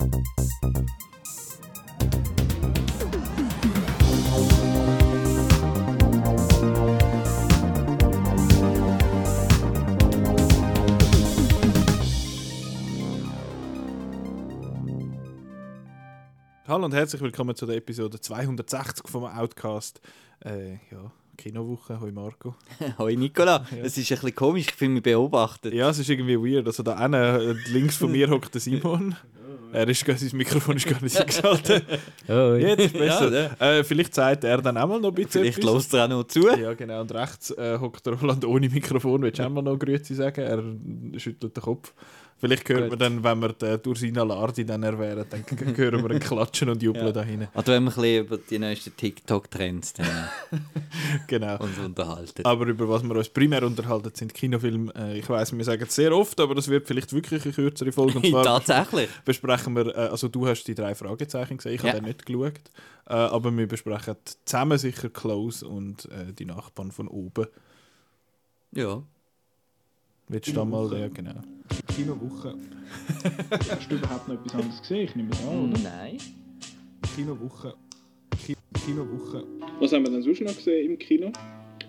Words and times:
Hallo 0.00 0.08
und 16.86 16.94
herzlich 16.94 17.20
willkommen 17.20 17.54
zu 17.54 17.66
der 17.66 17.76
Episode 17.76 18.18
260 18.18 19.06
vom 19.06 19.24
Outcast. 19.24 20.00
Äh, 20.42 20.74
ja, 20.90 21.12
Kinowoche. 21.36 22.00
Hoi 22.00 22.10
Marco. 22.10 22.54
Hoi 22.98 23.16
Nicola. 23.16 23.66
Es 23.82 23.98
ist 23.98 24.10
ein 24.10 24.16
bisschen 24.16 24.34
komisch, 24.34 24.68
ich 24.68 24.74
fühle 24.74 24.92
mich 24.92 25.02
beobachtet. 25.02 25.74
Ja, 25.74 25.90
es 25.90 25.98
ist 25.98 26.08
irgendwie 26.08 26.38
weird. 26.38 26.66
Also 26.66 26.82
da 26.82 26.94
eine, 26.96 27.52
links 27.68 27.96
von 27.96 28.10
mir 28.10 28.30
hockt 28.30 28.54
der 28.54 28.62
Simon. 28.62 29.14
Er 29.72 29.88
ist, 29.88 30.04
sein 30.06 30.30
Mikrofon 30.36 30.76
ist 30.76 30.86
gar 30.86 31.02
nicht 31.02 31.16
eingeschaltet. 31.20 31.84
Oh, 32.28 32.54
Jetzt 32.54 32.80
ist 32.86 32.92
besser. 32.92 33.50
Ja, 33.60 33.66
Äh, 33.78 33.84
vielleicht 33.84 34.14
sagt 34.14 34.44
er 34.44 34.60
dann 34.62 34.76
auch 34.76 34.86
mal 34.88 35.00
noch 35.00 35.08
ein 35.08 35.14
bisschen 35.14 35.42
Vielleicht 35.42 35.62
lässt 35.62 35.94
er 35.94 36.04
auch 36.04 36.08
noch 36.08 36.24
zu. 36.24 36.48
Ja, 36.48 36.74
genau. 36.74 37.00
Und 37.00 37.12
rechts 37.12 37.50
äh, 37.52 37.78
hockt 37.78 38.04
der 38.06 38.14
Roland 38.14 38.44
ohne 38.44 38.68
Mikrofon. 38.68 39.22
Willst 39.22 39.38
du 39.38 39.44
auch 39.44 39.50
mal 39.50 39.62
noch 39.62 39.78
Grüezi 39.78 40.14
sagen? 40.14 40.40
Er 40.42 41.20
schüttelt 41.20 41.56
den 41.56 41.62
Kopf. 41.62 41.92
Vielleicht 42.40 42.66
hören 42.70 42.90
wir 42.90 42.96
dann, 42.96 43.22
wenn 43.22 43.38
wir 43.40 43.52
den 43.52 43.80
Ursina 43.86 44.22
Lardi 44.22 44.64
dann 44.64 44.82
erwähnen, 44.82 45.26
dann 45.30 45.76
hören 45.76 46.02
wir 46.02 46.10
ein 46.10 46.20
Klatschen 46.20 46.70
und 46.70 46.82
Jubeln 46.82 47.06
Ja. 47.06 47.12
da 47.12 47.22
hinten. 47.22 47.48
Oder 47.54 47.66
wenn 47.74 47.84
wir 47.84 47.90
ein 47.90 47.94
bisschen 47.94 48.24
über 48.26 48.38
die 48.38 48.58
neuesten 48.58 48.96
TikTok-Trends 48.96 49.92
Genau. 51.26 51.58
uns 51.62 51.78
unterhalten. 51.78 52.44
Aber 52.44 52.66
über 52.66 52.88
was 52.88 53.02
wir 53.02 53.14
uns 53.14 53.28
primär 53.28 53.62
unterhalten, 53.62 54.10
sind 54.14 54.32
Kinofilme. 54.32 54.90
Äh, 54.96 55.18
ich 55.18 55.28
weiß, 55.28 55.54
wir 55.56 55.64
sagen 55.64 55.84
es 55.86 55.94
sehr 55.94 56.16
oft, 56.16 56.40
aber 56.40 56.54
das 56.54 56.68
wird 56.68 56.86
vielleicht 56.86 57.12
wirklich 57.12 57.44
eine 57.44 57.52
kürzere 57.52 57.92
Folge. 57.92 58.18
Und 58.18 58.26
zwar 58.30 58.44
Tatsächlich. 58.44 59.10
besprechen 59.24 59.76
wir, 59.76 59.88
äh, 59.94 60.08
also 60.08 60.28
du 60.28 60.46
hast 60.46 60.64
die 60.64 60.74
drei 60.74 60.94
Fragezeichen 60.94 61.58
gesehen, 61.58 61.74
ich 61.74 61.82
Ja. 61.82 61.88
habe 61.90 62.00
den 62.00 62.06
nicht 62.06 62.24
geschaut. 62.24 62.54
Äh, 63.06 63.12
aber 63.12 63.54
wir 63.54 63.66
besprechen 63.68 64.16
zusammen 64.46 64.78
sicher 64.78 65.10
Close 65.10 65.66
und 65.68 66.08
die 66.38 66.44
Nachbarn 66.46 66.90
von 66.90 67.06
oben. 67.08 67.46
Ja. 68.72 69.02
Willst 70.30 70.46
du 70.46 70.52
da 70.52 70.64
mal, 70.64 70.88
ja 70.96 71.08
genau. 71.08 71.40
Kinowoche. 71.92 72.54
Hast 73.68 73.90
du 73.90 73.96
überhaupt 73.96 74.28
noch 74.28 74.36
etwas 74.36 74.54
anderes 74.54 74.80
gesehen? 74.80 75.04
Ich 75.08 75.16
nehme 75.16 75.30
es 75.32 75.40
an, 75.40 75.70
oder? 75.72 75.78
Nein. 75.80 76.18
Kinowoche. 77.16 77.74
Ki 78.46 78.56
Kinowoche. 78.84 79.44
Was 79.80 79.92
haben 79.92 80.04
wir 80.04 80.12
denn 80.12 80.22
sonst 80.22 80.40
noch 80.42 80.54
gesehen 80.54 80.92
im 80.92 80.98
Kino? 81.00 81.32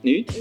Nichts? 0.02 0.36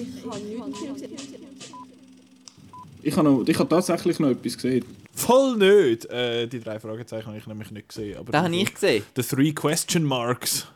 Ich 3.02 3.16
habe, 3.16 3.24
noch, 3.30 3.46
ich 3.46 3.58
habe 3.58 3.68
tatsächlich 3.68 4.18
noch 4.18 4.30
etwas 4.30 4.54
gesehen. 4.56 4.84
Voll 5.12 5.58
nicht! 5.58 6.06
Äh, 6.06 6.46
die 6.46 6.60
drei 6.60 6.80
Fragezeichen 6.80 7.26
habe 7.26 7.36
ich 7.36 7.46
nämlich 7.46 7.70
nicht 7.70 7.88
gesehen. 7.88 8.16
Aber 8.16 8.32
Das 8.32 8.44
habe 8.44 8.56
ich 8.56 8.72
gesehen. 8.72 9.02
The 9.14 9.22
Three 9.22 9.52
Question 9.52 10.04
Marks. 10.04 10.66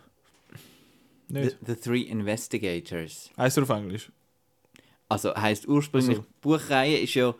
The, 1.29 1.35
Nicht? 1.35 1.57
the 1.67 1.75
Three 1.75 2.03
Investigators. 2.03 3.31
Heißt 3.39 3.57
er 3.57 3.63
auf 3.63 3.71
Englisch? 3.71 4.11
Also 5.15 5.35
heisst 5.35 5.67
ursprünglich, 5.69 6.19
Also. 6.19 6.29
Buchreihe 6.41 6.99
ist 6.99 7.15
ja 7.15 7.35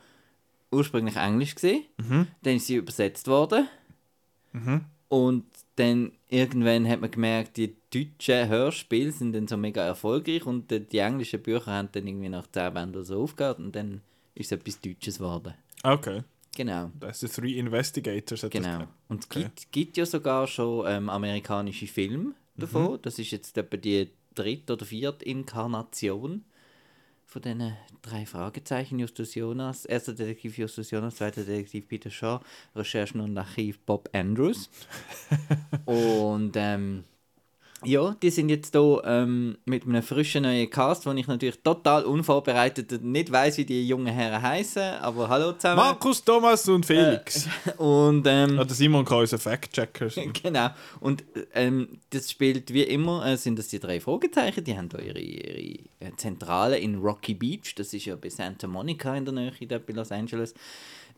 ursprünglich 0.71 1.17
Englisch 1.17 1.55
gesehen. 1.55 1.85
Mhm. 1.99 2.27
Dann 2.43 2.57
ist 2.57 2.67
sie 2.67 2.77
übersetzt 2.77 3.29
worden. 3.29 3.69
Mhm. 4.53 4.85
Und 5.09 5.45
dann 5.77 6.13
irgendwann 6.29 6.89
hat 6.89 7.01
man 7.01 7.11
gemerkt, 7.11 7.57
die 7.57 7.75
deutschen 7.93 8.49
Hörspiele 8.49 9.13
sind 9.13 9.33
dann 9.33 9.47
so 9.49 9.57
mega 9.57 9.83
erfolgreich 9.83 10.47
und 10.47 10.71
die, 10.71 10.99
englischen 10.99 11.43
Bücher 11.43 11.67
haben 11.73 11.89
dann 11.93 12.07
irgendwie 12.07 12.29
nach 12.29 12.47
10 12.51 12.73
Bänden 12.75 13.05
so 13.05 13.23
aufgehört 13.23 13.59
und 13.59 13.75
dann 13.75 14.01
ist 14.35 14.47
es 14.47 14.59
etwas 14.59 14.81
Deutsches 14.81 15.19
geworden. 15.19 15.55
Okay. 15.83 16.23
Genau. 16.57 16.91
Das 17.01 17.23
ist 17.23 17.35
The 17.35 17.41
Three 17.41 17.59
Investigators. 17.59 18.47
Genau. 18.51 18.85
Und 19.09 19.25
es 19.25 19.27
Okay. 19.31 19.43
gibt, 19.43 19.73
gibt 19.73 19.97
ja 19.97 20.07
sogar 20.07 20.47
schon 20.47 20.87
ähm, 20.89 21.09
amerikanische 21.09 21.87
Filme 21.89 22.35
davon. 22.57 22.93
Mhm. 22.93 22.99
Das 23.03 23.19
ist 23.19 23.33
jetzt 23.33 23.59
etwa 23.59 23.77
die 23.77 24.09
dritte 24.35 24.75
oder 24.75 24.87
vierte 24.87 25.25
Inkarnation 25.25 26.45
von 27.35 27.43
diesen 27.43 27.77
drei 28.01 28.27
Fragezeichen. 28.27 29.01
Justus 29.01 29.35
Jonas, 29.35 29.85
erster 29.87 30.15
Detektiv 30.15 30.57
Justus 30.57 30.93
Jonas, 30.93 31.17
zweiter 31.17 31.43
Detektiv 31.43 31.89
Peter 31.89 32.09
Shaw, 32.09 32.41
Recherchen 32.77 33.21
und 33.21 33.37
Archiv 33.37 33.81
Bob 33.81 34.09
Andrews. 34.13 34.71
und 35.85 36.53
ähm, 36.55 37.03
ja, 37.85 38.17
die 38.23 38.31
sind 38.31 38.49
jetzt 38.49 38.75
hier 38.75 39.03
ähm, 39.05 39.57
mit 39.65 39.85
einem 39.85 40.03
frischen 40.03 40.43
neuen 40.43 40.69
Cast, 40.71 41.07
wo 41.07 41.13
ich 41.13 41.27
natürlich 41.27 41.61
total 41.63 42.05
unvorbereitet 42.05 43.03
nicht 43.03 43.31
weiß, 43.31 43.59
wie 43.59 43.65
die 43.65 43.87
jungen 43.87 44.13
Herren 44.13 44.43
heißen. 44.43 44.83
Aber 45.01 45.29
hallo 45.29 45.53
zusammen. 45.53 45.77
Markus, 45.77 46.25
Thomas 46.25 46.69
und 46.69 46.87
Felix. 46.87 47.49
Und 47.79 48.27
ähm, 48.27 48.59
Ah, 48.59 48.65
der 48.65 48.75
Simon 48.75 49.05
kann 49.05 49.19
unser 49.19 49.39
Fact-Checker. 49.39 50.09
Genau. 50.43 50.71
Und 51.01 51.25
ähm, 51.55 51.89
das 52.11 52.31
spielt 52.31 52.73
wie 52.73 52.83
immer, 52.83 53.27
äh, 53.27 53.37
sind 53.37 53.59
das 53.59 53.69
die 53.69 53.79
drei 53.79 54.01
Fragezeichen, 54.01 54.65
die 54.65 54.77
haben 54.77 54.89
da 54.89 54.99
ihre, 54.99 55.19
ihre 55.19 55.79
äh, 56.01 56.13
Zentrale 56.17 56.79
in 56.79 56.97
Rocky 56.97 57.35
Beach, 57.35 57.75
das 57.77 57.93
ist 57.93 58.05
ja 58.05 58.17
bei 58.17 58.31
Santa 58.31 58.67
Monica 58.67 59.15
in 59.17 59.25
der 59.25 59.35
Nähe, 59.35 59.53
da 59.69 59.79
bei 59.79 59.93
Los 59.93 60.13
Angeles. 60.13 60.55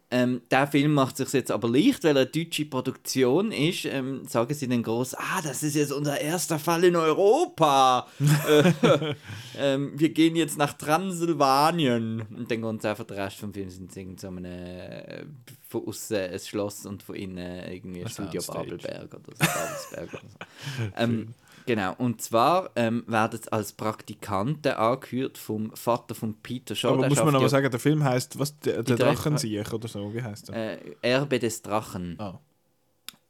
Ähm, 0.09 0.43
der 0.53 0.69
Film 0.69 0.95
macht 0.95 1.17
sich 1.17 1.33
jetzt 1.33 1.51
aber 1.51 1.69
leicht, 1.69 2.05
weil 2.05 2.17
er 2.17 2.23
eine 2.23 2.31
deutsche 2.31 2.65
Produktion 2.65 3.51
ist. 3.51 3.87
Ähm, 3.87 4.25
sagen 4.27 4.55
sie 4.55 4.69
dann 4.69 4.83
groß, 4.83 5.15
ah, 5.15 5.43
das 5.43 5.65
ist 5.65 5.75
jetzt 5.75 5.93
unser 5.93 6.21
erster 6.21 6.61
Fall 6.61 6.85
in 6.85 6.95
Europa. 6.95 8.07
äh, 8.49 9.15
ähm, 9.59 9.93
wir 9.97 10.11
gehen 10.11 10.37
jetzt 10.37 10.59
nach 10.59 10.75
Transsilvanien. 10.75 12.23
Und 12.23 12.51
dann 12.51 12.63
geht 12.63 12.87
einfach 12.87 13.05
der 13.05 13.17
Rest 13.17 13.39
vom 13.39 13.53
Film 13.53 13.69
sind 13.69 13.93
sie 13.93 14.03
in 14.03 14.17
so 14.17 14.29
einem, 14.29 14.45
äh, 14.45 15.25
von 15.69 15.89
außen 15.89 16.17
ein 16.17 16.39
Schloss 16.39 16.87
und 16.87 17.03
von 17.03 17.17
innen 17.17 17.73
irgendwie 17.73 18.03
ein 18.03 18.09
Studio. 18.09 18.43
Babelberg 18.47 19.13
oder 19.13 19.35
so. 19.35 19.45
Babelsberg 19.45 20.15
oder 20.15 20.31
so. 20.31 21.27
genau, 21.67 21.95
und 21.99 22.23
zwar 22.23 22.71
ähm, 22.77 23.05
werden 23.07 23.41
sie 23.43 23.53
als 23.53 23.73
Praktikanten 23.73 24.73
angehört 24.73 25.39
vom 25.39 25.75
Vater 25.75 26.15
von 26.15 26.35
Peter 26.35 26.75
Shaw. 26.75 26.93
aber 26.93 27.03
der 27.03 27.09
muss 27.11 27.25
man 27.25 27.33
mal 27.35 27.43
ja, 27.43 27.49
sagen, 27.49 27.71
der 27.71 27.81
Film 27.81 28.03
heißt 28.05 28.39
was? 28.39 28.59
Der, 28.61 28.83
der 28.83 28.97
Drachensieg 28.97 29.73
oder 29.73 29.89
so, 29.89 30.15
wie 30.15 30.23
heißt 30.23 30.49
der? 30.49 30.81
äh, 30.83 30.97
Erbe 31.03 31.39
des 31.39 31.63
Drachen. 31.63 32.17
Ah. 32.19 32.41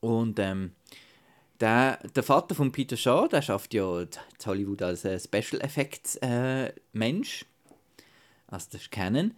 Und 0.00 0.38
ähm, 0.38 0.72
der, 1.60 1.98
der 2.14 2.22
Vater 2.22 2.54
von 2.54 2.70
Peter 2.70 2.96
Shaw, 2.96 3.28
der 3.28 3.42
schafft 3.42 3.74
ja 3.74 4.00
in 4.00 4.08
Hollywood 4.44 4.82
als 4.82 5.04
äh, 5.04 5.18
Special 5.18 5.60
Effects 5.62 6.16
äh, 6.16 6.72
Mensch. 6.92 7.44
Also 8.46 8.68
das 8.72 8.82
ist 8.82 8.90
Canon. 8.90 9.32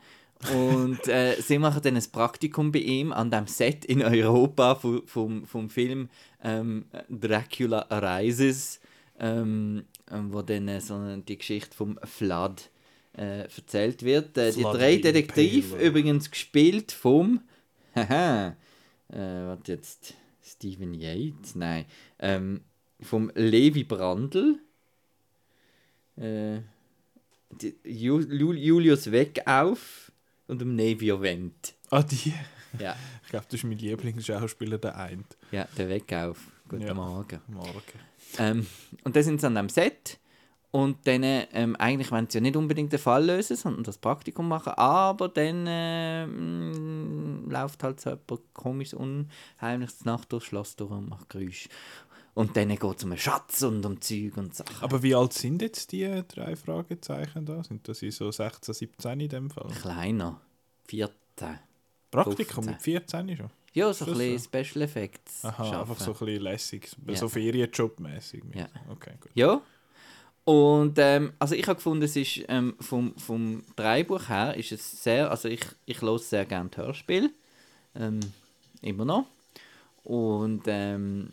Und 0.52 1.06
äh, 1.08 1.36
sie 1.40 1.58
machen 1.58 1.82
dann 1.82 1.96
ein 1.96 2.04
Praktikum 2.12 2.72
bei 2.72 2.80
ihm 2.80 3.12
an 3.12 3.30
dem 3.30 3.46
Set 3.46 3.84
in 3.84 4.02
Europa 4.02 4.74
vom, 4.74 5.06
vom, 5.06 5.46
vom 5.46 5.70
Film 5.70 6.08
ähm, 6.42 6.86
Dracula 7.08 7.86
Arises, 7.88 8.80
ähm, 9.18 9.84
ähm, 10.10 10.32
wo 10.32 10.42
dann 10.42 10.68
äh, 10.68 10.80
so 10.80 10.94
eine- 10.94 11.18
die 11.22 11.36
Geschichte 11.38 11.74
vom 11.76 11.98
Flood 12.04 12.70
äh, 13.16 13.40
erzählt 13.42 14.02
wird. 14.02 14.36
Äh, 14.38 14.52
die 14.52 14.62
drei 14.62 14.96
Detektive, 14.96 15.76
übrigens 15.76 16.30
gespielt 16.30 16.92
vom 16.92 17.40
Haha. 17.94 18.56
Äh, 19.10 19.16
warte 19.16 19.72
jetzt. 19.72 20.14
Stephen 20.44 20.94
Yates? 20.94 21.54
Nein. 21.56 21.84
Ähm, 22.18 22.62
vom 23.00 23.30
Levi 23.34 23.84
Brandl. 23.84 24.58
Äh, 26.16 26.60
Julius 27.84 29.10
Weckauf 29.10 30.12
und 30.46 30.60
dem 30.60 30.74
Nevio 30.74 31.20
Wendt. 31.20 31.74
Ah, 31.90 32.02
die. 32.02 32.32
Ja, 32.78 32.96
Ich 33.24 33.30
glaube, 33.30 33.46
das 33.46 33.54
ist 33.60 33.64
mein 33.64 33.78
Lieblingsschauspieler, 33.78 34.78
der 34.78 34.98
Eint. 34.98 35.36
ja, 35.50 35.66
der 35.76 35.88
Weckauf. 35.88 36.38
Guten 36.68 36.82
Ja. 36.86 36.94
Morgen. 36.94 37.40
Morgen. 37.48 37.82
Ähm, 38.38 38.66
und 39.04 39.16
dann 39.16 39.22
sind 39.22 39.40
sie 39.40 39.46
an 39.46 39.54
dem 39.54 39.68
Set 39.68 40.18
und 40.70 41.06
dann, 41.06 41.22
ähm, 41.24 41.76
eigentlich 41.76 42.10
wollen 42.10 42.26
sie 42.28 42.38
ja 42.38 42.42
nicht 42.42 42.56
unbedingt 42.56 42.92
den 42.92 42.98
Fall 42.98 43.24
lösen, 43.24 43.56
sondern 43.56 43.84
das 43.84 43.96
Praktikum 43.98 44.48
machen, 44.48 44.74
aber 44.74 45.28
dann 45.28 45.66
äh, 45.66 46.26
mh, 46.26 47.50
läuft 47.50 47.82
halt 47.82 48.00
so 48.00 48.10
etwas 48.10 48.40
komisches, 48.52 48.98
unheimliches 48.98 50.04
Nacht 50.04 50.30
durchs 50.32 50.46
Schloss 50.46 50.76
durch 50.76 50.90
und 50.90 51.08
macht 51.08 51.30
Geräusche. 51.30 51.68
Und 52.34 52.56
dann 52.56 52.68
geht 52.68 52.84
es 52.98 53.02
um 53.02 53.10
einen 53.10 53.18
Schatz 53.18 53.62
und 53.62 53.84
um 53.84 54.00
Zeug 54.00 54.36
und 54.36 54.54
Sachen. 54.54 54.76
Aber 54.82 55.02
wie 55.02 55.14
alt 55.14 55.32
sind 55.32 55.60
jetzt 55.60 55.90
die 55.90 56.22
drei 56.28 56.54
Fragezeichen 56.54 57.44
da? 57.46 57.64
Sind 57.64 57.88
das 57.88 57.98
so 57.98 58.30
16, 58.30 58.74
17 58.74 59.20
in 59.20 59.28
dem 59.28 59.50
Fall? 59.50 59.66
Kleiner. 59.80 60.40
14. 60.84 61.14
Praktikum 62.12 62.64
15. 62.64 62.72
mit 62.72 62.82
14 62.82 63.36
schon? 63.36 63.50
Ja, 63.74 63.92
so 63.92 64.06
ein 64.06 64.12
bisschen 64.12 64.38
Special 64.38 64.82
Effects. 64.84 65.44
Aha, 65.44 65.64
schaffen. 65.64 65.80
einfach 65.80 66.00
so 66.00 66.12
ein 66.12 66.18
bisschen 66.18 66.42
lässig. 66.42 66.88
Ja. 67.06 67.16
So 67.16 67.26
Ferienjob-mäßig. 67.28 68.42
Ja. 68.54 68.68
Okay, 68.90 69.12
gut. 69.20 69.30
Ja. 69.34 69.60
Und 70.44 70.98
ähm, 70.98 71.34
also 71.38 71.54
ich 71.54 71.66
habe 71.66 71.76
gefunden, 71.76 72.04
es 72.04 72.16
ist 72.16 72.40
ähm, 72.48 72.74
vom, 72.80 73.14
vom 73.16 73.62
Dreibuch 73.76 74.30
her 74.30 74.56
ist 74.56 74.72
es 74.72 75.02
sehr, 75.02 75.30
also 75.30 75.46
ich, 75.46 75.60
ich 75.84 76.00
höre 76.00 76.18
sehr 76.18 76.46
gerne 76.46 76.70
Hörspiel. 76.74 77.30
Ähm, 77.94 78.20
immer 78.80 79.04
noch. 79.04 79.26
Und 80.04 80.62
ähm, 80.66 81.28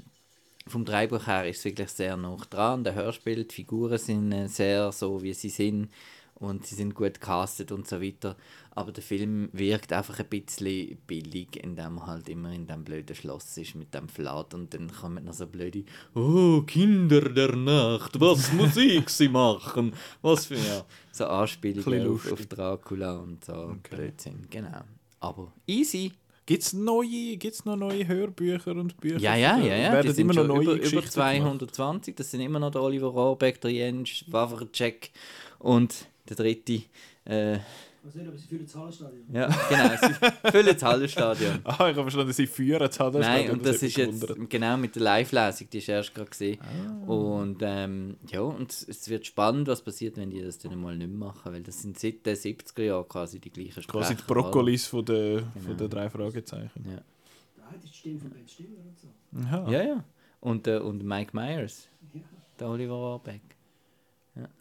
vom 0.68 0.84
Dreibuch 0.84 1.28
her 1.28 1.48
ist 1.48 1.60
es 1.60 1.66
wirklich 1.66 1.90
sehr 1.90 2.18
nah 2.18 2.36
dran. 2.50 2.84
Der 2.84 2.96
Hörspiel, 2.96 3.46
die 3.46 3.56
Figuren 3.56 3.98
sind 3.98 4.34
äh, 4.34 4.48
sehr 4.48 4.92
so, 4.92 5.22
wie 5.24 5.34
sie 5.34 5.50
sind. 5.50 5.90
Und 6.36 6.66
sie 6.66 6.76
sind 6.76 6.96
gut 6.96 7.22
castet 7.22 7.72
und 7.72 7.88
so 7.88 8.02
weiter. 8.02 8.36
Aber 8.72 8.92
der 8.92 9.04
Film 9.04 9.50
wirkt 9.54 9.94
einfach 9.94 10.20
ein 10.20 10.28
bisschen 10.28 10.98
billig, 11.08 11.64
indem 11.64 11.98
er 11.98 12.08
halt 12.08 12.28
immer 12.28 12.52
in 12.52 12.68
dem 12.68 12.84
blöden 12.84 13.16
Schloss 13.16 13.58
ist 13.58 13.76
mit 13.76 13.94
dem 13.94 14.10
Flat 14.10 14.54
und 14.54 14.74
dann 14.74 14.92
kommen 14.92 15.24
noch 15.24 15.34
so 15.34 15.48
blöde 15.48 15.86
«Oh, 16.14 16.62
Kinder 16.62 17.22
der 17.22 17.56
Nacht, 17.56 18.20
was 18.20 18.52
muss 18.54 18.76
ich 18.76 19.08
sie 19.10 19.30
machen?» 19.30 19.94
Was 20.22 20.48
für 20.48 20.56
ja, 20.56 20.86
so 21.12 21.26
Anspielungen 21.26 22.10
auf, 22.10 22.32
auf 22.32 22.46
Dracula 22.48 23.18
und 23.18 23.46
so 23.46 23.54
Okay. 23.54 23.96
Blödsinn, 23.96 24.48
genau. 24.50 24.82
Aber 25.22 25.54
easy. 25.66 26.12
Gibt 26.46 26.62
es 26.62 26.74
neue, 26.74 27.38
gibt's 27.38 27.66
noch 27.66 27.76
neue 27.76 28.08
Hörbücher 28.08 28.76
und 28.76 28.98
Bücher? 28.98 29.18
Ja, 29.18 29.36
ja, 29.36 29.58
ja, 29.58 29.76
ja. 29.76 29.94
Werden 29.94 30.16
immer 30.16 30.34
noch 30.34 30.46
neue 30.46 30.62
über, 30.62 30.74
über 30.74 30.82
Geschichten 30.82 31.00
gemacht? 31.00 31.14
220. 31.14 32.16
Das 32.16 32.30
sind 32.30 32.42
immer 32.42 32.60
noch 32.60 32.70
der 32.70 32.84
Oliver 32.84 33.08
Rohrbeck, 33.08 33.60
der 33.62 33.72
Jens 33.72 34.26
Wawrcek 34.28 35.10
und 35.58 36.08
der 36.30 36.36
dritte. 36.36 36.82
Äh, 37.26 37.56
Ich 38.08 38.14
nicht, 38.14 38.28
aber 38.28 38.38
sie 38.38 38.48
fühlen 38.48 38.66
das 38.66 38.76
Hallenstadion. 38.76 39.24
ja, 39.34 39.48
genau. 39.70 39.90
Sie 40.44 40.52
füllen 40.52 40.66
das 40.74 40.84
Hallenstadion. 40.84 41.60
Ah, 41.64 41.72
ich 41.74 41.80
habe 41.80 42.02
verstanden, 42.04 42.34
sie 42.34 42.46
führen 42.48 42.88
es 42.88 43.00
halt. 43.00 43.16
Nein, 43.16 43.50
und 43.50 43.64
mich 43.64 43.72
das 43.72 43.82
ist 43.82 43.98
jetzt 43.98 44.22
gewundert. 44.22 44.50
genau 44.50 44.78
mit 44.78 44.96
der 44.96 45.02
Live-Lesung, 45.04 45.70
die 45.72 45.78
ist 45.80 45.90
erst 45.90 46.14
gerade 46.14 46.30
gesehen. 46.30 46.60
Ah. 46.62 47.12
Und 47.12 47.58
ähm, 47.62 48.18
ja, 48.32 48.42
und 48.42 48.72
es 48.72 49.10
wird 49.10 49.26
spannend, 49.26 49.68
was 49.68 49.82
passiert, 49.82 50.18
wenn 50.18 50.30
die 50.30 50.42
das 50.42 50.60
dann 50.60 50.80
mal 50.80 50.96
nicht 50.96 51.08
mehr 51.10 51.18
machen, 51.30 51.52
weil 51.52 51.64
das 51.64 51.82
sind 51.82 51.98
seit 51.98 52.24
den 52.26 52.36
70er 52.36 52.84
Jahren 52.84 53.08
quasi 53.08 53.40
die 53.40 53.50
gleichen 53.50 53.82
Sprecher. 53.82 54.00
Quasi 54.00 54.16
die 54.16 54.24
Brokkolis 54.28 54.86
von 54.88 55.04
den, 55.04 55.38
Genau. 55.38 55.66
von 55.66 55.78
den 55.78 55.90
drei 55.90 56.10
Fragezeichen. 56.10 56.86
Ja. 56.88 57.02
Da 57.58 57.72
hat 57.72 57.84
die 57.84 57.92
Stimme 57.92 58.20
von 58.20 58.30
Ben 58.30 58.48
Stiller 58.48 58.78
und 58.86 59.00
so. 59.00 59.08
Aha. 59.48 59.72
Ja, 59.72 59.82
ja. 59.84 60.04
Und, 60.42 60.68
äh, 60.68 60.78
und 60.78 61.04
Mike 61.04 61.36
Myers, 61.36 61.88
Ja. 62.14 62.22
der 62.60 62.68
Oliver 62.70 62.94
Rohrbeck. 62.94 63.42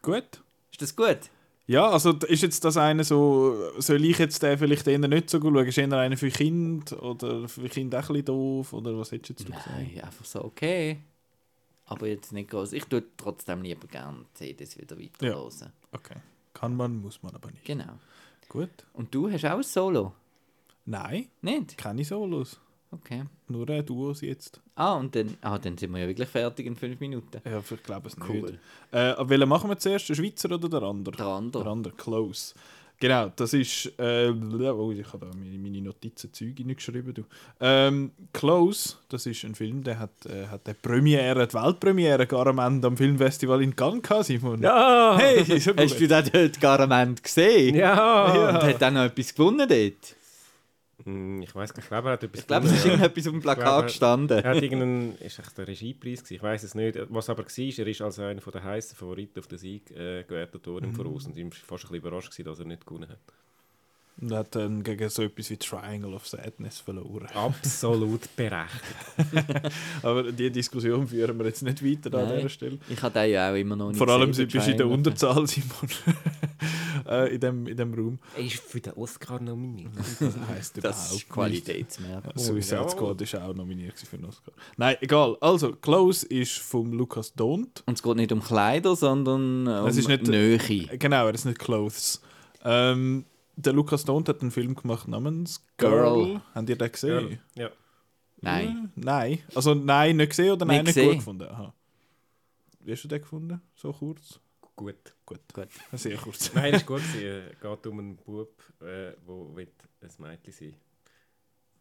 Gut. 0.00 0.43
Ist 0.72 0.81
das 0.81 0.96
gut? 0.96 1.19
Ja, 1.66 1.88
also 1.88 2.12
ist 2.12 2.43
jetzt 2.43 2.62
das 2.64 2.76
eine 2.76 3.05
so, 3.05 3.70
soll 3.78 4.05
ich 4.05 4.19
jetzt 4.19 4.43
den 4.43 4.58
vielleicht 4.58 4.87
eher 4.87 4.99
nicht 4.99 5.31
so 5.31 5.40
gut 5.40 5.55
schauen? 5.55 5.66
Ist 5.66 5.78
eher 5.78 5.93
einer 5.93 6.16
für 6.16 6.28
Kind 6.28 6.93
oder 6.93 7.49
für 7.49 7.69
Kinder 7.69 8.00
auch 8.00 8.02
ein 8.02 8.08
bisschen 8.08 8.25
doof? 8.26 8.72
Oder 8.75 8.99
was 8.99 9.12
hättest 9.12 9.31
jetzt 9.31 9.49
du 9.49 9.52
gesagt? 9.52 9.70
Nein, 9.75 10.00
einfach 10.02 10.25
so 10.25 10.44
okay. 10.44 10.99
Aber 11.87 12.06
jetzt 12.06 12.32
nicht 12.32 12.50
groß. 12.50 12.72
Ich 12.75 12.84
tue 12.84 13.02
trotzdem 13.16 13.62
lieber 13.62 13.87
gerne 13.87 14.25
CDs 14.34 14.76
wieder 14.78 14.99
weiter 14.99 15.26
Ja. 15.26 15.37
Okay. 15.93 16.16
Kann 16.52 16.76
man, 16.76 17.00
muss 17.00 17.22
man 17.22 17.34
aber 17.34 17.50
nicht. 17.50 17.64
Genau. 17.64 17.99
Gut. 18.49 18.70
Und 18.93 19.14
du 19.14 19.31
hast 19.31 19.44
auch 19.44 19.56
ein 19.56 19.62
Solo? 19.62 20.12
Nein, 20.87 21.28
Nicht? 21.40 21.78
keine 21.78 22.05
Solos. 22.05 22.61
Okay. 22.94 23.25
Nur 23.49 23.69
äh, 23.69 23.82
Duos 23.82 24.20
jetzt. 24.20 24.61
Ah, 24.75 24.94
und 24.94 25.14
dann, 25.14 25.37
ah, 25.41 25.58
dann 25.58 25.76
sind 25.76 25.93
wir 25.93 26.00
ja 26.00 26.06
wirklich 26.06 26.29
fertig 26.29 26.67
in 26.67 26.76
fünf 26.76 27.00
Minuten. 27.00 27.41
Ja, 27.44 27.58
ich 27.58 27.82
glaube 27.82 28.08
es 28.08 28.17
nicht. 28.17 28.29
Cool. 28.29 28.58
Äh, 28.93 28.99
aber 28.99 29.31
welchen 29.31 29.49
machen 29.49 29.70
wir 29.70 29.79
zuerst? 29.79 30.08
Den 30.08 30.17
Schweizer 30.17 30.50
oder 30.50 30.69
der 30.69 30.82
andere? 30.82 31.17
Der 31.17 31.26
andere. 31.26 31.62
Der 31.64 31.73
andere, 31.73 31.94
Close. 31.94 32.55
Genau, 33.00 33.31
das 33.35 33.52
ist. 33.52 33.93
Äh, 33.99 34.31
oh, 34.31 34.93
ich 34.93 35.12
habe 35.12 35.26
da 35.26 35.37
meine, 35.37 35.58
meine 35.58 35.81
Notizen 35.82 36.32
Zeug 36.32 36.55
geschrieben. 36.56 37.12
Du. 37.12 37.25
Ähm, 37.61 38.12
Close, 38.32 38.94
das 39.08 39.26
ist 39.26 39.44
ein 39.44 39.55
Film, 39.55 39.82
der 39.82 39.99
hat, 39.99 40.25
äh, 40.26 40.47
hat 40.47 40.67
die 40.67 40.75
Premiere, 40.75 41.47
die 41.47 41.55
Weltpremiere 41.55 42.26
gar 42.26 42.47
am 42.47 42.61
Ende 42.61 42.87
am 42.87 42.97
Filmfestival 42.97 43.62
in 43.62 43.75
Cannes 43.75 44.02
gehabt, 44.02 44.26
Simon. 44.26 44.62
Ja! 44.62 45.17
Hey. 45.19 45.44
Hast 45.44 46.00
du 46.00 46.08
den 46.08 46.31
dort 46.32 46.61
Garament 46.61 47.23
gesehen? 47.23 47.75
Ja! 47.75 48.49
Und 48.49 48.62
hat 48.62 48.81
dann 48.81 48.94
noch 48.94 49.05
etwas 49.05 49.35
gewonnen 49.35 49.69
dort? 49.69 50.17
Hm, 51.05 51.43
Ich 51.43 51.55
weiß 51.55 51.71
nicht, 51.75 51.85
ich 51.85 51.89
glaube, 51.89 52.09
er 52.09 52.12
hat 52.15 52.25
etwas 52.25 52.41
Ich 52.41 52.47
glaube, 52.47 52.67
es 52.67 52.73
ist 52.73 52.85
irgendetwas 52.87 53.27
auf 53.27 53.33
dem 53.33 53.41
Plakat 53.43 53.65
glaube, 53.65 53.83
gestanden. 53.85 54.39
Er 54.39 54.51
hat 54.51 54.62
irgendeinen, 54.62 55.17
ist 55.19 55.39
echt 55.39 55.59
der 55.59 55.69
Regiepreis 55.69 56.23
gewesen, 56.23 56.35
ich 56.35 56.43
weiß 56.43 56.62
es 56.62 56.75
nicht. 56.75 56.99
Was 57.09 57.29
aber 57.31 57.45
war, 57.45 57.79
er 57.79 57.87
ist 57.87 58.01
als 58.03 58.19
einer 58.19 58.41
der 58.41 58.65
heißen 58.65 58.97
Favoriten 58.97 59.39
auf 59.39 59.47
den 59.47 59.59
Sieg 59.59 59.91
äh, 59.91 60.25
gewertet 60.25 60.67
worden 60.67 60.87
im 60.87 60.95
Voraus 60.95 61.27
und 61.27 61.37
ich 61.37 61.45
war 61.45 61.51
fast 61.53 61.71
ein 61.71 61.77
bisschen 61.77 61.97
überrascht, 61.97 62.31
gewesen, 62.31 62.45
dass 62.45 62.59
er 62.59 62.65
nicht 62.67 62.87
gewonnen 62.87 63.09
hat. 63.09 63.19
Und 64.20 64.32
hat 64.32 64.55
dann 64.55 64.84
gegen 64.84 65.08
so 65.08 65.22
etwas 65.22 65.50
wie 65.50 65.56
Triangle 65.56 66.14
of 66.14 66.26
Sadness 66.26 66.78
verloren. 66.78 67.26
Absolut 67.34 68.20
berechtigt. 68.37 69.72
Aber 70.02 70.31
die 70.31 70.50
Diskussion 70.50 71.08
führen 71.08 71.37
wir 71.38 71.46
jetzt 71.46 71.62
nicht 71.62 71.84
weiter 71.84 72.16
an 72.19 72.28
Nein. 72.28 72.37
dieser 72.37 72.49
Stelle. 72.49 72.78
Ich 72.88 73.02
habe 73.02 73.12
den 73.19 73.31
ja 73.32 73.50
auch 73.50 73.56
immer 73.56 73.75
noch 73.75 73.88
nicht 73.88 73.99
Vor 73.99 74.08
allem 74.08 74.28
gesehen, 74.28 74.49
sind 74.49 74.52
bist 74.52 74.66
du 74.69 74.70
in 74.70 74.76
der. 74.78 74.88
Unterzahl, 74.88 75.46
Simon. 75.49 75.88
äh, 77.08 77.34
in, 77.34 77.40
dem, 77.40 77.66
in 77.66 77.76
dem 77.76 77.93
Raum. 77.93 78.19
Er 78.37 78.44
ist 78.44 78.61
für 78.62 78.81
den 78.81 78.93
Oscar 78.94 79.40
nominiert. 79.40 79.90
Das 80.20 80.37
heisst 80.49 80.76
Das 80.84 81.06
überhaupt. 81.11 81.28
Qualitätsmerkmal. 81.31 82.32
Suicide 82.37 82.76
ja. 82.76 82.88
Squad 82.88 83.20
ist 83.20 83.34
auch 83.34 83.52
nominiert 83.52 83.99
für 83.99 84.16
einen 84.16 84.26
Oscar. 84.26 84.52
Nein, 84.76 84.96
egal. 85.00 85.37
Also, 85.40 85.72
Close 85.72 86.25
ist 86.26 86.58
vom 86.58 86.93
Lukas 86.93 87.34
Dont. 87.34 87.82
Und 87.87 87.94
es 87.94 88.02
geht 88.02 88.16
nicht 88.16 88.31
um 88.31 88.43
Kleider, 88.43 88.94
sondern 88.94 89.66
um 89.66 89.87
Es 89.88 89.96
ist 89.96 90.08
nicht- 90.08 90.28
Nähe. 90.28 90.58
Genau, 90.99 91.26
er 91.26 91.34
ist 91.34 91.44
nicht 91.46 91.58
Clothes. 91.58 92.22
Ähm, 92.64 93.25
der 93.56 93.73
Lukas 93.73 94.05
Dont 94.05 94.29
hat 94.29 94.41
einen 94.43 94.51
Film 94.51 94.75
gemacht 94.75 95.09
namens 95.09 95.65
Girl. 95.77 96.25
Girl. 96.25 96.43
Habt 96.55 96.69
ihr 96.69 96.77
den 96.77 96.93
gesehen? 96.93 97.39
Ja. 97.55 97.71
Nein. 98.41 98.93
Äh, 98.97 99.01
Nein. 99.01 99.39
Also 99.55 99.75
nein, 99.75 100.17
nicht 100.17 100.31
gesehen 100.31 100.53
oder 100.53 100.67
Nicht 100.67 100.77
nein, 100.77 100.85
nicht 100.85 100.95
gesehen. 100.95 101.09
gut 101.11 101.19
gefunden? 101.19 101.49
Aha. 101.49 101.75
Wie 102.81 102.93
hast 102.93 103.05
du 103.05 103.09
den 103.09 103.21
gefunden? 103.21 103.61
So 103.75 103.93
kurz? 103.93 104.39
Gut. 104.77 105.15
Gut. 105.25 105.41
Gut. 105.53 105.69
Sehr 105.93 106.17
kurz. 106.19 106.53
Nein, 106.53 106.75
ist 106.75 106.85
gut. 106.87 107.01
Es 107.01 107.61
geht 107.61 107.87
um 107.87 107.99
einen 107.99 108.17
Bub, 108.17 108.51
äh, 108.81 109.12
der 109.12 109.27
will 109.27 109.67
ein 110.03 110.11
Mädchen 110.19 110.53
sein 110.53 110.75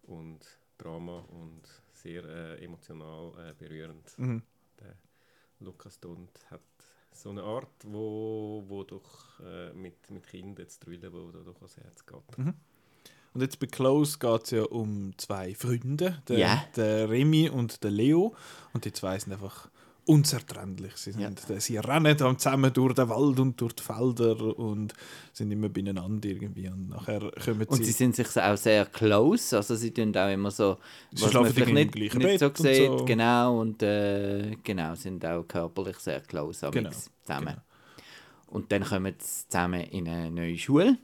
Und 0.04 0.40
Drama 0.78 1.20
und 1.30 1.62
sehr 1.92 2.24
äh, 2.24 2.64
emotional 2.64 3.34
äh, 3.38 3.54
berührend. 3.54 4.18
Mhm. 4.18 4.44
Der 4.80 4.96
Lukas 5.60 6.00
Dont 6.00 6.32
hat 6.50 6.62
so 7.16 7.30
eine 7.30 7.44
Art, 7.44 7.68
wo, 7.86 8.64
wo 8.68 8.84
doch 8.84 9.40
äh, 9.40 9.74
mit, 9.74 10.10
mit 10.10 10.26
Kindern 10.28 10.68
zu 10.68 10.80
drüllen, 10.82 11.12
wo 11.14 11.32
da 11.32 11.40
doch 11.40 11.56
ans 11.58 11.78
Herz 11.78 12.06
geht. 12.06 12.38
Und 13.34 13.42
jetzt 13.42 13.60
bei 13.60 13.66
Close 13.68 14.20
geht 14.20 14.44
es 14.44 14.52
ja 14.52 14.64
um 14.64 15.18
zwei 15.18 15.56
Freunde, 15.56 16.22
der, 16.28 16.38
Ja. 16.38 16.64
der 16.76 17.10
Remy 17.10 17.50
und 17.50 17.84
der 17.84 17.90
Leo. 17.92 18.36
Und 18.74 18.86
die 18.86 18.92
zwei 18.94 19.18
sind 19.18 19.34
einfach 19.34 19.70
unzertrennlich. 20.06 20.94
Sie, 20.96 21.12
sind, 21.14 21.40
sie 21.60 21.78
rennen 21.78 22.18
dann 22.18 22.38
zusammen 22.38 22.74
durch 22.74 22.94
den 22.94 23.10
Wald 23.10 23.40
und 23.40 23.60
durch 23.60 23.74
die 23.74 23.84
Felder 23.84 24.58
und 24.58 24.94
sind 25.32 25.52
immer 25.52 25.70
beieinander 25.70 26.28
irgendwie. 26.28 26.68
Und 26.68 26.90
nachher 26.90 27.32
kommen 27.44 27.66
Und 27.68 27.78
sie... 27.78 27.86
sie 27.86 27.92
sind 27.92 28.16
sich 28.16 28.28
auch 28.38 28.58
sehr 28.58 28.86
close, 28.86 29.56
also 29.56 29.76
sie 29.76 29.92
tun 29.92 30.16
auch 30.16 30.32
immer 30.32 30.52
so, 30.52 30.78
Sie 31.14 31.28
schlafen 31.28 31.54
vielleicht 31.54 31.96
nicht, 31.96 32.16
nicht 32.16 32.40
so 32.40 32.52
sieht, 32.54 32.88
so. 32.88 33.06
genau, 33.06 33.60
und 33.62 33.82
äh, 33.82 34.56
genau, 34.64 34.96
sind 34.96 35.26
auch 35.26 35.44
körperlich 35.48 35.98
sehr 36.00 36.22
close 36.22 36.70
Genau, 36.72 36.90
zusammen. 36.90 37.46
genau. 37.48 37.62
Und 38.48 38.72
dann 38.72 38.84
kommen 38.84 39.14
sie 39.18 39.48
zusammen 39.48 39.82
in 39.82 40.08
eine 40.08 40.30
neue 40.30 40.58
Schule, 40.58 40.98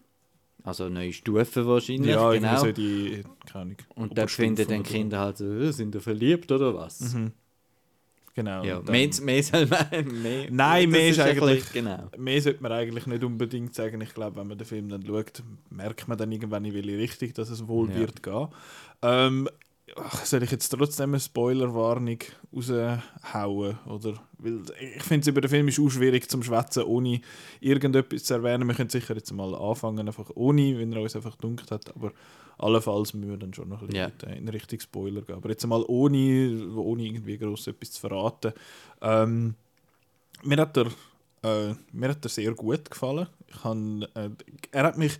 also 0.63 0.83
eine 0.85 0.95
neue 0.95 1.13
Stufe 1.13 1.65
wahrscheinlich, 1.65 2.11
ja, 2.11 2.31
genau. 2.31 2.57
so 2.59 2.71
die... 2.71 3.23
Keine 3.51 3.61
Ahnung, 3.61 3.77
und 3.95 4.17
dort 4.17 4.29
finden 4.29 4.67
dann. 4.67 4.83
Kinder 4.83 5.19
halt 5.19 5.37
so, 5.37 5.45
«Äh, 5.45 5.71
sind 5.71 5.95
ihr 5.95 6.01
verliebt 6.01 6.51
oder 6.51 6.75
was? 6.75 7.13
Mhm. 7.13 7.31
Genau. 8.39 8.63
Ja, 8.63 8.81
mehr, 8.89 9.09
mehr 9.21 9.43
soll 9.43 9.65
man... 9.65 9.87
Mehr, 10.21 10.47
Nein, 10.49 10.89
mehr 10.89 11.09
ist 11.09 11.17
bisschen- 11.17 11.21
eigentlich- 11.43 11.71
Genau. 11.73 12.09
Mehr 12.17 12.41
sollte 12.41 12.63
man 12.63 12.71
eigentlich 12.71 13.05
nicht 13.05 13.23
unbedingt 13.23 13.75
sagen. 13.75 13.99
Ich 13.99 14.13
glaube, 14.13 14.37
wenn 14.39 14.47
man 14.47 14.57
den 14.57 14.65
Film 14.65 14.87
dann 14.87 15.05
schaut, 15.05 15.43
merkt 15.69 16.07
man 16.07 16.17
dann 16.17 16.31
irgendwann 16.31 16.63
in 16.63 16.73
welche 16.73 16.97
Richtung, 16.97 17.33
dass 17.33 17.49
es 17.49 17.67
wohl 17.67 17.89
Ja. 17.89 17.95
wird 17.97 18.23
gehen. 18.23 18.47
Ähm, 19.01 19.49
ach, 20.03 20.25
soll 20.25 20.43
ich 20.43 20.51
jetzt 20.51 20.69
trotzdem 20.69 21.11
eine 21.11 21.19
Spoilerwarnung 21.19 22.19
raushauen? 22.55 23.77
Oder? 23.85 24.13
Weil 24.37 24.61
ich 24.95 25.03
finde 25.03 25.21
es 25.21 25.27
über 25.27 25.41
den 25.41 25.49
Film 25.49 25.67
ist 25.67 25.79
auch 25.79 25.89
schwierig 25.89 26.29
zum 26.29 26.43
Schwätzen, 26.43 26.83
ohne 26.83 27.21
irgendetwas 27.59 28.23
zu 28.23 28.33
erwähnen. 28.35 28.67
Wir 28.67 28.75
können 28.75 28.89
sicher 28.89 29.15
jetzt 29.15 29.31
mal 29.31 29.53
anfangen, 29.55 30.07
einfach 30.07 30.29
ohne, 30.35 30.77
wenn 30.77 30.93
er 30.93 31.01
uns 31.01 31.15
einfach 31.15 31.35
dunkelt 31.35 31.71
hat. 31.71 31.95
Aber 31.95 32.11
allenfalls 32.57 33.13
müssen 33.13 33.29
wir 33.29 33.37
dann 33.37 33.53
schon 33.53 33.69
noch 33.69 33.81
ein 33.81 33.87
bisschen 33.87 34.29
äh, 34.29 34.37
in 34.37 34.49
Richtung 34.49 34.79
Spoiler 34.79 35.21
gehen. 35.21 35.35
Aber 35.35 35.49
jetzt 35.49 35.65
mal 35.67 35.83
ohne, 35.87 36.73
ohne 36.75 37.03
irgendwie 37.03 37.37
groß 37.37 37.67
etwas 37.67 37.91
zu 37.91 38.01
verraten. 38.01 38.53
Ähm, 39.01 39.55
mir 40.43 40.57
hat 40.57 40.77
er 40.77 40.87
äh, 41.43 41.73
mir 41.91 42.09
hat 42.09 42.25
er 42.25 42.29
sehr 42.29 42.53
gut 42.53 42.89
gefallen. 42.89 43.27
Ich 43.47 43.63
han, 43.63 44.05
äh, 44.13 44.29
er 44.71 44.83
hat 44.83 44.97
mich 44.97 45.17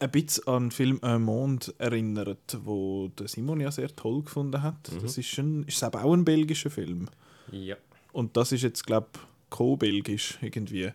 ein 0.00 0.10
bisschen 0.10 0.46
an 0.48 0.64
den 0.64 0.70
Film 0.70 1.00
Un 1.04 1.22
Monde 1.22 1.74
erinnert, 1.78 2.58
wo 2.64 3.08
der 3.18 3.28
Simon 3.28 3.60
ja 3.60 3.70
sehr 3.70 3.94
toll 3.94 4.22
gefunden 4.22 4.62
hat. 4.62 4.90
Mhm. 4.90 5.02
Das 5.02 5.18
ist, 5.18 5.38
ein, 5.38 5.64
ist 5.64 5.84
aber 5.84 6.04
auch 6.04 6.14
ein 6.14 6.24
belgischer 6.24 6.70
Film. 6.70 7.06
Ja. 7.52 7.76
Und 8.12 8.36
das 8.36 8.52
ist 8.52 8.62
jetzt, 8.62 8.86
glaube 8.86 9.08
ich, 9.14 9.20
co-belgisch 9.50 10.38
irgendwie. 10.40 10.90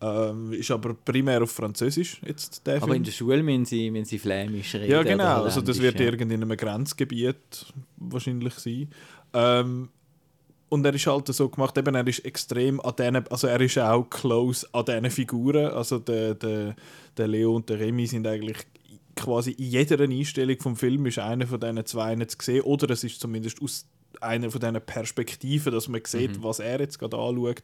Ähm, 0.00 0.52
ist 0.52 0.70
aber 0.70 0.94
primär 0.94 1.42
auf 1.42 1.50
Französisch 1.50 2.20
jetzt 2.24 2.64
der 2.66 2.76
Aber 2.76 2.86
Film. 2.86 2.98
in 2.98 3.04
der 3.04 3.10
Schule 3.10 3.42
müssen 3.42 3.64
sie, 3.64 3.90
müssen 3.90 4.04
sie 4.04 4.18
flämisch 4.18 4.74
reden. 4.74 4.90
Ja, 4.90 5.00
oder 5.00 5.10
genau. 5.10 5.42
Also 5.42 5.60
das 5.60 5.80
wird 5.80 5.98
ja. 5.98 6.06
irgend 6.06 6.30
in 6.30 6.42
einem 6.42 6.56
Grenzgebiet 6.56 7.66
wahrscheinlich 7.96 8.54
sein. 8.54 8.90
Ähm, 9.32 9.88
und 10.68 10.84
er 10.84 10.94
ist 10.94 11.06
halt 11.06 11.26
so 11.28 11.48
gemacht, 11.48 11.76
eben, 11.78 11.94
er 11.94 12.06
ist 12.06 12.24
extrem 12.24 12.80
an 12.80 12.94
denen, 12.96 13.26
also 13.28 13.46
er 13.46 13.60
ist 13.60 13.78
auch 13.78 14.04
close 14.04 14.66
an 14.72 14.84
diesen 14.84 15.10
Figuren. 15.10 15.72
Also 15.72 15.98
der, 15.98 16.34
der, 16.34 16.76
der 17.16 17.28
Leo 17.28 17.54
und 17.56 17.68
der 17.68 17.80
Remy 17.80 18.06
sind 18.06 18.26
eigentlich 18.26 18.58
quasi 19.16 19.52
in 19.52 19.70
jeder 19.70 20.00
Einstellung 20.00 20.60
vom 20.60 20.76
Film 20.76 21.06
ist 21.06 21.18
einer 21.18 21.46
von 21.46 21.60
diesen 21.60 21.84
zwei 21.86 22.16
zu 22.16 22.36
sehen. 22.40 22.62
Oder 22.62 22.90
es 22.90 23.02
ist 23.02 23.20
zumindest 23.20 23.62
aus 23.62 23.86
eine 24.20 24.50
von 24.50 24.60
diesen 24.60 24.80
Perspektiven, 24.80 25.72
dass 25.72 25.88
man 25.88 26.02
sieht, 26.04 26.42
was 26.42 26.58
er 26.58 26.80
jetzt 26.80 26.98
gerade 26.98 27.16
anschaut. 27.16 27.62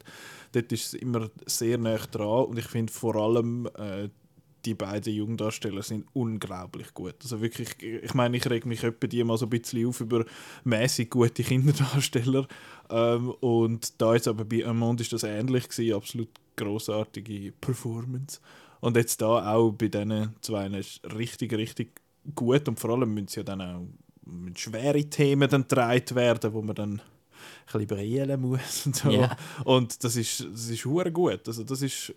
Dort 0.53 0.73
ist 0.73 0.87
es 0.87 0.95
immer 0.95 1.31
sehr 1.47 1.79
nah 1.79 1.97
dran 1.97 2.47
und 2.47 2.59
ich 2.59 2.67
finde 2.67 2.93
vor 2.93 3.17
allem 3.17 3.69
äh, 3.77 4.09
die 4.65 4.75
beiden 4.75 5.13
Jungdarsteller 5.13 5.83
sind 5.83 6.07
unglaublich 6.13 6.93
gut. 6.95 7.15
Also 7.23 7.41
wirklich, 7.41 7.83
ich 7.83 8.15
meine, 8.15 8.37
ich 8.37 8.49
reg 8.49 8.67
mich 8.67 8.83
etwa 8.83 9.07
die 9.07 9.23
mal 9.25 9.39
so 9.39 9.47
ein 9.47 9.51
bisschen 9.51 9.87
auf 9.87 10.01
über 10.01 10.25
mäßig 10.65 11.11
gute 11.11 11.43
Kinderdarsteller. 11.43 12.47
Ähm, 12.91 13.31
und 13.41 14.01
da 14.01 14.15
jetzt 14.15 14.29
aber 14.29 14.45
bei 14.45 14.65
Amond 14.65 15.01
ist 15.01 15.13
das 15.13 15.23
ähnlich 15.23 15.69
gewesen, 15.69 15.95
absolut 15.95 16.29
großartige 16.57 17.53
Performance. 17.61 18.41
Und 18.81 18.97
jetzt 18.97 19.21
da 19.23 19.55
auch 19.55 19.73
bei 19.73 19.89
diesen 19.89 20.35
zwei 20.41 20.67
ist 20.67 21.01
richtig, 21.15 21.53
richtig 21.55 22.01
gut 22.35 22.69
und 22.69 22.79
vor 22.79 22.91
allem 22.91 23.15
müssen 23.15 23.29
sie 23.29 23.41
ja 23.41 23.45
dann 23.45 23.61
auch 23.61 23.87
mit 24.27 24.59
schwere 24.59 25.05
Themen 25.05 25.49
dann 25.49 25.63
getragen 25.63 26.15
werden, 26.15 26.53
wo 26.53 26.63
man 26.63 26.75
dann 26.75 26.93
ein 26.93 27.03
bisschen 27.67 27.87
brillen 27.87 28.41
muss 28.41 28.87
und 28.87 28.97
so. 28.97 29.11
Ja. 29.11 29.37
Und 29.65 30.03
das 30.03 30.17
ist, 30.17 30.41
das 30.41 30.69
ist 30.69 30.83
gut. 30.85 31.47
Also 31.47 31.65
das 31.65 31.83
ist, 31.83 32.15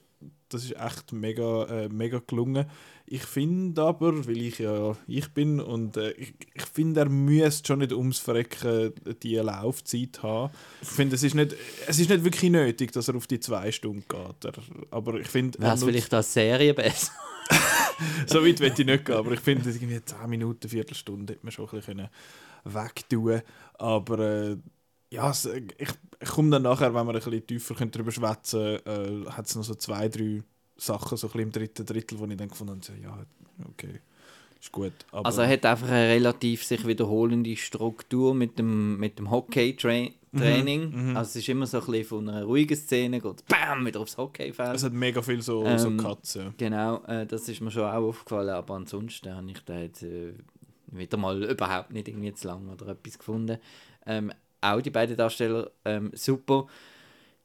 das 0.50 0.64
ist 0.64 0.76
echt 0.80 1.12
mega, 1.12 1.66
äh, 1.66 1.90
mega 1.90 2.22
gelungen. 2.26 2.66
Ich 3.06 3.24
finde 3.24 3.82
aber, 3.82 4.28
weil 4.28 4.38
ich 4.38 4.60
ja 4.60 4.96
ich 5.08 5.30
bin 5.30 5.60
und 5.60 5.98
äh, 5.98 6.12
ich, 6.12 6.34
ich 6.54 6.66
finde, 6.66 7.02
er 7.02 7.10
müsste 7.10 7.68
schon 7.68 7.80
nicht 7.80 7.94
ums 7.94 8.20
Verrecken 8.20 8.94
die 9.24 9.36
Laufzeit 9.36 10.22
haben. 10.24 10.54
Ich 10.82 10.88
finde, 10.90 11.16
es 11.16 11.24
ist 11.24 11.36
nicht, 11.36 11.56
es 11.88 12.00
ist 12.00 12.10
nicht 12.10 12.24
wirklich 12.24 12.52
nötig, 12.52 12.92
dass 12.92 13.08
er 13.08 13.16
auf 13.16 13.28
die 13.28 13.40
zwei 13.40 13.72
Stunden 13.72 14.04
geht. 14.08 14.46
Er, 14.46 14.54
aber 14.92 15.20
ich 15.20 15.28
finde, 15.28 15.60
Wäre 15.60 15.76
es 15.76 15.84
vielleicht 15.84 16.14
als 16.14 16.34
Serie 16.34 16.74
besser? 16.74 17.12
so 18.28 18.46
weit 18.46 18.60
will 18.60 18.74
ich 18.78 18.86
nicht 18.86 19.06
gehen, 19.06 19.16
aber 19.16 19.32
ich 19.32 19.40
finde, 19.40 19.70
irgendwie 19.70 20.04
10 20.04 20.30
Minuten, 20.30 20.68
Viertelstunde 20.68 21.34
hätte 21.34 21.46
man 21.46 21.52
schon 21.52 21.70
ein 21.70 21.78
bisschen 21.78 22.10
wegtun 22.66 23.42
Aber 23.78 24.20
äh, 24.20 24.58
ja, 25.12 25.30
es, 25.30 25.46
ich, 25.46 25.90
ich 26.20 26.30
komme 26.30 26.50
dann 26.50 26.64
nachher, 26.64 26.94
wenn 26.94 27.06
wir 27.06 27.14
ein 27.14 27.20
bisschen 27.20 27.46
tiefer 27.48 27.76
können 27.76 27.92
darüber 27.92 28.12
schwätzen 28.12 28.80
können, 28.84 29.26
äh, 29.26 29.30
hat 29.30 29.46
es 29.48 29.56
noch 29.56 29.64
so 29.64 29.76
zwei, 29.76 30.10
drei 30.10 30.44
Sachen 30.78 31.18
so 31.18 31.28
ein 31.28 31.32
bisschen 31.32 31.42
im 31.42 31.52
dritten 31.52 31.86
Drittel, 31.86 32.20
wo 32.20 32.26
ich 32.26 32.38
dann 32.38 32.50
gefunden 32.50 32.82
habe, 32.82 33.02
ja, 33.02 33.18
okay, 33.70 34.00
ist 34.60 34.72
gut. 34.72 34.94
Aber, 35.12 35.26
Also 35.26 35.42
er 35.42 35.50
hat 35.50 35.66
einfach 35.66 35.88
eine 35.88 36.10
relativ 36.10 36.64
sich 36.64 36.86
wiederholende 36.86 37.56
Struktur 37.56 38.34
mit 38.34 38.58
dem, 38.60 38.98
mit 38.98 39.18
dem 39.20 39.32
Hockey-Training. 39.32 40.14
mhm. 40.32 41.18
Also 41.18 41.30
es 41.30 41.36
ist 41.38 41.50
immer 41.50 41.66
so 41.66 41.80
ein 41.80 41.86
bisschen 41.86 42.06
von 42.06 42.30
einer 42.30 42.44
ruhigen 42.44 42.76
Szene, 42.76 43.20
geht 43.22 43.46
BAM 43.48 43.86
wieder 43.86 44.02
aufs 44.02 44.18
Hockeyfeld. 44.18 44.76
es 44.76 44.84
hat 44.84 44.94
mega 44.94 45.22
viel 45.22 45.42
so, 45.42 45.64
Ähm, 45.66 46.00
so 46.24 46.40
ja. 46.40 46.54
Genau, 46.58 47.04
äh, 47.06 47.26
das 47.26 47.48
ist 47.50 47.62
mir 47.62 47.72
schon 47.72 47.84
auch 47.84 47.94
aufgefallen, 48.08 48.50
aber 48.50 48.76
ansonsten 48.76 49.34
habe 49.34 49.50
ich 49.50 49.60
da 49.66 49.80
jetzt 49.80 50.04
äh, 50.04 50.34
wieder 50.88 51.18
mal 51.18 51.44
überhaupt 51.44 51.92
nicht 51.92 52.08
irgendwie 52.08 52.34
zu 52.34 52.48
lang 52.48 52.70
oder 52.70 52.90
etwas 52.90 53.18
gefunden. 53.18 53.58
Ähm, 54.06 54.32
auch 54.62 54.82
die 54.82 54.90
beiden 54.90 55.18
Darsteller 55.18 55.72
ähm, 55.86 56.12
super. 56.14 56.68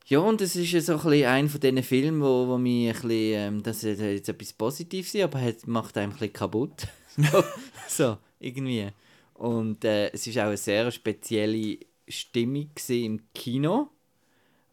Ja, 0.06 0.18
und 0.18 0.40
es 0.40 0.56
ist 0.56 0.72
ja 0.72 0.80
so 0.80 0.94
ein 0.94 1.02
bisschen 1.02 1.26
einer 1.26 1.48
von 1.48 1.60
diesen 1.60 1.82
Filmen, 1.82 2.20
wo, 2.20 2.48
wo 2.48 2.58
mich 2.58 2.88
ein 2.88 2.92
bisschen, 2.94 3.10
ähm, 3.10 3.62
das 3.62 3.84
ist 3.84 4.00
jetzt 4.00 4.28
etwas 4.28 4.52
Positives 4.52 5.14
aber 5.16 5.40
es 5.42 5.66
macht 5.66 5.96
einem 5.96 6.12
ein 6.12 6.18
bisschen 6.18 6.32
kaputt. 6.32 6.88
so, 7.16 7.44
so, 7.88 8.18
irgendwie. 8.40 8.88
Und 9.34 9.84
äh, 9.84 10.10
es 10.12 10.26
ist 10.26 10.38
auch 10.38 10.44
eine 10.44 10.56
sehr 10.56 10.90
spezielle 10.90 11.78
Stimmung 12.08 12.70
im 12.88 13.20
Kino 13.32 13.90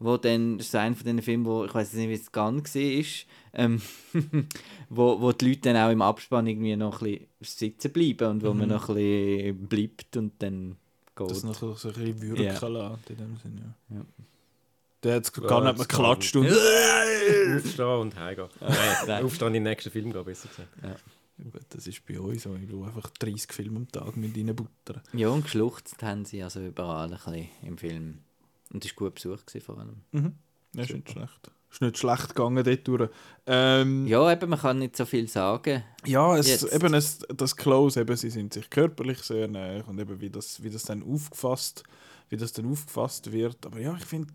wo 0.00 0.16
dann, 0.16 0.56
das 0.56 0.68
ist 0.68 0.74
einer 0.74 0.96
von 0.96 1.04
diesen 1.04 1.22
Filmen, 1.22 1.44
wo, 1.44 1.64
ich 1.66 1.74
weiß 1.74 1.92
nicht, 1.92 2.08
wie 2.08 2.14
es 2.14 2.32
Gun 2.32 2.64
war, 2.64 3.04
ähm, 3.52 3.82
wo, 4.88 5.20
wo 5.20 5.32
die 5.32 5.48
Leute 5.48 5.60
dann 5.60 5.76
auch 5.76 5.90
im 5.90 6.02
Abspann 6.02 6.46
irgendwie 6.46 6.74
noch 6.74 7.02
ein 7.02 7.20
bisschen 7.38 7.70
sitzen 7.72 7.92
bleiben 7.92 8.30
und 8.30 8.42
wo 8.42 8.54
man 8.54 8.70
noch 8.70 8.88
ein 8.88 8.94
bisschen 8.94 9.66
bleibt 9.68 10.16
und 10.16 10.42
dann 10.42 10.76
geht. 11.26 11.36
Das 11.36 11.42
noch 11.44 11.54
so, 11.54 11.68
ein 11.88 11.94
bisschen 11.94 12.22
wirken 12.22 12.42
Ja. 12.42 12.68
lassen, 12.68 13.00
in 13.08 13.16
dem 13.16 13.36
Sinn, 13.36 13.58
ja. 13.90 13.96
Ja. 13.96 14.04
Der 15.02 15.14
hat 15.16 15.32
Ja, 15.36 15.42
gar 15.46 15.60
nicht 15.60 15.64
mehr 15.64 15.72
das 15.74 15.88
geklatscht 15.88 16.36
und... 16.36 16.46
Aufstehen 17.56 17.86
und 17.86 18.16
heimgehen. 18.16 18.48
Nein. 19.06 19.24
Aufstehen 19.24 19.48
in 19.48 19.54
den 19.54 19.62
nächsten 19.64 19.90
Film 19.90 20.12
gehen, 20.12 20.24
besser 20.24 20.48
gesagt. 20.48 21.02
Gut, 21.52 21.62
Das 21.70 21.86
ist 21.86 22.04
bei 22.06 22.20
uns 22.20 22.42
so, 22.42 22.54
ich 22.54 22.68
will 22.70 22.84
einfach 22.84 23.08
30 23.18 23.50
Filme 23.52 23.78
am 23.78 23.88
Tag 23.90 24.14
mit 24.16 24.36
reinbuttern. 24.36 25.00
Ja, 25.14 25.28
und 25.30 25.44
geschluchzt 25.44 26.02
haben 26.02 26.26
sie 26.26 26.42
also 26.42 26.60
überall 26.60 27.06
ein 27.06 27.10
bisschen 27.16 27.48
im 27.62 27.78
Film. 27.78 28.18
Und 28.72 28.84
es 28.84 28.90
war 28.92 28.96
gut 29.08 29.14
besucht 29.14 29.50
vor 29.64 29.78
allem. 29.78 30.02
Mhm. 30.12 30.34
Ja, 30.74 30.82
ist 30.82 30.92
nicht 30.92 31.10
schlecht. 31.10 31.50
Ist 31.70 31.80
nicht 31.80 31.98
schlecht 31.98 32.34
gegangen 32.34 32.64
dort 32.64 32.88
durch. 32.88 33.10
Ähm, 33.46 34.06
Ja, 34.06 34.30
eben, 34.32 34.50
man 34.50 34.58
kann 34.58 34.78
nicht 34.80 34.96
so 34.96 35.04
viel 35.04 35.28
sagen. 35.28 35.84
Ja, 36.04 36.36
es, 36.36 36.48
Jetzt. 36.48 36.72
eben 36.74 36.94
es, 36.94 37.20
das 37.34 37.54
Close, 37.54 38.00
eben, 38.00 38.16
sie 38.16 38.30
sind 38.30 38.52
sich 38.52 38.68
körperlich 38.70 39.18
sehr 39.18 39.46
nahe 39.46 39.84
und 39.84 39.98
eben 40.00 40.20
wie 40.20 40.30
das, 40.30 40.62
wie 40.62 40.70
das 40.70 40.82
dann 40.82 41.02
aufgefasst, 41.02 41.84
wie 42.28 42.36
das 42.36 42.52
dann 42.52 42.70
aufgefasst 42.70 43.30
wird. 43.30 43.64
Aber 43.66 43.78
ja, 43.78 43.96
ich 43.96 44.04
finde, 44.04 44.32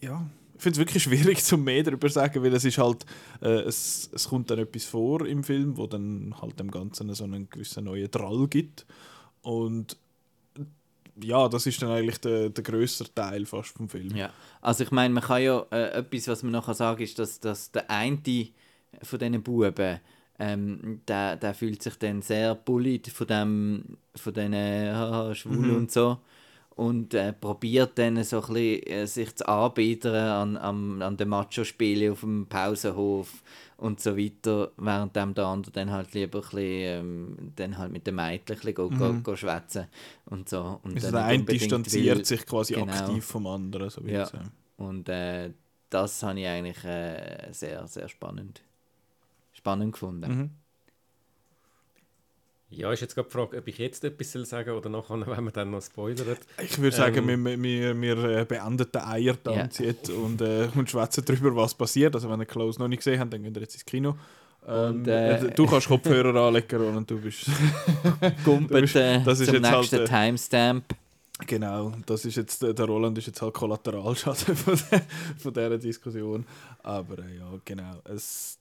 ja, 0.00 0.24
ich 0.54 0.62
finde 0.62 0.76
es 0.76 0.86
wirklich 0.86 1.02
schwierig 1.02 1.42
zum 1.42 1.64
mehr 1.64 1.82
darüber 1.82 2.06
zu 2.06 2.14
sagen, 2.14 2.42
weil 2.42 2.54
es 2.54 2.64
ist 2.64 2.78
halt, 2.78 3.04
äh, 3.42 3.62
es, 3.62 4.08
es 4.12 4.28
kommt 4.28 4.50
dann 4.50 4.60
etwas 4.60 4.84
vor 4.84 5.26
im 5.26 5.42
Film, 5.42 5.76
wo 5.76 5.86
dann 5.88 6.34
halt 6.40 6.60
dem 6.60 6.70
Ganzen 6.70 7.12
so 7.14 7.24
einen 7.24 7.50
gewissen 7.50 7.84
neuen 7.84 8.10
Drall 8.10 8.46
gibt 8.46 8.86
und 9.42 9.96
ja, 11.22 11.48
das 11.48 11.66
ist 11.66 11.80
dann 11.82 11.90
eigentlich 11.90 12.20
der, 12.20 12.50
der 12.50 12.64
größere 12.64 13.12
Teil 13.14 13.46
fast 13.46 13.70
vom 13.76 13.88
Film. 13.88 14.14
Ja, 14.16 14.30
also 14.60 14.84
ich 14.84 14.90
meine, 14.90 15.14
man 15.14 15.22
kann 15.22 15.42
ja, 15.42 15.64
äh, 15.70 15.98
etwas, 15.98 16.28
was 16.28 16.42
man 16.42 16.52
noch 16.52 16.72
sagen 16.74 16.96
kann, 16.96 17.04
ist, 17.04 17.18
dass, 17.18 17.40
dass 17.40 17.70
der 17.72 17.90
eine 17.90 18.18
von 19.02 19.18
diesen 19.18 19.42
Buben, 19.42 20.00
ähm, 20.38 21.00
der, 21.08 21.36
der 21.36 21.54
fühlt 21.54 21.82
sich 21.82 21.96
dann 21.98 22.22
sehr 22.22 22.54
bullied 22.54 23.08
von 23.08 23.26
dem, 23.26 23.96
von 24.14 24.34
diesen 24.34 24.54
haha, 24.54 25.34
Schwulen 25.34 25.70
Mhm. 25.70 25.76
und 25.76 25.92
so 25.92 26.18
und 26.76 27.12
äh, 27.14 27.32
probiert 27.32 27.98
dann 27.98 28.22
so 28.22 28.40
ein 28.42 28.52
bisschen, 28.54 28.82
äh, 28.86 29.06
sich 29.06 29.34
zu 29.34 29.48
anbieten 29.48 30.14
an, 30.14 30.56
an, 30.56 31.02
an 31.02 31.16
den 31.16 31.28
Macho-Spielen 31.30 32.12
auf 32.12 32.20
dem 32.20 32.46
Pausenhof 32.46 33.42
und 33.78 33.98
so 34.00 34.16
weiter, 34.16 34.70
während 34.76 35.16
dem 35.16 35.34
der 35.34 35.46
andere 35.46 35.72
dann 35.72 35.90
halt 35.90 36.12
lieber 36.14 36.38
ein 36.38 36.42
bisschen, 36.42 36.60
ähm, 36.62 37.52
dann 37.56 37.76
halt 37.78 37.92
mit 37.92 38.06
den 38.06 38.14
Mädchen 38.14 38.56
ein 38.56 38.60
bisschen 38.60 38.74
go, 38.74 38.88
go, 38.90 39.12
Mhm. 39.12 39.22
go 39.22 39.34
schwätzen 39.36 39.86
und 40.26 40.48
so. 40.48 40.80
Und 40.84 40.94
Also 40.96 41.06
dann 41.08 41.14
der 41.14 41.24
eine 41.24 41.44
distanziert 41.44 42.18
will- 42.18 42.24
sich 42.24 42.46
quasi 42.46 42.74
Genau. 42.74 42.92
aktiv 42.92 43.24
vom 43.24 43.46
anderen. 43.46 43.90
So 43.90 44.04
wie 44.04 44.12
Ja. 44.12 44.26
sagen. 44.26 44.50
und 44.76 45.08
äh, 45.08 45.52
das 45.88 46.22
habe 46.22 46.40
ich 46.40 46.46
eigentlich 46.46 46.84
äh, 46.84 47.48
sehr, 47.52 47.86
sehr 47.86 48.08
spannend, 48.08 48.60
spannend 49.52 49.92
gefunden. 49.92 50.30
Mhm. 50.30 50.50
Ja, 52.68 52.92
ist 52.92 53.00
jetzt 53.00 53.14
gerade 53.14 53.28
die 53.28 53.32
Frage, 53.32 53.58
ob 53.58 53.68
ich 53.68 53.78
jetzt 53.78 54.02
etwas 54.04 54.32
soll 54.32 54.44
sagen 54.44 54.70
oder 54.70 54.88
nachher, 54.88 55.20
wenn 55.26 55.44
man 55.44 55.52
dann 55.52 55.70
noch 55.70 55.82
spoilert. 55.82 56.40
Ich 56.62 56.78
würde 56.80 56.96
sagen, 56.96 57.28
Ähm. 57.28 57.44
wir, 57.44 57.62
wir, 57.62 58.00
wir 58.00 58.24
äh, 58.38 58.44
beenden 58.44 58.90
den 58.90 59.02
Eiertanz 59.02 59.78
jetzt 59.78 60.10
und, 60.10 60.40
äh, 60.40 60.68
und 60.74 60.90
schwätzen 60.90 61.24
darüber, 61.24 61.54
was 61.54 61.74
passiert. 61.74 62.14
Also 62.14 62.28
wenn 62.28 62.40
ihr 62.40 62.46
Close 62.46 62.80
noch 62.80 62.88
nicht 62.88 62.98
gesehen 62.98 63.20
habt, 63.20 63.32
dann 63.32 63.42
geht 63.44 63.56
ihr 63.56 63.62
jetzt 63.62 63.74
ins 63.74 63.84
Kino. 63.84 64.16
Ähm, 64.66 64.96
Und, 64.96 65.06
äh, 65.08 65.50
du 65.52 65.64
kannst 65.66 65.86
Kopfhörer 65.86 66.34
anlegen 66.48 66.96
und 66.96 67.08
du 67.08 67.20
bist... 67.20 67.46
Gumpet 68.44 68.96
äh, 68.96 69.22
das 69.22 69.38
ist 69.38 69.46
zum 69.46 69.54
jetzt 69.56 69.70
halt, 69.70 69.78
nächsten 69.78 70.00
äh, 70.00 70.04
Timestamp. 70.04 70.84
genau, 71.46 71.92
das 72.04 72.24
ist 72.24 72.34
jetzt, 72.34 72.62
der 72.62 72.84
Roland 72.84 73.16
ist 73.18 73.28
jetzt 73.28 73.40
halt 73.42 73.54
Kollateralschaden 73.54 74.56
von, 74.56 74.76
der, 74.90 75.02
von 75.38 75.54
dieser 75.54 75.78
Diskussion. 75.78 76.44
Aber 76.82 77.16
äh, 77.20 77.36
ja, 77.38 77.48
genau. 77.64 78.00
Es, 78.12 78.58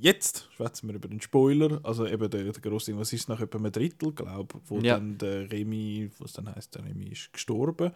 jetzt 0.00 0.48
schwätzen 0.56 0.88
wir 0.88 0.94
über 0.96 1.08
den 1.08 1.20
Spoiler. 1.20 1.80
Also 1.82 2.06
eben 2.06 2.28
der, 2.30 2.44
der 2.44 2.52
grosse 2.52 2.90
Ding, 2.90 3.00
was 3.00 3.12
ist 3.12 3.28
nach 3.28 3.40
etwa 3.40 3.58
einem 3.58 3.72
Drittel, 3.72 4.12
glaube 4.12 4.58
ich, 4.62 4.70
wo 4.70 4.78
Ja. 4.78 4.94
dann 4.94 5.18
der 5.18 5.50
Remy, 5.50 6.10
was 6.18 6.32
dann 6.34 6.54
heißt, 6.54 6.74
der 6.74 6.84
Remy 6.84 7.06
ist 7.06 7.32
gestorben. 7.32 7.92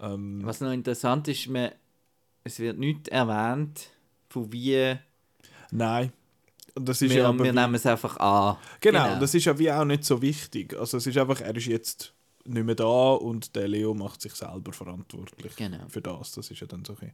Ähm, 0.00 0.40
Was 0.44 0.60
noch 0.60 0.72
interessant 0.72 1.28
ist, 1.28 1.46
man, 1.48 1.70
es 2.44 2.58
wird 2.58 2.78
nicht 2.78 3.08
erwähnt, 3.08 3.88
von 4.28 4.52
wie 4.52 4.96
Nein. 5.70 6.12
Das 6.74 7.02
ist 7.02 7.10
wir, 7.10 7.18
ja 7.22 7.28
aber 7.28 7.44
wir 7.44 7.52
nehmen 7.52 7.74
es 7.74 7.84
einfach 7.84 8.16
an. 8.18 8.56
genau, 8.80 9.04
genau. 9.08 9.20
das 9.20 9.34
ist 9.34 9.44
ja 9.44 9.58
wie 9.58 9.70
auch 9.70 9.84
nicht 9.84 10.04
so 10.04 10.22
wichtig. 10.22 10.74
Also 10.78 10.96
es 10.98 11.06
ist 11.06 11.18
einfach, 11.18 11.40
er 11.40 11.54
ist 11.56 11.66
jetzt 11.66 12.14
nicht 12.44 12.64
mehr 12.64 12.74
da 12.76 13.12
und 13.12 13.54
der 13.56 13.68
Leo 13.68 13.92
macht 13.92 14.22
sich 14.22 14.32
selber 14.34 14.72
verantwortlich 14.72 15.54
Genau. 15.56 15.84
für 15.88 16.00
das. 16.00 16.32
Das 16.32 16.50
ist 16.50 16.60
ja 16.60 16.66
dann 16.66 16.84
so 16.84 16.96
ein 17.00 17.12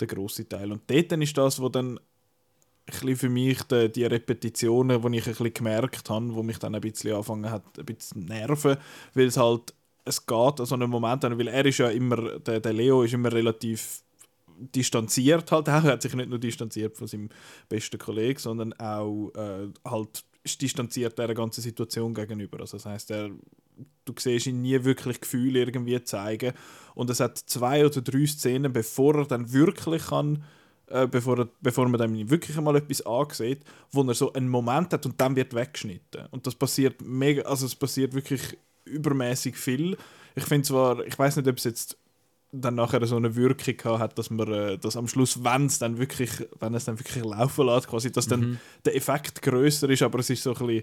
der 0.00 0.06
große 0.08 0.48
Teil. 0.48 0.70
Und 0.72 0.82
dort 0.88 1.10
dann 1.12 1.22
ist 1.22 1.36
das, 1.38 1.60
wo 1.60 1.68
dann 1.68 1.98
bisschen 2.86 3.16
für 3.16 3.28
mich 3.28 3.62
die, 3.64 3.90
die 3.90 4.04
Repetitionen, 4.04 5.02
die 5.02 5.18
ich 5.18 5.26
ein 5.26 5.32
bisschen 5.32 5.54
gemerkt 5.54 6.08
habe, 6.08 6.34
wo 6.34 6.42
mich 6.42 6.58
dann 6.58 6.74
ein 6.74 6.80
bisschen 6.80 7.12
angefangen 7.12 7.50
hat, 7.50 7.64
ein 7.78 7.84
bisschen 7.84 8.24
nerven, 8.24 8.76
weil 9.14 9.26
es 9.26 9.36
halt, 9.36 9.74
es 10.04 10.24
geht 10.24 10.60
an 10.60 10.66
so 10.66 10.74
einem 10.74 10.90
Moment, 10.90 11.24
weil 11.24 11.48
er 11.48 11.66
ist 11.66 11.78
ja 11.78 11.88
immer, 11.88 12.38
der, 12.38 12.60
der 12.60 12.72
Leo 12.72 13.02
ist 13.02 13.14
immer 13.14 13.32
relativ 13.32 14.02
distanziert 14.58 15.50
halt 15.52 15.68
auch. 15.68 15.84
Er 15.84 15.92
hat 15.92 16.02
sich 16.02 16.14
nicht 16.14 16.30
nur 16.30 16.38
distanziert 16.38 16.96
von 16.96 17.06
seinem 17.06 17.28
besten 17.68 17.98
Kollegen, 17.98 18.38
sondern 18.38 18.72
auch 18.74 19.30
äh, 19.34 19.68
halt 19.84 20.24
ist 20.42 20.62
distanziert 20.62 21.18
der 21.18 21.34
ganzen 21.34 21.60
Situation 21.60 22.14
gegenüber. 22.14 22.60
Also 22.60 22.76
das 22.76 22.86
heißt, 22.86 23.10
er, 23.10 23.30
du 24.04 24.14
siehst 24.16 24.46
ihn 24.46 24.62
nie 24.62 24.82
wirklich 24.84 25.20
Gefühle 25.20 25.58
irgendwie 25.58 26.02
zeigen 26.04 26.52
und 26.94 27.10
es 27.10 27.18
hat 27.18 27.36
zwei 27.36 27.84
oder 27.84 28.00
drei 28.00 28.26
Szenen, 28.26 28.72
bevor 28.72 29.16
er 29.16 29.26
dann 29.26 29.52
wirklich 29.52 30.06
kann 30.06 30.44
äh, 30.88 31.06
bevor, 31.06 31.38
er, 31.38 31.48
bevor 31.60 31.88
man 31.88 31.98
dann 31.98 32.30
wirklich 32.30 32.56
einmal 32.56 32.76
etwas 32.76 33.04
ansieht, 33.04 33.60
wo 33.90 34.02
er 34.02 34.14
so 34.14 34.32
einen 34.32 34.48
Moment 34.48 34.92
hat 34.92 35.04
und 35.06 35.20
dann 35.20 35.34
wird 35.36 35.54
weggeschnitten. 35.54 36.26
Und 36.30 36.46
das 36.46 36.54
passiert 36.54 37.02
mega, 37.02 37.42
also 37.42 37.66
es 37.66 37.74
passiert 37.74 38.14
wirklich 38.14 38.56
übermäßig 38.84 39.56
viel. 39.56 39.96
Ich 40.34 40.44
finde 40.44 40.66
zwar, 40.68 41.04
ich 41.04 41.18
weiß 41.18 41.36
nicht, 41.36 41.48
ob 41.48 41.56
es 41.56 41.64
jetzt 41.64 41.96
dann 42.52 42.76
nachher 42.76 43.04
so 43.06 43.16
eine 43.16 43.34
Wirkung 43.34 43.98
hat, 43.98 44.16
dass 44.18 44.30
man 44.30 44.50
äh, 44.52 44.78
dass 44.78 44.96
am 44.96 45.08
Schluss, 45.08 45.42
wenn 45.42 45.66
es 45.66 45.78
dann 45.78 45.98
wirklich, 45.98 46.30
wenn 46.60 46.74
es 46.74 46.84
dann 46.84 46.98
wirklich 46.98 47.24
laufen 47.24 47.66
lässt, 47.66 47.88
quasi, 47.88 48.12
dass 48.12 48.28
dann 48.28 48.40
Mhm. 48.40 48.58
der 48.84 48.96
Effekt 48.96 49.42
größer 49.42 49.90
ist, 49.90 50.02
aber 50.02 50.20
es 50.20 50.30
ist 50.30 50.42
so 50.42 50.54
ein 50.54 50.66
bisschen, 50.66 50.82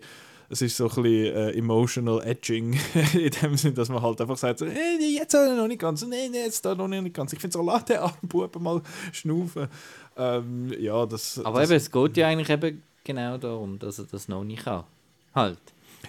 es 0.53 0.61
ist 0.61 0.77
so 0.77 0.87
ein 0.87 1.03
bisschen 1.03 1.35
äh, 1.35 1.51
emotional 1.51 2.21
edging 2.23 2.73
in 3.13 3.31
dem 3.41 3.57
Sinn, 3.57 3.73
dass 3.73 3.89
man 3.89 4.01
halt 4.01 4.21
einfach 4.21 4.37
sagt, 4.37 4.59
so, 4.59 4.67
hey, 4.67 4.97
nee, 4.99 5.17
jetzt 5.17 5.33
noch 5.33 5.67
nicht 5.67 5.81
ganz, 5.81 6.05
nee, 6.05 6.29
nee, 6.29 6.43
jetzt 6.43 6.63
noch 6.63 6.87
nicht 6.87 7.13
ganz. 7.13 7.33
Ich 7.33 7.39
finde 7.39 7.53
so, 7.53 7.63
lass 7.63 7.85
den 7.85 7.97
armen 7.97 8.15
Buben 8.21 8.61
mal 8.61 8.81
schnaufen. 9.11 9.67
Ähm, 10.15 10.71
ja, 10.79 11.05
das, 11.05 11.39
Aber 11.43 11.59
das, 11.59 11.69
eben, 11.69 11.77
es 11.77 11.91
geht 11.91 12.17
ja 12.17 12.27
eigentlich 12.27 12.49
eben 12.49 12.83
genau 13.03 13.37
darum, 13.37 13.79
dass 13.79 13.97
er 13.99 14.05
das 14.05 14.27
noch 14.27 14.43
nicht 14.43 14.63
kann. 14.63 14.83
Halt. 15.33 15.57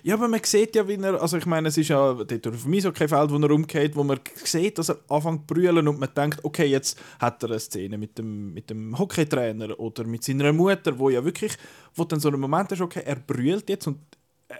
Ja, 0.02 0.14
aber 0.14 0.28
man 0.28 0.40
sieht 0.44 0.76
ja, 0.76 0.86
wie 0.86 0.96
er, 0.96 1.22
also 1.22 1.38
ich 1.38 1.46
meine, 1.46 1.68
es 1.68 1.78
ist 1.78 1.88
ja 1.88 2.12
dort 2.12 2.46
auf 2.46 2.62
dem 2.64 2.74
Eishockey-Feld, 2.74 3.30
wo 3.30 3.38
er 3.38 3.50
umgeht, 3.50 3.96
wo 3.96 4.04
man 4.04 4.20
sieht, 4.34 4.76
dass 4.76 4.90
er 4.90 4.98
anfängt 5.08 5.48
zu 5.48 5.54
brüllen 5.54 5.88
und 5.88 5.98
man 5.98 6.10
denkt, 6.14 6.44
okay, 6.44 6.66
jetzt 6.66 7.00
hat 7.18 7.42
er 7.42 7.50
eine 7.50 7.60
Szene 7.60 7.96
mit 7.96 8.18
dem, 8.18 8.52
mit 8.52 8.68
dem 8.68 8.98
Hockeytrainer 8.98 9.80
oder 9.80 10.04
mit 10.04 10.22
seiner 10.22 10.52
Mutter, 10.52 10.98
wo 10.98 11.08
ja 11.08 11.24
wirklich, 11.24 11.56
wo 11.94 12.04
dann 12.04 12.20
so 12.20 12.28
ein 12.28 12.38
Moment 12.38 12.72
ist, 12.72 12.82
okay, 12.82 13.02
er 13.06 13.16
brüllt 13.16 13.70
jetzt 13.70 13.86
und 13.86 13.98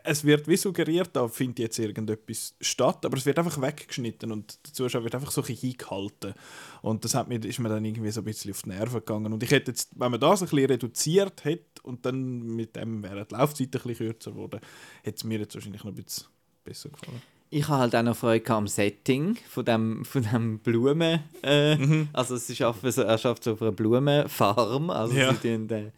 es 0.03 0.25
wird 0.25 0.49
wie 0.49 0.57
suggeriert, 0.57 1.11
da 1.13 1.29
findet 1.29 1.59
jetzt 1.61 1.79
irgendetwas 1.79 2.55
statt, 2.61 3.05
aber 3.07 3.17
es 3.17 3.25
wird 3.27 3.39
einfach 3.39 3.61
weggeschnitten 3.61 4.33
und 4.33 4.59
der 4.67 4.73
Zuschauer 4.73 5.05
wird 5.05 5.15
einfach 5.15 5.31
so 5.31 5.41
ein 5.43 5.47
bisschen 5.47 5.71
hingehalten. 5.71 6.35
Und 6.83 7.05
das 7.05 7.15
hat 7.15 7.29
mir, 7.29 7.43
ist 7.45 7.59
mir 7.61 7.69
dann 7.69 7.85
irgendwie 7.85 8.11
so 8.11 8.21
ein 8.21 8.25
bisschen 8.25 8.51
auf 8.53 8.63
die 8.63 8.71
Nerven 8.71 8.99
gegangen. 9.01 9.33
Und 9.33 9.43
ich 9.43 9.51
hätte 9.51 9.71
jetzt, 9.71 9.91
wenn 9.99 10.11
man 10.11 10.21
das 10.21 10.43
ein 10.43 10.49
bisschen 10.49 10.67
reduziert 10.67 11.45
hätte 11.45 11.83
und 11.83 12.05
dann 12.05 12.43
mit 12.43 12.77
dem 12.77 13.03
wäre 13.03 13.25
die 13.25 13.35
Laufzeit 13.35 13.67
ein 13.69 13.71
bisschen 13.71 13.95
kürzer 13.97 14.31
geworden, 14.33 14.61
hätte 15.03 15.17
es 15.17 15.25
mir 15.25 15.39
jetzt 15.39 15.55
wahrscheinlich 15.55 15.85
noch 15.85 15.93
ein 15.93 16.03
bisschen 16.03 16.27
besser 16.65 16.89
gefallen. 16.91 17.23
Ich 17.51 17.69
habe 17.69 17.79
halt 17.83 17.95
auch 17.95 18.03
noch 18.03 18.17
Freude 18.17 18.51
am 18.53 18.67
Setting 18.67 19.37
von 19.49 19.65
dem, 19.65 20.05
von 20.05 20.23
dem 20.23 20.59
Blumen. 20.59 21.21
Äh, 21.43 21.77
Mhm. 21.77 22.09
Also 22.13 22.37
so, 22.37 23.03
er 23.03 23.19
schafft 23.19 23.45
so 23.45 23.53
auf 23.53 23.63
einer 23.63 23.71
Blumenfarm. 23.73 24.91
Also 24.91 25.15
Ja. 25.15 25.33
sie 25.35 25.57
tun, 25.57 25.71
äh, 25.71 25.91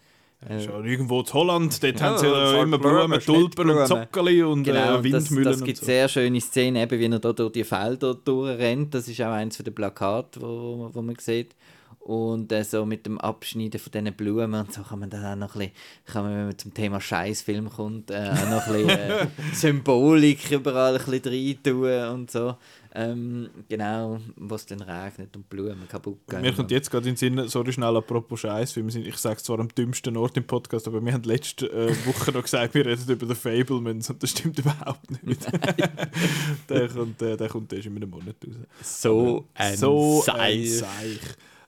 Äh, 0.49 0.61
Schon 0.61 0.85
irgendwo 0.87 1.21
in 1.21 1.27
Holland, 1.33 1.83
dort 1.83 2.01
Ja, 2.01 2.07
haben 2.07 2.19
sie 2.19 2.27
ja 2.27 2.63
immer 2.63 2.79
Blumen, 2.79 3.21
Tulpen 3.21 3.71
und. 3.71 3.87
Zockerli 3.87 4.43
und 4.43 4.63
Genau, 4.63 5.01
äh, 5.01 5.11
das, 5.11 5.31
Windmühlen 5.31 5.45
das 5.45 5.65
gibt 5.65 5.79
und 5.79 5.85
so. 5.85 5.87
sehr 5.87 6.09
schöne 6.09 6.41
Szenen, 6.41 6.77
eben 6.83 6.99
wie 7.01 7.07
er 7.07 7.19
da 7.19 7.33
durch 7.33 7.53
die 7.53 7.65
Felder 7.65 8.15
durchrennt. 8.15 8.95
Das 8.95 9.09
ist 9.09 9.21
auch 9.23 9.33
eins 9.33 9.59
der 9.59 9.71
Plakate, 9.73 10.41
wo, 10.41 10.91
wo 10.93 11.03
man 11.03 11.17
sieht. 11.19 11.55
Und 12.07 12.53
äh, 12.53 12.63
so 12.63 12.87
mit 12.87 13.05
dem 13.05 13.19
Abschneiden 13.19 13.81
von 13.81 13.91
diesen 13.91 14.15
Blumen 14.15 14.55
und 14.55 14.73
so 14.73 14.83
kann 14.83 15.01
man 15.01 15.11
dann 15.11 15.25
auch 15.25 15.35
noch 15.35 15.57
ein 15.57 15.59
bisschen, 15.59 15.75
kann 16.05 16.23
man, 16.23 16.37
wenn 16.37 16.47
man 16.47 16.57
zum 16.59 16.73
Thema 16.73 17.01
Scheißfilm 17.01 17.69
kommt, 17.69 18.13
äh, 18.13 18.31
auch 18.31 18.49
noch 18.49 18.67
ein 18.69 18.87
bisschen 18.87 18.91
äh, 18.91 19.27
Symbolik 19.53 20.53
überall 20.53 20.97
ein 20.97 21.05
bisschen 21.05 21.33
rein 21.33 21.63
tun 21.65 22.15
und 22.15 22.31
so. 22.31 22.55
Ähm, 22.95 23.51
genau, 23.69 24.21
was 24.37 24.67
dann 24.67 24.83
regnet 24.83 25.35
und 25.35 25.51
Blumen 25.51 25.89
kaputt 25.89 26.21
gehen. 26.29 26.43
Mir 26.43 26.53
kommt 26.53 26.71
jetzt 26.71 26.93
gerade 26.93 27.09
in 27.09 27.17
den 27.17 27.19
Sinn, 27.19 27.49
sorry 27.49 27.73
schnell, 27.73 27.97
apropos 27.97 28.39
Scheißfilm, 28.39 28.87
ich 28.87 29.17
sage 29.17 29.39
es 29.39 29.43
zwar 29.43 29.59
am 29.59 29.69
dümmsten 29.75 30.17
Ort 30.17 30.37
im 30.37 30.47
Podcast, 30.47 30.87
aber 30.87 31.05
wir 31.05 31.13
haben 31.13 31.25
letzte 31.25 31.67
äh, 31.67 31.89
Woche 32.07 32.31
noch 32.31 32.43
gesagt, 32.43 32.73
wir 32.75 32.87
reden 32.87 33.11
über 33.11 33.27
den 33.27 33.35
Fablemans 33.35 34.09
und 34.11 34.23
das 34.23 34.31
stimmt 34.31 34.61
überhaupt 34.61 35.25
nicht. 35.25 35.45
der, 36.69 36.89
kommt, 36.89 37.21
äh, 37.21 37.37
der 37.37 37.49
kommt 37.49 37.73
erst 37.73 37.87
in 37.87 37.97
einem 37.97 38.11
Monat 38.11 38.37
raus. 38.47 39.01
so 39.03 39.45
ein 39.55 39.77
so 39.77 40.23
Seich. 40.25 40.39
ein 40.39 40.67
Seich. 40.67 41.21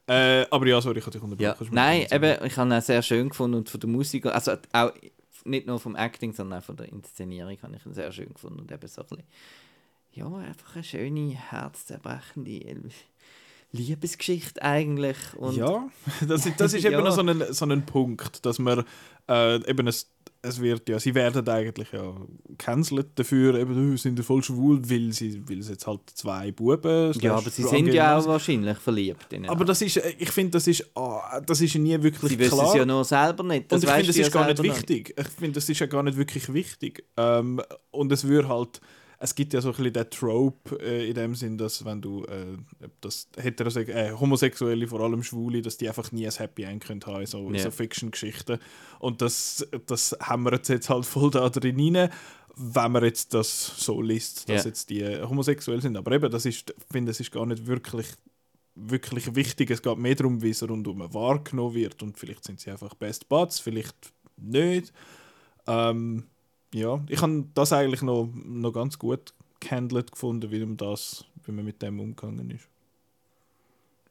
Äh, 0.08 0.46
aber 0.50 0.66
ja, 0.66 0.80
sorry, 0.80 0.98
ich 0.98 1.06
hatte 1.06 1.18
dich 1.20 1.38
Ja, 1.38 1.52
unterbrochen. 1.52 1.68
Du 1.68 1.74
nein, 1.74 2.06
eben, 2.10 2.44
ich 2.44 2.56
habe 2.56 2.74
ihn 2.74 2.80
sehr 2.80 3.02
schön 3.02 3.28
gefunden 3.28 3.58
und 3.58 3.68
von 3.68 3.78
der 3.80 3.90
Musik, 3.90 4.24
also 4.26 4.52
auch 4.72 4.92
nicht 5.44 5.66
nur 5.66 5.78
vom 5.78 5.96
Acting, 5.96 6.32
sondern 6.32 6.60
auch 6.60 6.64
von 6.64 6.76
der 6.76 6.88
Inszenierung 6.88 7.56
habe 7.62 7.76
ich 7.76 7.86
ihn 7.86 7.92
sehr 7.94 8.10
schön 8.10 8.32
gefunden 8.32 8.60
und 8.60 8.72
eben 8.72 8.88
so 8.88 9.02
ein 9.02 9.06
bisschen, 9.08 9.24
ja, 10.12 10.26
einfach 10.26 10.74
eine 10.74 10.84
schöne, 10.84 11.30
herzzerbrechende 11.50 12.50
Liebesgeschichte 13.72 14.62
eigentlich. 14.62 15.16
Und 15.36 15.56
ja, 15.56 15.88
das, 16.26 16.46
ist- 16.46 16.60
das 16.60 16.74
ist 16.74 16.84
eben 16.84 16.92
Ja. 16.98 17.00
noch 17.02 17.12
so 17.12 17.22
ein, 17.22 17.42
so 17.50 17.64
ein 17.66 17.84
Punkt, 17.84 18.44
dass 18.46 18.58
man 18.58 18.84
äh, 19.28 19.56
eben 19.70 19.86
es, 19.86 20.10
es 20.40 20.60
wird 20.60 20.88
ja, 20.88 20.98
sie 21.00 21.14
werden 21.14 21.46
eigentlich 21.48 21.90
ja 21.92 22.14
cancelled 22.58 23.08
dafür, 23.16 23.56
eben, 23.56 23.94
äh, 23.94 23.96
sind 23.98 24.16
ja 24.18 24.24
voll 24.24 24.42
schwul, 24.42 24.80
weil 24.88 25.12
sie, 25.12 25.42
weil 25.48 25.58
es 25.58 25.68
jetzt 25.68 25.86
halt 25.86 26.00
zwei 26.14 26.52
Buben 26.52 27.12
ja, 27.20 27.34
aber 27.34 27.50
sie 27.50 27.64
sind 27.64 27.88
ja 27.88 28.16
auch 28.16 28.26
wahrscheinlich 28.26 28.78
verliebt. 28.78 29.32
In 29.32 29.48
Aber 29.48 29.64
das 29.64 29.82
ist, 29.82 29.96
äh, 29.98 30.14
ich 30.18 30.30
finde, 30.30 30.52
das 30.52 30.66
ist, 30.66 30.90
ah, 30.96 31.40
das 31.44 31.60
ist 31.60 31.74
nie 31.74 32.00
wirklich 32.02 32.30
sie 32.32 32.38
wissen 32.38 32.54
klar. 32.56 32.68
es 32.68 32.74
ja 32.74 32.86
noch 32.86 33.04
selber 33.04 33.42
nicht. 33.42 33.70
Das 33.70 33.82
und 33.82 33.88
ich 33.90 33.94
finde, 33.94 34.06
das 34.06 34.14
du 34.16 34.20
ja 34.22 34.26
ist 34.28 34.32
gar 34.32 34.46
nicht 34.46 34.62
wichtig. 34.62 35.14
Ich 35.18 35.28
finde, 35.28 35.52
das 35.52 35.68
ist 35.68 35.78
ja 35.80 35.86
gar 35.86 36.02
nicht 36.04 36.16
wirklich 36.16 36.52
wichtig. 36.54 37.04
Ähm, 37.16 37.60
und 37.90 38.12
es 38.12 38.24
würde 38.26 38.48
halt, 38.48 38.80
es 39.20 39.34
gibt 39.34 39.52
ja 39.52 39.60
so 39.60 39.70
ein 39.70 39.74
bisschen 39.76 39.92
den 39.92 40.10
Trope 40.10 40.76
äh, 40.80 41.08
in 41.08 41.14
dem 41.14 41.34
Sinn, 41.34 41.58
dass 41.58 41.84
wenn 41.84 42.00
du, 42.00 42.24
äh, 42.26 42.56
das 43.00 43.28
heterosexu 43.36 43.90
äh, 43.92 44.12
Homosexuelle, 44.12 44.86
vor 44.86 45.00
allem 45.00 45.22
Schwule, 45.24 45.60
dass 45.60 45.76
die 45.76 45.88
einfach 45.88 46.12
nie 46.12 46.26
ein 46.26 46.32
Happy 46.32 46.62
End 46.62 46.84
können 46.84 47.04
haben 47.04 47.26
so, 47.26 47.50
Ja. 47.52 47.58
so 47.58 47.70
Fiction-Geschichten. 47.72 48.58
Und 49.00 49.20
das, 49.20 49.66
das 49.86 50.16
haben 50.20 50.44
wir 50.44 50.52
jetzt, 50.52 50.88
halt 50.88 51.04
voll 51.04 51.30
da 51.30 51.48
drin 51.48 51.96
rein, 51.96 52.10
wenn 52.56 52.92
man 52.92 53.04
jetzt 53.04 53.34
das 53.34 53.74
so 53.84 54.00
liest, 54.00 54.48
dass 54.48 54.64
Ja. 54.64 54.68
jetzt 54.70 54.90
die 54.90 55.00
äh, 55.00 55.22
homosexuell 55.22 55.80
sind. 55.82 55.96
Aber 55.96 56.12
eben, 56.12 56.30
das 56.30 56.44
ist, 56.46 56.70
ich 56.70 56.86
finde, 56.90 57.10
es 57.10 57.18
ist 57.20 57.32
gar 57.32 57.46
nicht 57.46 57.66
wirklich 57.66 58.06
wirklich 58.80 59.34
wichtig. 59.34 59.70
Es 59.72 59.82
geht 59.82 59.98
mehr 59.98 60.14
darum, 60.14 60.40
wie 60.40 60.50
es 60.50 60.62
rundum 60.62 61.02
wahrgenommen 61.12 61.74
wird. 61.74 62.00
Und 62.00 62.16
vielleicht 62.16 62.44
sind 62.44 62.60
sie 62.60 62.70
einfach 62.70 62.94
Best 62.94 63.28
Buds, 63.28 63.58
vielleicht 63.58 63.96
nicht. 64.36 64.92
Ähm, 65.66 66.22
ja, 66.74 67.00
ich 67.08 67.20
habe 67.22 67.44
das 67.54 67.72
eigentlich 67.72 68.02
noch, 68.02 68.28
noch 68.34 68.72
ganz 68.72 68.98
gut 68.98 69.32
gehandelt 69.60 70.12
gefunden, 70.12 70.50
wie, 70.50 70.62
um 70.62 70.76
das, 70.76 71.24
wie 71.44 71.52
man 71.52 71.64
mit 71.64 71.82
dem 71.82 71.98
umgegangen 72.00 72.50
ist. 72.50 72.68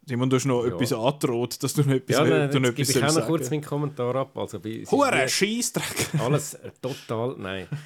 Simon, 0.06 0.30
du 0.30 0.38
hast 0.38 0.46
noch 0.46 0.66
Ja. 0.66 0.74
etwas 0.74 0.94
angedroht, 0.94 1.62
dass 1.62 1.74
du 1.74 1.82
noch 1.82 1.90
etwas, 1.92 2.16
Ja, 2.18 2.24
du 2.24 2.30
nein, 2.30 2.40
noch 2.62 2.70
jetzt 2.70 2.76
gebe 2.76 2.82
etwas 2.82 2.96
ich 2.96 3.04
auch 3.04 3.20
noch 3.22 3.28
kurz 3.28 3.50
meinen 3.50 3.62
Kommentar 3.62 4.16
ab. 4.16 4.38
Also, 4.38 4.60
Hure 4.92 5.28
Scheissdreck! 5.28 6.10
Alles 6.20 6.54
äh, 6.56 6.72
total, 6.82 7.36
nein. 7.38 7.68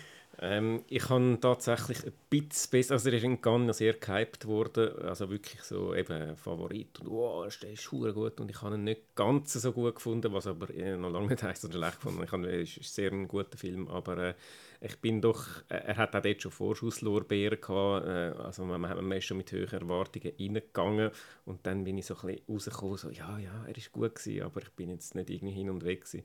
Ähm, 0.43 0.83
ich 0.87 1.07
habe 1.09 1.37
tatsächlich 1.39 2.03
ein 2.03 2.13
bisschen 2.31 2.71
besser, 2.71 2.93
also 2.95 3.09
er 3.09 3.17
ist 3.17 3.23
in 3.23 3.39
Cannes 3.41 3.77
sehr 3.77 3.93
gehypt 3.93 4.47
worden, 4.47 4.97
also 5.03 5.29
wirklich 5.29 5.61
so 5.61 5.93
eben 5.93 6.35
Favorit 6.35 6.99
und 6.99 7.11
wow, 7.11 7.47
der 7.59 7.73
ist 7.73 7.91
hure 7.91 8.11
gut 8.11 8.39
und 8.39 8.49
ich 8.49 8.59
habe 8.63 8.73
ihn 8.73 8.83
nicht 8.85 9.13
ganz 9.13 9.53
so 9.53 9.71
gut 9.71 9.93
gefunden, 9.93 10.33
was 10.33 10.47
aber 10.47 10.73
äh, 10.73 10.97
noch 10.97 11.11
lange 11.11 11.27
nicht 11.27 11.43
heisst, 11.43 11.63
dass 11.63 11.71
schlecht 11.71 12.01
gefunden. 12.01 12.23
Ich 12.23 12.31
habe, 12.31 12.47
es 12.49 12.75
ist 12.75 12.95
sehr 12.95 13.11
ein 13.11 13.27
guter 13.27 13.55
Film, 13.55 13.87
aber 13.87 14.17
äh, 14.17 14.33
ich 14.81 14.97
bin 14.97 15.21
doch, 15.21 15.45
äh, 15.69 15.75
er 15.75 15.97
hat 15.97 16.15
auch 16.15 16.23
dort 16.23 16.41
schon 16.41 16.51
Vorschusslorbeeren 16.51 17.61
gehabt, 17.61 18.07
äh, 18.07 18.31
also 18.41 18.65
man 18.65 18.81
man 18.81 19.11
ist 19.11 19.25
schon 19.25 19.37
mit 19.37 19.51
höheren 19.51 19.81
Erwartungen 19.81 20.33
reingegangen 20.39 21.11
und 21.45 21.67
dann 21.67 21.83
bin 21.83 21.99
ich 21.99 22.07
so 22.07 22.15
ein 22.15 22.21
bisschen 22.25 22.45
rausgekommen, 22.49 22.97
so 22.97 23.11
ja, 23.11 23.37
ja, 23.37 23.63
er 23.67 23.77
ist 23.77 23.91
gut 23.91 24.15
gewesen, 24.15 24.41
aber 24.41 24.63
ich 24.63 24.71
bin 24.71 24.89
jetzt 24.89 25.13
nicht 25.13 25.29
irgendwie 25.29 25.53
hin 25.53 25.69
und 25.69 25.85
weg 25.85 26.01
gewesen. 26.01 26.23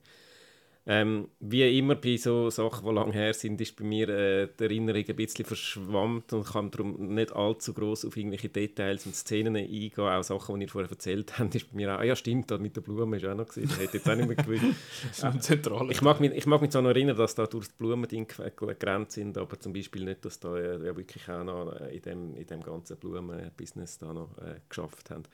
Ähm, 0.88 1.27
wie 1.40 1.79
immer 1.79 1.96
bei 1.96 2.16
so 2.16 2.49
Sachen, 2.49 2.87
die 2.87 2.94
lange 2.94 3.12
her 3.12 3.35
sind, 3.35 3.61
ist 3.61 3.75
bei 3.77 3.85
mir 3.85 4.09
äh, 4.09 4.49
die 4.57 4.62
Erinnerung 4.64 5.03
ein 5.09 5.16
bisschen 5.16 5.44
verschwammt 5.44 6.33
und 6.33 6.46
kann 6.46 6.70
darum 6.70 7.12
nicht 7.12 7.35
allzu 7.35 7.75
groß 7.75 8.05
auf 8.05 8.16
irgendwelche 8.16 8.51
Details 8.51 9.05
und 9.05 9.16
Szenen 9.16 9.57
eingehen. 9.57 9.92
Auch 9.99 10.22
Sachen, 10.22 10.55
die 10.55 10.66
ihr 10.66 10.68
vorher 10.68 10.88
erzählt 10.88 11.40
habt, 11.40 11.57
ist 11.57 11.72
bei 11.72 11.77
mir 11.77 11.92
auch, 11.92 11.99
ah 11.99 12.05
ja 12.05 12.14
stimmt, 12.14 12.53
das 12.53 12.61
mit 12.61 12.77
der 12.77 12.83
Blume 12.83 13.16
ist 13.16 13.27
auch 13.27 13.35
noch 13.35 13.49
gewesen. 13.49 13.68
Das 13.68 13.79
hätte 13.81 13.96
ich 13.96 14.05
jetzt 14.05 14.09
auch 14.09 14.14
nicht 14.14 14.29
mehr 14.29 14.37
gewusst. 14.37 14.64
So 15.12 15.31
zentraler 15.40 15.90
Ich 15.90 16.03
mag, 16.03 16.20
mich, 16.20 16.31
ich 16.33 16.46
mag 16.46 16.61
mich 16.61 16.70
zwar 16.70 16.83
noch 16.83 16.90
erinnern, 16.90 17.16
dass 17.16 17.35
da 17.35 17.46
durch 17.46 17.66
das 17.66 17.75
Blumending 17.77 18.29
gegrenzt 18.29 19.12
sind, 19.12 19.37
aber 19.38 19.59
zum 19.59 19.72
Beispiel 19.72 20.05
nicht, 20.05 20.25
dass 20.25 20.38
da 20.38 20.57
äh, 20.57 20.87
ja 20.87 20.96
wirklich 20.96 21.29
auch 21.29 21.42
noch 21.42 21.72
äh, 21.81 21.96
in 21.96 22.03
dem, 22.03 22.37
in 22.37 22.46
dem 22.46 22.62
ganzen 22.62 22.96
Blumenbusiness 22.96 23.99
da 23.99 24.12
noch 24.12 24.38
äh, 24.38 24.61
geschafft 24.68 25.11
haben. 25.11 25.25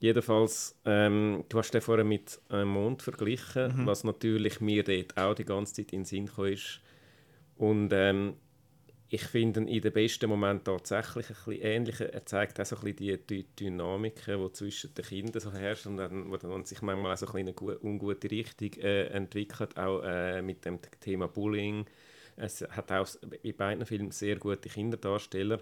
Jedenfalls, 0.00 0.76
ähm, 0.86 1.44
du 1.48 1.58
hast 1.58 1.72
den 1.74 1.82
vorher 1.82 2.04
mit 2.04 2.40
äh, 2.50 2.64
Mond 2.64 3.02
verglichen, 3.02 3.74
was 3.84 4.02
natürlich 4.04 4.60
mir 4.60 4.82
dort 4.82 5.16
auch 5.18 5.34
die 5.34 5.44
ganze 5.44 5.74
Zeit 5.74 5.92
in 5.92 6.00
den 6.00 6.04
Sinn 6.06 6.26
gekommen 6.26 6.54
ist. 6.54 6.80
Und 7.56 7.90
ähm, 7.92 8.34
ich 9.08 9.22
finde 9.24 9.60
ihn 9.60 9.68
in 9.68 9.82
den 9.82 9.92
besten 9.92 10.30
Momenten 10.30 10.64
tatsächlich 10.64 11.30
ein 11.30 11.36
bisschen 11.36 11.62
ähnlich. 11.62 12.00
Er 12.00 12.26
zeigt 12.26 12.60
auch 12.60 12.66
so 12.66 12.76
ein 12.76 12.94
bisschen 12.94 13.20
die, 13.26 13.44
die 13.44 13.56
Dynamiken, 13.56 14.40
die 14.42 14.52
zwischen 14.52 14.94
den 14.94 15.04
Kindern 15.04 15.40
so 15.40 15.52
herrschen 15.52 15.92
und 15.92 15.98
dann, 15.98 16.30
wo 16.30 16.36
dann 16.36 16.64
sich 16.64 16.82
manchmal 16.82 17.14
auch 17.14 17.18
so 17.18 17.26
ein 17.28 17.38
in 17.38 17.46
eine 17.48 17.54
gu- 17.54 17.78
ungute 17.82 18.30
Richtung 18.30 18.72
äh, 18.82 19.06
entwickelt, 19.08 19.78
auch 19.78 20.02
äh, 20.04 20.42
mit 20.42 20.64
dem 20.64 20.78
Thema 21.00 21.28
Bullying. 21.28 21.86
Es 22.36 22.62
hat 22.62 22.92
auch 22.92 23.08
in 23.42 23.56
beiden 23.56 23.86
Filmen 23.86 24.12
sehr 24.12 24.36
gute 24.36 24.68
Kinderdarsteller. 24.68 25.60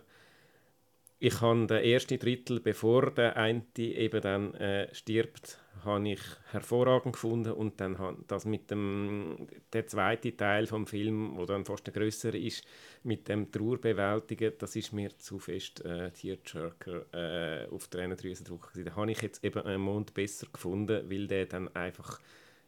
Ich 1.21 1.41
habe 1.41 1.67
den 1.67 1.83
ersten 1.83 2.19
Drittel, 2.21 2.61
bevor 2.61 3.11
der 3.11 3.37
eine 3.37 3.65
eben 3.77 4.21
dann 4.21 4.55
äh, 4.55 4.95
stirbt, 4.95 5.59
habe 5.85 6.11
ich 6.11 6.21
hervorragend 6.53 7.15
gefunden 7.15 7.53
und 7.53 7.81
dann 7.81 7.97
das 8.29 8.45
mit 8.45 8.71
dem 8.71 9.49
der 9.73 9.89
zweite 9.89 10.37
Teil 10.37 10.69
vom 10.69 10.87
Film, 10.87 11.33
wo 11.37 11.45
dann 11.45 11.65
fast 11.65 11.87
der 11.89 11.95
größere 11.95 12.39
ist, 12.39 12.65
mit 13.03 13.29
dem 13.29 13.51
Trauerbewältigen, 13.51 14.53
das 14.59 14.77
ist 14.77 14.93
mir 14.93 15.17
zu 15.19 15.41
fest 15.41 15.85
äh, 15.85 16.13
Tearjerker 16.13 17.07
äh, 17.13 17.69
auf 17.69 17.89
Tränendrüsendruck 17.89 18.73
gewesen. 18.73 18.87
Da 18.87 18.97
habe 18.97 19.11
ich 19.11 19.21
jetzt 19.21 19.43
eben 19.45 19.63
einen 19.63 19.83
Mond 19.83 20.15
besser 20.15 20.47
gefunden, 20.53 21.11
weil 21.11 21.27
der 21.27 21.47
dann 21.47 21.75
einfach, 21.75 22.21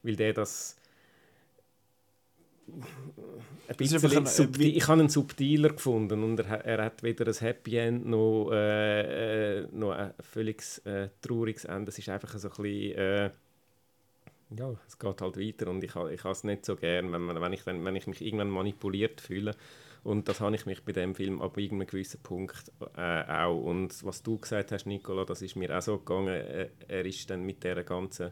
weil 0.02 0.16
der 0.16 0.32
das 0.32 0.79
ein 3.68 3.76
bisschen 3.76 4.18
ein- 4.18 4.26
subtil, 4.26 4.76
ich 4.76 4.88
habe 4.88 5.00
ihn 5.00 5.08
subtiler 5.08 5.70
gefunden 5.70 6.22
und 6.24 6.38
er, 6.40 6.64
er 6.64 6.84
hat 6.84 7.02
weder 7.02 7.26
ein 7.26 7.34
Happy 7.34 7.76
End 7.76 8.06
noch, 8.06 8.50
äh, 8.52 9.60
äh, 9.60 9.68
noch 9.72 9.92
ein 9.92 10.12
völlig 10.20 10.62
äh, 10.84 11.08
trauriges 11.20 11.64
Ende. 11.64 11.90
Es 11.90 11.98
ist 11.98 12.08
einfach 12.08 12.36
so 12.38 12.48
ein 12.48 12.62
bisschen, 12.62 12.98
äh, 12.98 13.30
ja, 14.56 14.74
es 14.88 14.98
geht 14.98 15.20
halt 15.20 15.38
weiter 15.38 15.68
und 15.68 15.84
ich, 15.84 15.94
ich 15.94 16.24
habe 16.24 16.32
es 16.32 16.44
nicht 16.44 16.64
so 16.64 16.74
gern, 16.76 17.12
wenn, 17.12 17.22
man, 17.22 17.40
wenn, 17.40 17.52
ich 17.52 17.62
dann, 17.62 17.84
wenn 17.84 17.94
ich 17.96 18.06
mich 18.06 18.20
irgendwann 18.20 18.50
manipuliert 18.50 19.20
fühle. 19.20 19.54
Und 20.02 20.28
das 20.28 20.40
habe 20.40 20.56
ich 20.56 20.64
mich 20.64 20.82
bei 20.82 20.92
dem 20.92 21.14
Film 21.14 21.42
ab 21.42 21.58
irgendeinem 21.58 21.86
gewissen 21.86 22.22
Punkt 22.22 22.72
äh, 22.96 23.22
auch. 23.22 23.60
Und 23.62 24.02
was 24.02 24.22
du 24.22 24.38
gesagt 24.38 24.72
hast, 24.72 24.86
Nicola, 24.86 25.24
das 25.26 25.42
ist 25.42 25.56
mir 25.56 25.76
auch 25.76 25.82
so 25.82 25.98
gegangen. 25.98 26.68
Er 26.88 27.04
ist 27.04 27.28
dann 27.28 27.44
mit 27.44 27.62
dieser 27.62 27.84
ganzen 27.84 28.30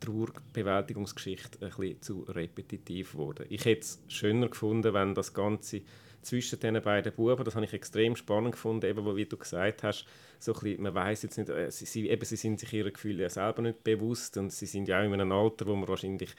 Trauerbewältigungsgeschichte 0.00 1.64
ein 1.64 1.70
bisschen 1.70 2.02
zu 2.02 2.20
repetitiv 2.28 3.12
geworden. 3.12 3.46
Ich 3.48 3.64
hätte 3.64 3.82
es 3.82 4.02
schöner 4.08 4.48
gefunden, 4.48 4.94
wenn 4.94 5.14
das 5.14 5.32
Ganze 5.32 5.82
zwischen 6.22 6.60
diesen 6.60 6.82
beiden 6.82 7.12
Buben, 7.12 7.44
das 7.44 7.54
habe 7.54 7.64
ich 7.64 7.72
extrem 7.72 8.16
spannend 8.16 8.52
gefunden, 8.52 8.86
eben, 8.86 9.16
wie 9.16 9.24
du 9.24 9.36
gesagt 9.36 9.82
hast, 9.82 10.06
so 10.38 10.52
bisschen, 10.52 10.82
man 10.82 10.94
weiß 10.94 11.22
jetzt 11.22 11.38
nicht, 11.38 11.48
äh, 11.48 11.70
sie, 11.70 11.86
sie, 11.86 12.08
eben, 12.08 12.24
sie 12.24 12.36
sind 12.36 12.60
sich 12.60 12.72
ihrer 12.72 12.90
Gefühle 12.90 13.28
selber 13.30 13.62
nicht 13.62 13.84
bewusst 13.84 14.36
und 14.36 14.52
sie 14.52 14.66
sind 14.66 14.88
ja 14.88 15.00
auch 15.00 15.04
in 15.04 15.14
einem 15.14 15.32
Alter, 15.32 15.66
wo 15.66 15.74
man 15.74 15.88
wahrscheinlich 15.88 16.34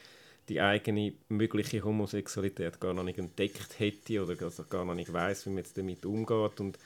die 0.48 0.60
eigene 0.60 1.14
mögliche 1.28 1.84
Homosexualität 1.84 2.80
gar 2.80 2.94
noch 2.94 3.04
nicht 3.04 3.18
entdeckt 3.18 3.78
hätte 3.78 4.22
oder 4.22 4.34
gar 4.68 4.84
noch 4.84 4.94
nicht 4.94 5.12
weiß, 5.12 5.46
wie 5.46 5.50
man 5.50 5.58
jetzt 5.58 5.78
damit 5.78 6.04
umgeht 6.04 6.60
und 6.60 6.78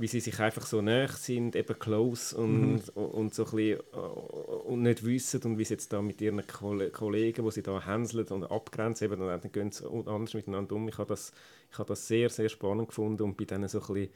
wie 0.00 0.06
sie 0.06 0.20
sich 0.20 0.40
einfach 0.40 0.64
so 0.64 0.80
näher 0.80 1.08
sind, 1.08 1.54
eben 1.54 1.78
close 1.78 2.34
und, 2.34 2.88
und 2.94 3.34
so 3.34 3.44
ein 3.44 3.50
bisschen, 3.50 3.80
äh, 3.92 3.96
und 3.96 4.82
nicht 4.82 5.04
wissen 5.04 5.42
und 5.44 5.58
wie 5.58 5.64
sie 5.64 5.74
jetzt 5.74 5.92
da 5.92 6.00
mit 6.00 6.20
ihren 6.22 6.46
Kolle- 6.46 6.90
Kollegen, 6.90 7.44
wo 7.44 7.50
sie 7.50 7.62
da 7.62 7.84
hänseln 7.84 8.26
und 8.28 8.44
abgrenzen, 8.44 9.04
eben, 9.04 9.20
und 9.20 9.28
dann 9.28 9.52
gehen 9.52 9.70
sie 9.70 9.86
anders 9.86 10.32
miteinander 10.32 10.74
um. 10.74 10.88
Ich 10.88 10.96
habe 10.96 11.08
das, 11.08 11.32
ich 11.70 11.78
habe 11.78 11.88
das 11.88 12.08
sehr, 12.08 12.30
sehr 12.30 12.48
spannend 12.48 12.88
gefunden 12.88 13.22
und 13.22 13.36
bei 13.36 13.44
denen 13.44 13.68
so 13.68 13.78
ein 13.80 13.86
bisschen, 13.86 14.10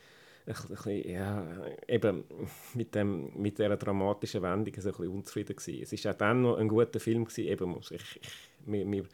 ein 0.46 0.54
bisschen, 0.68 1.10
ja, 1.10 1.46
eben 1.86 2.24
mit, 2.72 2.94
dem, 2.94 3.30
mit 3.36 3.58
dieser 3.58 3.76
dramatischen 3.76 4.40
Wendung 4.40 4.74
so 4.78 4.88
ein 4.88 4.92
bisschen 4.94 5.08
unzufrieden 5.08 5.56
gewesen. 5.56 5.82
Es 5.82 6.04
war 6.04 6.12
auch 6.12 6.18
dann 6.18 6.42
noch 6.42 6.56
ein 6.56 6.68
guter 6.68 6.98
Film 6.98 7.26
gewesen, 7.26 7.44
eben, 7.44 7.76
ich, 7.78 7.90
ich, 7.92 8.20
wir, 8.64 8.90
wir, 8.90 9.04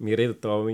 wir 0.00 0.18
reden 0.18 0.36
da 0.40 0.66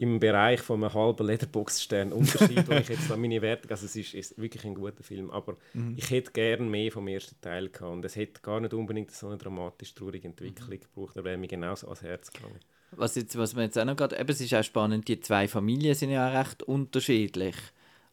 im 0.00 0.18
Bereich 0.18 0.62
von 0.62 0.82
einem 0.82 0.94
halben 0.94 1.26
Letterbox-Stern 1.26 2.12
Unterschied, 2.12 2.66
wo 2.66 2.72
ich 2.72 2.88
jetzt 2.88 3.14
meine 3.14 3.42
Wertung, 3.42 3.70
also 3.70 3.84
es 3.84 3.94
ist, 3.94 4.14
ist 4.14 4.38
wirklich 4.40 4.64
ein 4.64 4.74
guter 4.74 5.02
Film, 5.02 5.30
aber 5.30 5.56
ich 5.94 6.08
hätte 6.10 6.32
gerne 6.32 6.64
mehr 6.64 6.90
vom 6.90 7.06
ersten 7.06 7.38
Teil 7.42 7.68
gehabt 7.68 7.92
und 7.92 8.04
es 8.06 8.16
hätte 8.16 8.40
gar 8.40 8.60
nicht 8.60 8.72
unbedingt 8.72 9.10
so 9.10 9.28
eine 9.28 9.36
dramatisch 9.36 9.94
traurige 9.94 10.28
Entwicklung 10.28 10.70
gebraucht, 10.70 11.18
da 11.18 11.22
wäre 11.22 11.36
mir 11.36 11.48
genauso 11.48 11.86
ans 11.86 12.00
Herz 12.00 12.32
gegangen. 12.32 12.58
Was, 12.92 13.14
jetzt, 13.14 13.36
was 13.36 13.54
man 13.54 13.64
jetzt 13.64 13.78
auch 13.78 13.84
noch 13.84 13.94
gerade, 13.94 14.18
eben, 14.18 14.30
es 14.30 14.40
ist 14.40 14.54
auch 14.54 14.64
spannend, 14.64 15.06
die 15.06 15.20
zwei 15.20 15.46
Familien 15.46 15.94
sind 15.94 16.10
ja 16.10 16.30
auch 16.30 16.34
recht 16.34 16.62
unterschiedlich. 16.62 17.56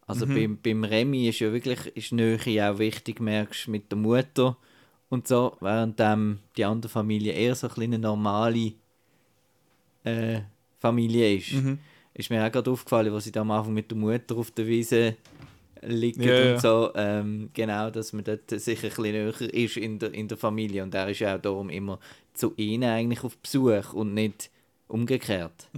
Also 0.06 0.28
beim, 0.28 0.60
beim 0.62 0.84
Remy 0.84 1.30
ist 1.30 1.39
ja 1.39 1.54
wirklich 1.54 1.86
ist 1.95 2.12
Nähe 2.12 2.69
auch 2.69 2.80
wichtig, 2.80 3.21
merkst 3.21 3.67
du, 3.67 3.71
mit 3.71 3.91
der 3.91 3.97
Mutter 3.97 4.58
und 5.08 5.26
so, 5.26 5.56
während 5.62 6.00
ähm, 6.00 6.39
die 6.58 6.65
andere 6.65 6.89
Familie 6.89 7.32
eher 7.32 7.56
so 7.56 7.69
eine 7.69 7.97
normale 7.97 8.73
äh, 10.04 10.41
Familie 10.79 11.35
ist. 11.37 11.53
Ist 12.13 12.29
mir 12.29 12.45
auch 12.45 12.51
gerade 12.51 12.71
aufgefallen, 12.71 13.13
wo 13.13 13.19
sie 13.19 13.31
da 13.31 13.41
am 13.41 13.51
Anfang 13.51 13.73
mit 13.73 13.91
der 13.91 13.97
Mutter 13.97 14.35
auf 14.37 14.51
der 14.51 14.65
Wiese 14.65 15.15
liegen 15.81 16.23
Ja, 16.23 16.33
ja. 16.33 16.53
und 16.53 16.61
so. 16.61 16.91
Ähm, 16.95 17.49
genau, 17.53 17.89
dass 17.91 18.13
man 18.13 18.23
dort 18.23 18.49
sich 18.49 18.83
ein 18.83 18.89
bisschen 18.89 19.03
näher 19.03 19.53
ist 19.53 19.77
in 19.77 19.99
der, 19.99 20.13
in 20.13 20.27
der 20.27 20.37
Familie. 20.37 20.83
Und 20.83 20.95
er 20.95 21.09
ist 21.09 21.23
auch 21.23 21.39
darum 21.39 21.69
immer 21.69 21.99
zu 22.33 22.53
ihnen 22.57 22.89
eigentlich 22.89 23.23
auf 23.23 23.37
Besuch 23.37 23.93
und 23.93 24.13
nicht 24.13 24.49
umgekehrt. 24.87 25.69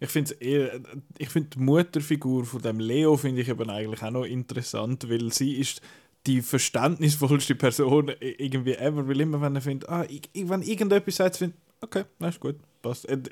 Ich 0.00 0.10
finde 0.10 0.34
eher, 0.40 0.80
ich 1.18 1.28
finde 1.28 1.50
die 1.50 1.58
Mutterfigur 1.60 2.44
von 2.44 2.62
dem 2.62 2.78
Leo 2.80 3.16
finde 3.16 3.42
ich 3.42 3.48
eben 3.48 3.68
eigentlich 3.68 4.02
auch 4.02 4.10
noch 4.10 4.24
interessant, 4.24 5.08
weil 5.10 5.32
sie 5.32 5.54
ist 5.54 5.80
die 6.26 6.42
verständnisvollste 6.42 7.54
Person 7.54 8.12
irgendwie 8.20 8.74
ever, 8.74 9.06
weil 9.08 9.20
immer 9.20 9.40
wenn 9.40 9.56
er 9.56 9.62
findet, 9.62 9.88
ah, 9.88 10.04
ich, 10.08 10.22
ich, 10.32 10.48
wenn 10.48 10.62
irgendetwas 10.62 11.16
sagt, 11.16 11.36
findet, 11.36 11.58
okay, 11.80 12.04
das 12.18 12.34
ist 12.34 12.40
gut. 12.40 12.56
Äh, 12.56 12.67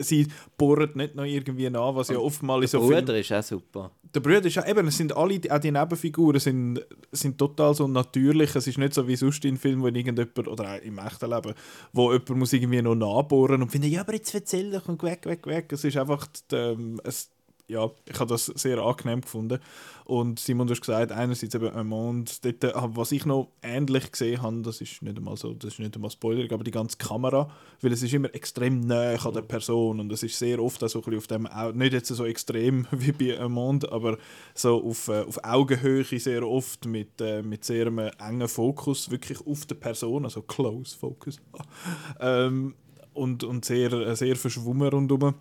Sie 0.01 0.27
bohrt 0.57 0.97
nicht 0.97 1.15
noch 1.15 1.25
irgendwie 1.25 1.71
nach, 1.71 1.95
was 1.95 2.09
ja 2.09 2.19
oftmals 2.19 2.71
Der 2.71 2.81
so 2.81 2.87
Filmen... 2.87 3.05
Bruder 3.05 3.19
ist 3.19 3.33
auch 3.33 3.43
super. 3.43 3.91
Der 4.15 4.21
Bruder 4.21 4.45
ist 4.45 4.55
ja 4.55 4.67
eben, 4.67 4.87
es 4.89 4.97
sind 4.97 5.17
alle, 5.17 5.41
auch 5.51 5.59
die 5.59 5.71
Nebenfiguren 5.71 6.41
sind, 6.41 6.85
sind 7.13 7.39
total 7.39 7.75
so 7.75 7.87
natürlich. 7.87 8.55
Es 8.55 8.67
ist 8.67 8.79
nicht 8.79 8.95
so 8.95 9.07
wie 9.07 9.17
sonst 9.17 9.45
in 9.45 9.57
Filmen, 9.57 9.83
wo 9.83 9.87
irgendjemand, 9.87 10.49
oder 10.49 10.75
auch 10.75 10.83
im 10.83 10.99
echten 10.99 11.31
Leben, 11.31 11.55
wo 11.93 12.13
jemand 12.13 12.31
muss 12.31 12.53
irgendwie 12.53 12.83
noch 12.83 12.95
nachbohren 12.95 13.63
und 13.63 13.71
findet, 13.71 13.91
ja, 13.91 14.01
aber 14.01 14.15
jetzt 14.15 14.35
erzähl 14.35 14.71
doch 14.71 14.89
und 14.89 15.03
weg, 15.03 15.27
weg, 15.27 15.47
weg. 15.47 15.73
Es 15.73 15.85
ist 15.85 15.97
einfach, 15.97 16.27
die, 16.51 16.57
ähm, 16.57 17.01
es, 17.05 17.31
ja, 17.68 17.90
ich 18.09 18.18
habe 18.18 18.29
das 18.29 18.46
sehr 18.46 18.79
angenehm 18.79 19.22
gefunden. 19.22 19.59
Und 20.05 20.38
Simon, 20.38 20.68
du 20.68 20.72
hast 20.72 20.83
gesagt, 20.83 21.11
einerseits 21.11 21.55
eben 21.55 21.68
ein 21.68 21.87
Mond, 21.88 22.44
dort, 22.44 22.62
äh, 22.62 22.72
was 22.74 23.11
ich 23.11 23.26
noch 23.26 23.48
ähnlich 23.61 24.12
gesehen 24.12 24.40
habe, 24.40 24.62
das 24.62 24.81
ist 24.81 25.02
nicht 25.02 25.16
einmal 25.16 25.37
so, 25.37 25.52
das 25.52 25.72
ist 25.72 25.79
nicht 25.81 25.96
einmal 25.96 26.11
Spoiler, 26.11 26.52
aber 26.52 26.62
die 26.62 26.70
ganze 26.70 26.96
Kamera, 26.96 27.50
weil 27.81 27.92
es 27.92 28.05
ist 28.05 28.14
immer 28.14 28.33
extrem 28.33 28.81
nah 28.81 29.14
an 29.14 29.35
der 29.35 29.42
Person 29.42 29.98
und 29.98 30.12
es 30.12 30.22
ist 30.22 30.38
sehr 30.38 30.62
oft 30.62 30.83
auch 30.85 30.88
so 30.88 31.00
ein 31.00 31.11
bisschen 31.11 31.18
auf 31.18 31.26
dem, 31.26 31.79
nicht 31.79 31.92
jetzt 31.92 32.09
so 32.09 32.24
extrem 32.24 32.87
wie 32.92 33.12
bei 33.12 33.38
ein 33.38 33.50
Mond, 33.50 33.90
aber 33.90 34.16
so 34.55 34.85
auf, 34.85 35.09
äh, 35.09 35.22
auf 35.22 35.42
Augenhöhe 35.42 36.05
sehr 36.05 36.46
oft 36.46 36.87
mit, 36.87 37.20
äh, 37.20 37.42
mit 37.42 37.64
sehr 37.64 37.88
einem 37.88 38.11
engen 38.18 38.48
Fokus 38.48 39.11
wirklich 39.11 39.44
auf 39.44 39.66
der 39.66 39.74
Person, 39.74 40.24
also 40.24 40.42
Close 40.42 40.96
Focus. 40.96 41.40
ähm, 42.20 42.74
und, 43.12 43.42
und 43.42 43.64
sehr, 43.64 44.14
sehr 44.14 44.37
verschwommen 44.37 44.88
rundherum 44.88 45.35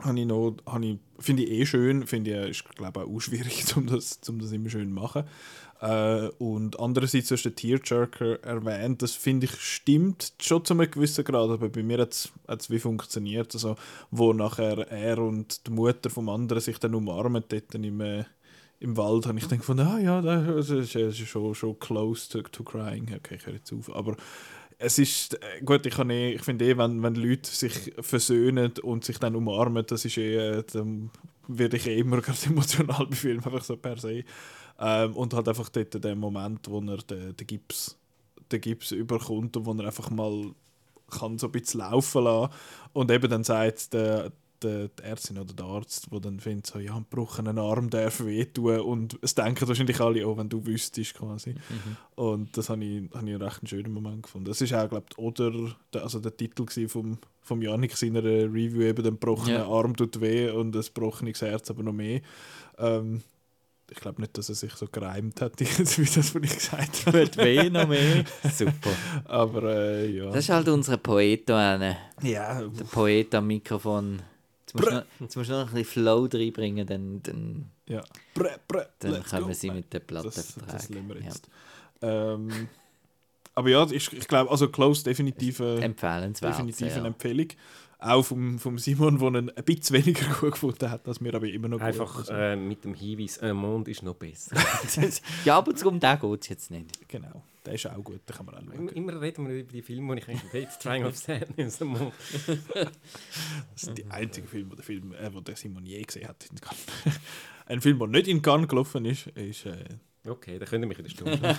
habe 0.00 0.18
ich 0.18 0.26
noch, 0.26 0.56
habe 0.66 0.86
ich, 0.86 0.98
finde 1.18 1.44
ich 1.44 1.50
eh 1.50 1.66
schön, 1.66 2.06
finde 2.06 2.44
ich, 2.44 2.50
ist 2.50 2.76
glaube 2.76 3.04
auch 3.04 3.20
schwierig, 3.20 3.64
um 3.76 3.86
das, 3.86 4.20
um 4.28 4.38
das 4.38 4.52
immer 4.52 4.70
schön 4.70 4.88
zu 4.88 4.94
machen. 4.94 5.24
Äh, 5.80 6.28
und 6.38 6.78
andererseits 6.78 7.30
hast 7.32 7.44
du 7.44 7.50
den 7.50 7.56
Tearjerker 7.56 8.42
erwähnt, 8.44 9.02
das 9.02 9.12
finde 9.12 9.46
ich 9.46 9.54
stimmt 9.56 10.32
schon 10.40 10.64
zu 10.64 10.74
einem 10.74 10.88
gewissen 10.90 11.24
Grad, 11.24 11.50
aber 11.50 11.68
bei 11.68 11.82
mir 11.82 11.98
hat 11.98 12.30
es 12.46 12.70
wie 12.70 12.78
funktioniert, 12.78 13.52
also 13.54 13.74
wo 14.10 14.32
nachher 14.32 14.78
er 14.90 15.18
und 15.18 15.66
die 15.66 15.72
Mutter 15.72 16.08
vom 16.08 16.28
anderen 16.28 16.62
sich 16.62 16.78
dann 16.78 16.94
umarmen 16.94 17.42
dort 17.48 17.74
im, 17.74 18.00
äh, 18.00 18.24
im 18.78 18.96
Wald, 18.96 19.26
habe 19.26 19.38
ich 19.38 19.48
dann 19.48 19.58
gefunden, 19.58 19.86
ah 19.86 19.98
ja, 19.98 20.22
das 20.22 20.70
ist, 20.70 20.94
das 20.94 21.18
ist 21.18 21.28
schon, 21.28 21.52
schon 21.54 21.78
close 21.80 22.30
to, 22.30 22.42
to 22.42 22.62
crying, 22.62 23.12
okay, 23.16 23.34
ich 23.34 23.46
höre 23.46 23.54
jetzt 23.54 23.72
auf, 23.72 23.92
aber 23.92 24.16
es 24.82 24.98
ist, 24.98 25.34
äh, 25.34 25.62
gut, 25.64 25.86
ich, 25.86 25.98
eh, 25.98 26.32
ich 26.32 26.42
finde 26.42 26.64
eh, 26.64 26.76
wenn, 26.76 27.02
wenn 27.02 27.14
Leute 27.14 27.48
sich 27.48 27.92
versöhnen 28.00 28.72
und 28.82 29.04
sich 29.04 29.18
dann 29.18 29.36
umarmen, 29.36 29.84
das 29.86 30.04
ist 30.04 30.18
eh, 30.18 30.58
äh, 30.58 30.64
dann 30.72 31.10
werde 31.48 31.76
ich 31.76 31.86
eh 31.86 31.98
immer 31.98 32.20
gerade 32.20 32.38
emotional 32.46 33.06
bei 33.06 33.16
Filmen, 33.16 33.44
einfach 33.44 33.64
so 33.64 33.76
per 33.76 33.98
se. 33.98 34.24
Ähm, 34.78 35.14
und 35.14 35.34
halt 35.34 35.48
einfach 35.48 35.68
dort 35.68 36.02
der 36.02 36.16
Moment, 36.16 36.68
wo 36.68 36.80
er 36.80 36.98
den, 36.98 37.36
den 37.36 37.46
Gips 37.46 37.96
den 38.50 38.60
Gips 38.60 38.92
überkommt 38.92 39.56
und 39.56 39.66
wo 39.66 39.72
er 39.72 39.86
einfach 39.86 40.10
mal 40.10 40.52
kann 41.10 41.38
so 41.38 41.46
ein 41.48 41.52
bisschen 41.52 41.80
laufen 41.80 42.24
lassen 42.24 42.52
und 42.92 43.10
eben 43.10 43.30
dann 43.30 43.44
sagt 43.44 43.92
der, 43.92 44.32
der, 44.62 44.88
die 44.88 45.02
Ärztin 45.02 45.38
oder 45.38 45.52
der 45.52 45.64
Arzt, 45.66 46.08
der 46.12 46.20
dann 46.20 46.40
findet, 46.40 46.66
so, 46.66 46.78
ja, 46.78 46.94
ein 46.94 47.06
gebrochener 47.10 47.56
Arm 47.60 47.90
darf 47.90 48.24
wehtun 48.24 48.80
und 48.80 49.18
es 49.22 49.34
denken 49.34 49.66
wahrscheinlich 49.68 50.00
alle, 50.00 50.26
oh, 50.26 50.36
wenn 50.36 50.48
du 50.48 50.64
wüsstest 50.66 51.14
quasi. 51.14 51.54
Und 52.14 52.56
das 52.56 52.68
habe 52.68 52.84
ich, 52.84 53.02
habe 53.14 53.28
ich 53.28 53.34
einen 53.34 53.42
recht 53.42 53.68
schönen 53.68 53.92
Moment 53.92 54.22
gefunden. 54.24 54.46
Das 54.48 54.60
ist 54.60 54.72
auch, 54.72 54.88
glaube 54.88 55.06
ich, 55.10 55.18
oder 55.18 55.52
der, 55.92 56.02
also 56.02 56.20
der 56.20 56.36
Titel 56.36 56.66
vom, 56.88 57.18
vom 57.40 57.62
Janik 57.62 57.96
seiner 57.96 58.22
Review, 58.22 58.82
eben 58.82 59.02
«Der 59.02 59.12
gebrochene 59.12 59.54
Ja. 59.58 59.66
Arm 59.68 59.96
tut 59.96 60.20
weh 60.20 60.50
und 60.50 60.74
ein 60.76 60.82
gebrochenes 60.82 61.42
Herz 61.42 61.70
aber 61.70 61.82
noch 61.82 61.92
mehr». 61.92 62.20
Ähm, 62.78 63.22
ich 63.90 64.00
glaube 64.00 64.22
nicht, 64.22 64.38
dass 64.38 64.48
er 64.48 64.54
sich 64.54 64.72
so 64.72 64.86
gereimt 64.90 65.42
hat, 65.42 65.60
wie 65.60 65.64
das, 65.64 65.98
was 66.34 66.42
ich 66.42 66.54
gesagt 66.54 67.04
habe. 67.06 67.24
Tut 67.30 67.36
weh 67.44 67.68
noch 67.68 67.86
mehr. 67.86 68.24
Super. 68.50 68.90
Aber 69.26 69.64
äh, 69.64 70.10
ja. 70.10 70.26
Das 70.30 70.36
ist 70.38 70.48
halt 70.48 70.68
unser 70.68 70.96
Poet 70.96 71.46
da 71.48 71.72
hinten. 71.76 71.96
ja, 72.26 72.62
Der 72.62 72.84
Poet 72.84 73.34
am 73.34 73.48
Mikrofon. 73.48 74.22
Jetzt 74.72 74.80
musst, 74.80 74.90
du 74.90 74.94
noch, 74.94 75.04
jetzt 75.20 75.36
musst 75.36 75.50
du 75.50 75.52
noch 75.54 75.68
ein 75.68 75.74
bisschen 75.74 75.84
Flow 75.84 76.28
reinbringen, 76.32 76.86
dann, 76.86 77.22
dann, 77.22 77.70
ja. 77.86 78.02
Bre, 78.34 78.58
bre, 78.66 78.88
dann 79.00 79.22
können 79.22 79.48
wir 79.48 79.54
sie 79.54 79.70
mit 79.70 79.92
der 79.92 80.00
Platte 80.00 80.28
das, 80.28 80.54
das 80.54 80.90
wir 80.90 80.98
Ja. 80.98 81.24
jetzt. 81.24 81.48
Ähm, 82.00 82.68
aber 83.54 83.68
ja, 83.68 83.84
ich, 83.90 84.10
ich 84.12 84.26
glaube, 84.26 84.50
also 84.50 84.68
Close 84.68 85.04
definitiv, 85.04 85.60
äh, 85.60 85.80
Empfehlenswert. 85.80 86.54
definitiv 86.54 86.92
eine 86.92 87.02
ja. 87.02 87.06
Empfehlung. 87.06 87.48
Auch 87.98 88.22
vom, 88.22 88.58
vom 88.58 88.78
Simon, 88.78 89.18
der 89.18 89.28
ihn 89.28 89.50
ein 89.50 89.64
bisschen 89.64 89.96
weniger 90.04 90.26
gut 90.40 90.52
gefunden 90.52 90.90
hat, 90.90 91.06
als 91.06 91.20
mir 91.20 91.34
aber 91.34 91.46
immer 91.46 91.68
noch 91.68 91.78
gut. 91.78 91.86
Einfach 91.86 92.28
äh, 92.30 92.56
mit 92.56 92.84
dem 92.84 92.94
Hinweis, 92.94 93.38
ein 93.38 93.54
Mond 93.54 93.88
ist 93.88 94.02
noch 94.02 94.14
besser. 94.14 94.56
ja, 95.44 95.58
aber 95.58 95.72
um 95.86 96.00
den 96.00 96.18
geht 96.18 96.42
es 96.42 96.48
jetzt 96.48 96.70
nicht. 96.70 97.08
Genau, 97.08 97.44
der 97.64 97.74
ist 97.74 97.86
auch 97.86 98.02
gut, 98.02 98.20
den 98.28 98.36
kann 98.36 98.46
man 98.46 98.54
auch 98.56 98.62
schauen. 98.74 98.88
immer, 98.88 99.20
reden 99.20 99.46
wir 99.48 99.54
über 99.60 99.72
die 99.72 99.82
Filme, 99.82 100.14
die 100.16 100.22
ich 100.22 100.28
eigentlich 100.28 100.52
hate. 100.68 100.78
Triangle 100.82 101.08
of 101.10 101.16
Sadness. 101.16 101.78
Das 103.74 103.82
ist 103.84 103.98
der 103.98 104.10
einzige 104.12 104.46
Film, 104.46 104.70
wo 104.70 104.74
der, 104.74 104.84
Film, 104.84 105.12
äh, 105.14 105.32
wo 105.32 105.40
der 105.40 105.56
Simon 105.56 105.84
je 105.86 106.02
gesehen 106.02 106.28
hat. 106.28 106.44
in 106.50 106.60
Cannes. 106.60 106.86
Ein 107.66 107.80
Film, 107.80 107.98
der 107.98 108.08
nicht 108.08 108.28
in 108.28 108.42
Cannes 108.42 108.68
gelaufen 108.68 109.04
ist, 109.04 109.26
ist 109.28 109.66
äh, 109.66 109.84
Okay, 110.26 110.58
dann 110.58 110.68
könnt 110.68 110.84
ihr 110.84 110.88
mich 110.88 110.98
in 110.98 111.04
der 111.04 111.10
Stunde. 111.10 111.56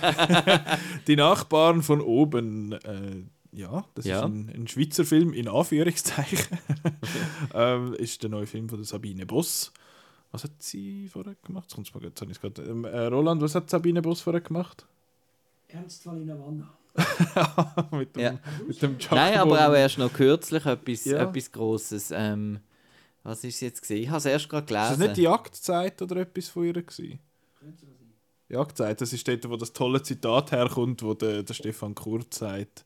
Die 1.06 1.16
Nachbarn 1.16 1.82
von 1.82 2.00
oben. 2.00 2.72
Äh, 2.72 3.24
Ja, 3.52 3.84
das 3.94 4.04
Ja. 4.06 4.18
ist 4.20 4.24
ein, 4.24 4.48
ein 4.54 4.66
Schweizer 4.68 5.04
Film 5.04 5.32
in 5.32 5.48
Anführungszeichen. 5.48 6.58
ähm, 7.54 7.94
ist 7.94 8.22
der 8.22 8.30
neue 8.30 8.46
Film 8.46 8.68
von 8.68 8.78
der 8.78 8.86
Sabine 8.86 9.26
Boss. 9.26 9.72
Was 10.32 10.44
hat 10.44 10.60
sie 10.62 11.08
vorher 11.08 11.36
gemacht? 11.44 11.70
Kommt's 11.74 11.94
mal, 11.94 12.02
jetzt 12.02 12.20
habe 12.20 12.30
ich's 12.32 12.40
gerade- 12.40 12.62
ähm, 12.62 12.84
äh, 12.84 13.06
Roland, 13.06 13.40
was 13.42 13.54
hat 13.54 13.70
Sabine 13.70 14.02
Boss 14.02 14.22
vorher 14.22 14.40
gemacht? 14.40 14.86
Ernstfall 15.74 16.22
in 16.22 16.30
Havanna. 16.30 16.70
mit 17.90 18.14
dem, 18.14 18.22
Ja. 18.22 18.38
mit 18.66 18.80
dem 18.80 18.96
Nein, 19.10 19.38
aber 19.38 19.68
auch 19.68 19.74
erst 19.74 19.98
noch 19.98 20.12
kürzlich 20.12 20.64
etwas, 20.64 21.04
Ja. 21.04 21.22
etwas 21.28 21.50
Grosses. 21.50 22.10
Ähm, 22.14 22.60
was 23.24 23.42
ist 23.42 23.54
es 23.56 23.60
jetzt 23.60 23.80
gesehen? 23.80 24.02
Ich 24.02 24.08
habe 24.08 24.18
es 24.18 24.26
erst 24.26 24.48
gerade 24.48 24.64
Ist 24.64 24.70
das 24.70 24.88
gelesen. 24.90 25.02
nicht 25.02 25.16
die 25.16 25.22
Jagdzeit 25.22 26.00
oder 26.02 26.16
etwas 26.16 26.48
von 26.48 26.64
ihr 26.64 26.72
gewesen? 26.74 27.18
Könnte 27.58 27.80
so 27.80 27.86
sein. 27.86 28.12
Jagdzeit, 28.48 29.00
das 29.00 29.12
ist 29.12 29.26
dort, 29.26 29.48
wo 29.48 29.56
das 29.56 29.72
tolle 29.72 30.02
Zitat 30.02 30.52
herkommt, 30.52 31.02
wo 31.02 31.14
der, 31.14 31.42
der 31.42 31.54
Stefan 31.54 31.94
Kurz 31.94 32.38
sagt, 32.38 32.84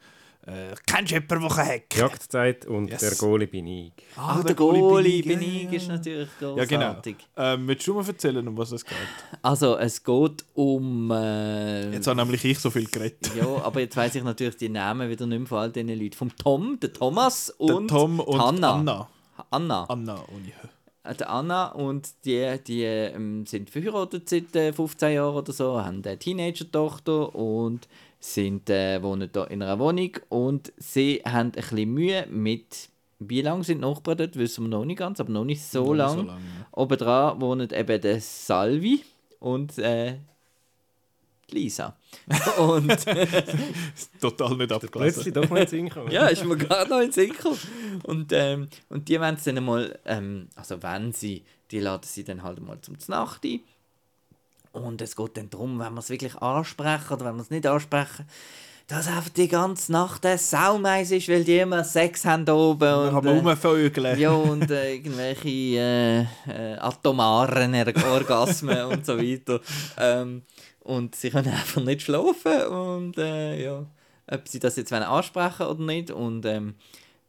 äh, 0.49 0.75
«Kennst 0.87 1.11
du 1.13 1.17
jemanden, 1.17 1.49
der 1.55 1.67
hacken 1.67 1.99
Jagdzeit 2.01 2.67
und 2.67 2.89
Yes. 2.89 3.01
der 3.01 3.11
Goalie 3.13 3.47
bin 3.47 3.67
ich. 3.67 3.93
Ah, 4.17 4.43
der 4.43 4.55
Goalie 4.55 5.23
bin 5.23 5.39
bin 5.39 5.49
ich, 5.49 5.57
ich, 5.57 5.63
ja, 5.65 5.71
ist 5.77 5.87
ja. 5.89 5.93
natürlich 5.95 6.29
Ja, 6.41 6.49
großartig. 6.65 7.17
genau. 7.19 7.55
Ähm, 7.55 7.69
willst 7.69 7.87
du 7.87 7.95
mal 7.95 8.07
erzählen, 8.07 8.49
um 8.49 8.57
was 8.57 8.73
es 8.73 8.85
geht? 8.85 8.97
Also, 9.43 9.77
es 9.79 10.03
geht 10.03 10.45
um... 10.55 11.11
Äh, 11.11 11.91
Jetzt 11.93 12.07
habe 12.07 12.17
nämlich 12.21 12.45
ich 12.45 12.59
so 12.59 12.71
viel 12.71 12.87
geredet. 12.87 13.31
ja, 13.37 13.47
aber 13.63 13.81
jetzt 13.81 13.97
weiß 13.97 14.15
ich 14.15 14.23
natürlich 14.25 14.57
die 14.57 14.69
Namen 14.69 15.09
wieder 15.11 15.27
nicht 15.27 15.39
mehr 15.39 15.47
von 15.47 15.59
all 15.59 15.71
diesen 15.73 15.89
Leuten. 15.89 16.13
Vom 16.15 16.37
Tom, 16.37 16.79
der 16.81 16.93
Thomas 16.93 17.55
Der 17.61 17.77
und 17.77 17.89
Tom 17.89 18.21
und 18.21 18.41
Anna. 18.41 18.73
Anna. 18.75 19.09
Anna. 19.51 19.85
Anna 19.85 20.15
ohne 20.35 20.47
H. 20.49 20.69
Äh, 21.11 21.15
Der 21.15 21.31
Anna 21.31 21.69
und 21.73 22.09
die, 22.25 22.59
die 22.67 22.83
ähm, 22.83 23.47
sind 23.47 23.71
verheiratet 23.71 24.29
seit 24.29 24.55
äh, 24.57 24.73
15 24.73 25.13
Jahren 25.15 25.37
oder 25.37 25.53
so, 25.53 25.81
haben 25.83 26.03
eine 26.05 26.19
Teenager-Tochter 26.19 27.35
und 27.35 27.87
sind, 28.21 28.69
äh, 28.71 29.03
wohnen 29.03 29.29
da 29.33 29.45
in 29.45 29.63
einer 29.63 29.79
Wohnung 29.79 30.11
und 30.29 30.73
sie 30.77 31.23
haben 31.25 31.49
ein 31.49 31.53
bisschen 31.53 31.93
Mühe 31.93 32.27
mit, 32.29 32.89
wie 33.21 33.43
lange 33.43 33.65
sind 33.65 33.79
die 33.79 33.89
Nachbarn 33.89 34.19
dort, 34.19 34.37
wissen 34.37 34.65
wir 34.65 34.69
noch 34.69 34.85
nicht 34.85 34.99
ganz, 34.99 35.21
aber 35.21 35.31
noch 35.33 35.45
nicht 35.45 35.63
so 35.63 35.85
Noch 35.85 35.91
nicht 35.93 35.99
lange. 35.99 36.21
so 36.23 36.27
lang, 36.29 36.39
ja. 36.39 36.67
Obendran 36.73 37.41
wohnen 37.41 37.71
eben 37.71 38.01
der 38.01 38.21
Salvi 38.21 39.05
und 39.41 39.79
äh, 39.79 40.17
Lisa. 41.51 41.97
und 42.59 42.89
Total 44.21 44.57
nicht 44.57 44.69
Plötzlich 44.69 44.85
abgelesen. 44.85 45.33
doch 45.33 45.49
mal 45.49 45.67
Sinn 45.69 45.89
gekommen. 45.89 46.11
ja, 46.11 46.27
ist 46.27 46.45
mir 46.45 46.57
gerade 46.57 46.91
noch 46.91 47.01
in 47.01 47.11
gekommen. 47.11 47.59
Und, 48.03 48.33
ähm, 48.33 48.69
und 48.91 49.09
die 49.09 49.19
wollen 49.21 49.35
es 49.37 49.45
dann 49.45 49.65
mal, 49.65 49.99
ähm, 50.05 50.49
also 50.57 50.83
wenn 50.83 51.13
sie, 51.13 51.45
die 51.71 51.81
laden 51.81 52.05
sie 52.05 52.25
dann 52.25 52.43
halt 52.43 52.61
mal 52.61 52.81
zum 52.81 52.99
Znacht 52.99 53.45
ein. 53.45 53.61
Und 54.79 55.03
es 55.03 55.17
geht 55.17 55.37
dann 55.37 55.51
darum, 55.51 55.79
wenn 55.79 55.93
wir 55.95 56.01
es 56.01 56.11
wirklich 56.11 56.37
ansprechen 56.37 57.13
oder 57.13 57.27
wenn 57.27 57.37
wir 57.37 57.43
es 57.43 57.51
nicht 57.51 57.67
ansprechen, 57.67 58.27
dass 58.87 59.07
einfach 59.07 59.29
die 59.29 59.49
ganze 59.49 59.93
Nacht 59.93 60.25
ein 60.25 60.39
Saumeis 60.39 61.11
ist, 61.11 61.29
weil 61.29 61.45
die 61.45 61.59
immer 61.59 61.85
Sex 61.85 62.25
haben 62.25 62.47
da 62.47 62.55
oben. 62.55 62.81
Wir 62.81 62.99
Und, 63.09 63.13
haben 63.13 63.27
äh, 63.27 63.31
rumvögeln. 63.39 64.19
ja, 64.19 64.31
und 64.31 64.71
äh, 64.71 64.95
irgendwelche 64.95 65.49
äh, 65.49 66.21
äh, 66.23 66.77
atomaren 66.79 67.75
Orgasmen 68.11 68.87
und 68.87 69.05
so 69.05 69.19
weiter. 69.19 69.61
Ähm, 69.99 70.43
und 70.81 71.15
sie 71.15 71.29
können 71.29 71.53
einfach 71.53 71.83
nicht 71.83 72.01
schlafen 72.03 72.63
und 72.67 73.19
äh, 73.19 73.63
ja, 73.63 73.85
ob 74.31 74.49
sie 74.49 74.59
das 74.59 74.77
jetzt 74.77 74.91
wollen 74.91 75.03
ansprechen 75.03 75.67
oder 75.67 75.83
nicht. 75.83 76.11
Und 76.11 76.47
ähm, 76.47 76.75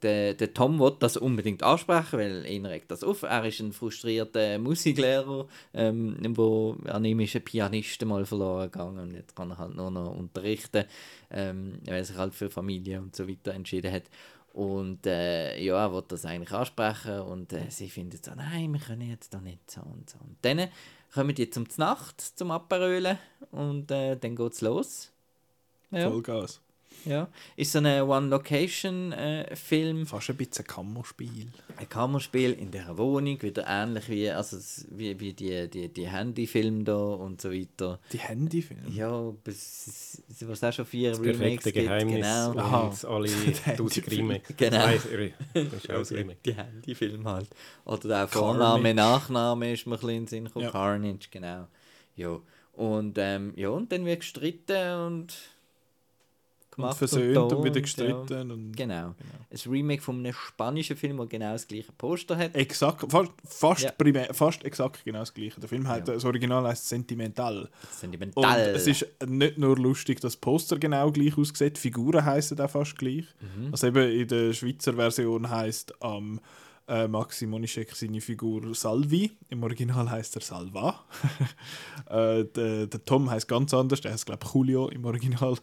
der, 0.02 0.34
der 0.34 0.54
Tom 0.54 0.80
will 0.80 0.96
das 1.00 1.18
unbedingt 1.18 1.64
ansprechen, 1.64 2.20
weil 2.20 2.46
ihn 2.46 2.66
regt 2.66 2.92
das 2.92 3.04
auf. 3.04 3.24
Er 3.24 3.46
ist 3.46 3.60
ein 3.60 3.74
frustrierter 3.74 4.58
Musiklehrer, 4.60 5.48
ähm, 5.74 6.18
wo 6.36 6.78
an 6.86 7.06
ihm 7.06 7.20
ist 7.20 7.36
ein 7.36 7.44
Pianist 7.44 8.04
mal 8.06 8.26
verloren 8.26 8.72
gegangen 8.72 9.00
und 9.00 9.14
jetzt 9.14 9.36
kann 9.36 9.52
er 9.52 9.58
halt 9.58 9.76
nur 9.76 9.92
noch 9.92 10.16
unterrichten, 10.16 10.86
ähm, 11.32 11.80
weil 11.86 11.96
er 11.96 12.06
sich 12.06 12.18
halt 12.18 12.34
für 12.34 12.50
Familie 12.50 13.00
und 13.02 13.16
so 13.16 13.28
weiter 13.28 13.54
entschieden 13.54 13.92
hat. 13.92 14.04
Und 14.54 15.06
äh, 15.06 15.62
ja, 15.62 15.86
er 15.86 15.94
will 15.94 16.04
das 16.08 16.26
eigentlich 16.26 16.52
ansprechen 16.52 17.20
und 17.22 17.54
äh, 17.54 17.70
sie 17.70 17.90
findet 17.90 18.26
so, 18.26 18.32
nein, 18.36 18.72
wir 18.74 18.80
können 18.80 19.10
jetzt 19.10 19.34
da 19.34 19.40
nicht 19.40 19.70
so 19.70 19.82
und 19.82 20.10
so. 20.10 20.18
Und 20.20 20.38
dann 20.42 20.70
kommen 21.14 21.36
die 21.36 21.50
zum 21.50 21.70
Znacht, 21.70 22.20
zum 22.22 22.52
Aperölen 22.52 23.18
und 23.52 23.92
äh, 23.92 24.16
dann 24.16 24.36
geht's 24.36 24.62
los. 24.62 25.12
Ja, 25.92 26.10
Vollgas. 26.10 26.62
Ja. 27.06 27.28
Ist 27.56 27.72
so 27.72 27.80
ein 27.80 28.02
One-Location-Film, 28.02 30.06
Fast 30.06 30.30
ein 30.30 30.38
bisschen 30.38 30.66
Kammerspiel. 30.66 31.48
ein 31.78 31.90
Kammerspiel 31.90 32.54
in 32.54 32.72
der 32.72 32.98
Wohnung, 32.98 33.42
wieder 33.42 33.66
ähnlich 33.68 34.08
wie, 34.10 34.30
also, 34.30 34.58
es- 34.58 34.86
wie, 34.92 35.20
wie 35.20 35.34
die, 35.34 35.68
die, 35.70 35.90
die 35.90 36.08
Handyfilme 36.08 36.84
da 36.84 36.96
und 36.98 37.42
so 37.42 37.52
weiter. 37.52 38.00
Die 38.12 38.20
Handyfilme. 38.20 38.90
Ja, 38.90 39.32
bis, 39.44 40.22
was 40.42 40.64
auch 40.64 40.74
schon 40.74 40.86
vier 40.86 41.12
Das 41.12 41.20
Remakes 41.20 41.38
perfekte 41.40 41.72
gibt, 41.72 41.86
Geheimnis 41.88 42.16
genau. 42.16 42.58
Aha. 42.60 42.80
und 42.88 43.06
alle 43.06 43.30
tausend 43.78 44.12
Remakes. 44.12 44.54
Genau. 44.58 44.86
Das 44.88 45.06
ist 45.74 45.90
auch 45.92 46.12
ein 46.12 46.18
Remake. 46.18 46.40
Die 46.46 46.54
Handyfilme 46.54 47.30
halt. 47.30 47.48
Oder 47.86 48.26
auch. 48.26 48.30
Vorname, 48.30 48.94
Nachname 48.94 49.74
ist 49.74 49.86
mir 49.88 49.96
ein 49.96 50.00
bisschen 50.00 50.10
in 50.10 50.22
den 50.24 50.28
Sinn 50.28 50.46
gekommen. 50.46 50.66
Ja. 50.66 50.72
Carnage, 50.72 51.28
genau. 51.32 51.68
Ja. 52.16 52.40
Und, 52.74 53.18
ähm, 53.18 53.54
ja, 53.56 53.70
und 53.70 53.92
dann 53.92 54.06
wird 54.06 54.22
gestritten 54.22 54.94
und 55.06 55.34
Und 56.80 56.84
gemacht 56.84 56.98
versöhnt 56.98 57.36
da 57.36 57.42
und 57.42 57.64
wieder 57.64 57.76
Ja. 57.76 57.82
gestritten. 57.82 58.52
Und 58.52 58.76
Genau. 58.76 59.16
Ein 59.52 59.72
Remake 59.72 60.02
von 60.02 60.20
einem 60.20 60.34
spanischen 60.34 60.96
Film, 60.96 61.18
der 61.18 61.26
genau 61.28 61.52
das 61.54 61.68
gleiche 61.68 61.92
Poster 61.98 62.38
hat. 62.38 62.56
Exakt, 62.56 63.12
fast, 63.12 63.32
fast, 63.46 63.84
Ja. 63.84 63.92
primär, 63.92 64.34
fast 64.34 64.64
exakt 64.64 65.04
genau 65.04 65.20
das 65.20 65.34
gleiche. 65.34 65.60
Der 65.60 65.70
Film 65.70 65.88
hat, 65.88 66.08
das 66.08 66.24
Original 66.26 66.64
heißt 66.68 66.88
Sentimental. 66.90 67.62
Und 67.62 67.70
Sentimental. 67.92 68.60
es 68.76 68.88
ist 68.88 69.06
nicht 69.28 69.58
nur 69.58 69.78
lustig, 69.78 70.20
dass 70.22 70.34
das 70.34 70.38
Poster 70.42 70.78
genau 70.78 71.12
gleich 71.12 71.38
aussieht, 71.38 71.78
Figuren 71.78 72.24
heißen 72.24 72.60
auch 72.60 72.70
fast 72.70 72.98
gleich. 72.98 73.26
Mhm. 73.58 73.70
Also 73.72 73.88
eben 73.88 74.12
in 74.12 74.28
der 74.28 74.54
Schweizer 74.54 74.94
Version 74.94 75.50
heißt 75.50 76.02
am 76.04 76.40
äh, 76.90 77.08
Maxi 77.08 77.46
Monischek 77.46 77.96
seine 77.96 78.20
Figur 78.20 78.74
Salvi. 78.76 79.32
Im 79.50 79.64
Original 79.64 80.10
heißt 80.10 80.36
er 80.36 80.42
Salva. 80.42 81.06
äh, 82.10 82.44
der, 82.46 82.88
der 82.88 83.06
Tom 83.06 83.30
heißt 83.30 83.48
ganz 83.48 83.74
anders, 83.74 84.02
der 84.02 84.12
heißt 84.12 84.26
glaube 84.26 84.46
ich 84.46 84.54
Julio 84.54 84.90
im 84.90 85.06
Original. 85.06 85.56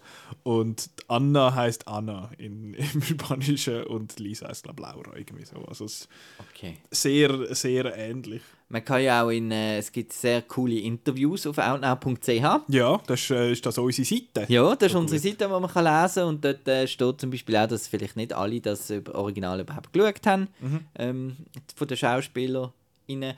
Und 0.45 0.89
Anna 1.09 1.55
heißt 1.55 1.89
Anna 1.89 2.31
in, 2.39 2.75
im 2.95 3.03
Spanischen 3.03 3.85
und 3.85 4.19
Lisa 4.19 4.49
heißt 4.49 4.63
glaube 4.63 4.83
ich 4.83 4.87
Laura 4.87 5.17
irgendwie 5.17 5.45
so. 5.45 5.57
Also 5.67 5.85
es 5.85 5.93
ist 6.03 6.09
Okay. 6.51 6.79
sehr, 6.91 7.55
sehr 7.55 7.97
ähnlich. 7.97 8.43
Man 8.69 8.85
kann 8.85 9.01
ja 9.01 9.23
auch 9.25 9.31
in, 9.31 9.53
äh, 9.53 9.79
es 9.79 9.93
gibt 9.93 10.13
sehr 10.13 10.43
coole 10.43 10.81
Interviews 10.81 11.47
auf 11.47 11.57
outnow.ch. 11.59 12.29
Ja, 12.69 13.01
das 13.07 13.21
ist, 13.21 13.31
äh, 13.31 13.53
ist 13.53 13.65
das 13.65 13.79
unsere 13.79 14.05
Seite. 14.05 14.45
Ja, 14.53 14.75
das 14.75 14.87
ist 14.89 14.93
So 14.93 14.99
unsere 14.99 15.21
gut. 15.21 15.31
Seite, 15.31 15.45
die 15.55 15.61
man 15.61 15.71
kann 15.71 15.85
lesen 15.85 16.15
kann. 16.21 16.29
Und 16.29 16.45
dort 16.45 16.67
äh, 16.69 16.89
steht 16.89 17.21
zum 17.21 17.31
Beispiel 17.31 17.57
auch, 17.57 17.69
dass 17.69 17.87
vielleicht 17.87 18.17
nicht 18.17 18.33
alle 18.33 18.61
das 18.61 18.93
Original 19.13 19.61
überhaupt 19.61 19.93
geschaut 19.93 20.27
haben, 20.27 20.49
Mhm. 20.61 20.81
ähm, 20.99 21.37
von 21.77 21.87
den 21.87 21.97
SchauspielerInnen, 21.97 23.35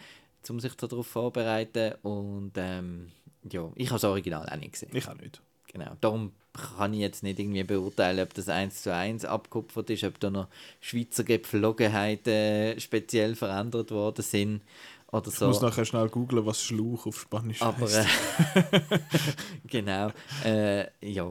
um 0.49 0.61
sich 0.61 0.75
darauf 0.75 1.07
vorzubereiten. 1.07 1.93
Und 2.03 2.53
ähm, 2.57 3.09
ja, 3.51 3.69
ich 3.75 3.89
habe 3.91 3.97
das 4.01 4.05
Original 4.05 4.49
auch 4.49 4.57
nicht 4.57 4.73
gesehen. 4.73 4.91
Ich 4.95 5.07
auch 5.09 5.15
nicht. 5.15 5.43
Genau. 5.71 5.91
Darum 6.01 6.33
kann 6.77 6.95
ich 6.95 7.01
jetzt 7.01 7.23
nicht 7.23 7.39
irgendwie 7.39 7.63
beurteilen, 7.65 8.21
ob 8.21 8.33
das 8.33 8.49
eins 8.49 8.83
zu 8.83 8.93
eins 8.95 9.27
abgekupfert 9.27 9.91
ist, 9.91 10.05
ob 10.05 10.19
da 10.19 10.31
noch 10.31 10.49
Schweizer 10.81 11.23
Gepflogenheiten 11.23 12.33
äh, 12.33 12.81
speziell 12.81 13.35
verändert 13.37 13.91
worden 13.91 14.23
sind 14.23 14.63
oder 15.13 15.29
Ich 15.29 15.35
so. 15.35 15.47
muss 15.47 15.61
nachher 15.61 15.85
schnell 15.85 16.09
googlen, 16.09 16.45
was 16.47 16.63
Schluch 16.63 17.07
auf 17.07 17.21
Spanisch 17.21 17.63
Aber 17.63 17.87
heißt. 17.87 18.07
äh, 18.55 18.81
genau. 19.67 20.11
Äh, 20.45 20.87
ja. 21.01 21.31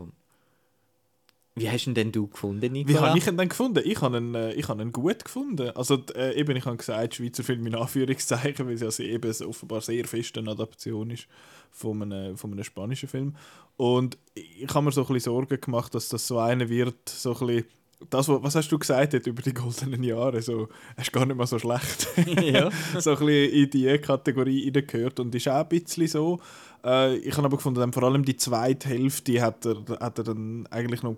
Wie 1.56 1.68
hast 1.72 1.88
ihn 1.88 1.96
denn 1.96 2.12
du 2.12 2.28
gefunden, 2.28 2.62
Wie 2.62 2.84
Nicola? 2.84 3.08
habe 3.10 3.18
ich 3.18 3.26
ihn 3.26 3.36
denn 3.36 3.50
gefunden? 3.50 3.82
Ich 3.84 4.00
habe 4.02 4.18
ihn, 4.18 4.36
äh, 4.36 4.54
ich 4.54 4.68
habe 4.68 4.80
ihn 4.84 4.92
gut 4.92 5.26
gefunden. 5.26 5.72
Also 5.72 5.98
äh, 6.16 6.36
eben, 6.40 6.56
ich 6.56 6.66
habe 6.66 6.78
gesagt, 6.78 7.16
Schweizer 7.16 7.44
Film 7.44 7.66
in 7.66 7.74
Anführungszeichen, 7.74 8.68
weil 8.68 8.76
es 8.76 8.82
ja 8.82 8.92
sehr- 8.92 9.08
eben 9.10 9.32
offenbar 9.48 9.82
sehr 9.82 10.06
fest 10.06 10.38
eine 10.38 10.52
Adaption 10.52 11.10
ist 11.10 11.28
von 11.72 12.04
einem, 12.04 12.38
von 12.38 12.52
einem 12.52 12.64
spanischen 12.64 13.10
Film. 13.10 13.36
Und 13.76 14.20
ich 14.36 14.68
habe 14.72 14.86
mir 14.86 14.92
so 14.92 15.02
ein 15.02 15.08
bisschen 15.08 15.32
Sorgen 15.34 15.60
gemacht, 15.60 15.96
dass 15.96 16.10
das 16.10 16.28
so 16.28 16.38
einer 16.38 16.70
wird, 16.70 17.10
so 17.10 17.36
ein 17.36 17.48
bisschen 17.48 17.66
das, 18.10 18.30
was 18.30 18.56
hast 18.56 18.72
du 18.72 18.78
gesagt 18.78 19.14
hast 19.14 19.28
über 19.28 19.42
die 19.42 19.54
goldenen 19.54 20.04
Jahre, 20.04 20.42
so, 20.42 20.68
ist 20.98 21.12
gar 21.12 21.26
nicht 21.26 21.36
mal 21.36 21.48
so 21.48 21.58
schlecht. 21.58 22.08
ja. 22.42 22.70
so 23.00 23.12
ein 23.12 23.18
bisschen 23.18 23.52
in 23.52 23.70
diese 23.70 24.00
Kategorie 24.00 24.66
hineingehört 24.66 25.20
und 25.20 25.34
ist 25.34 25.48
auch 25.48 25.56
ein 25.56 25.68
bisschen 25.68 26.08
so. 26.08 26.40
Äh, 26.84 27.18
ich 27.18 27.36
habe 27.36 27.48
aber 27.48 27.58
gefunden, 27.58 27.92
vor 27.92 28.04
allem 28.04 28.24
die 28.24 28.38
zweite 28.38 28.90
Hälfte 28.90 29.42
hat 29.42 29.66
er, 29.66 29.84
hat 30.00 30.18
er 30.20 30.24
dann 30.24 30.68
eigentlich 30.68 31.02
noch, 31.02 31.18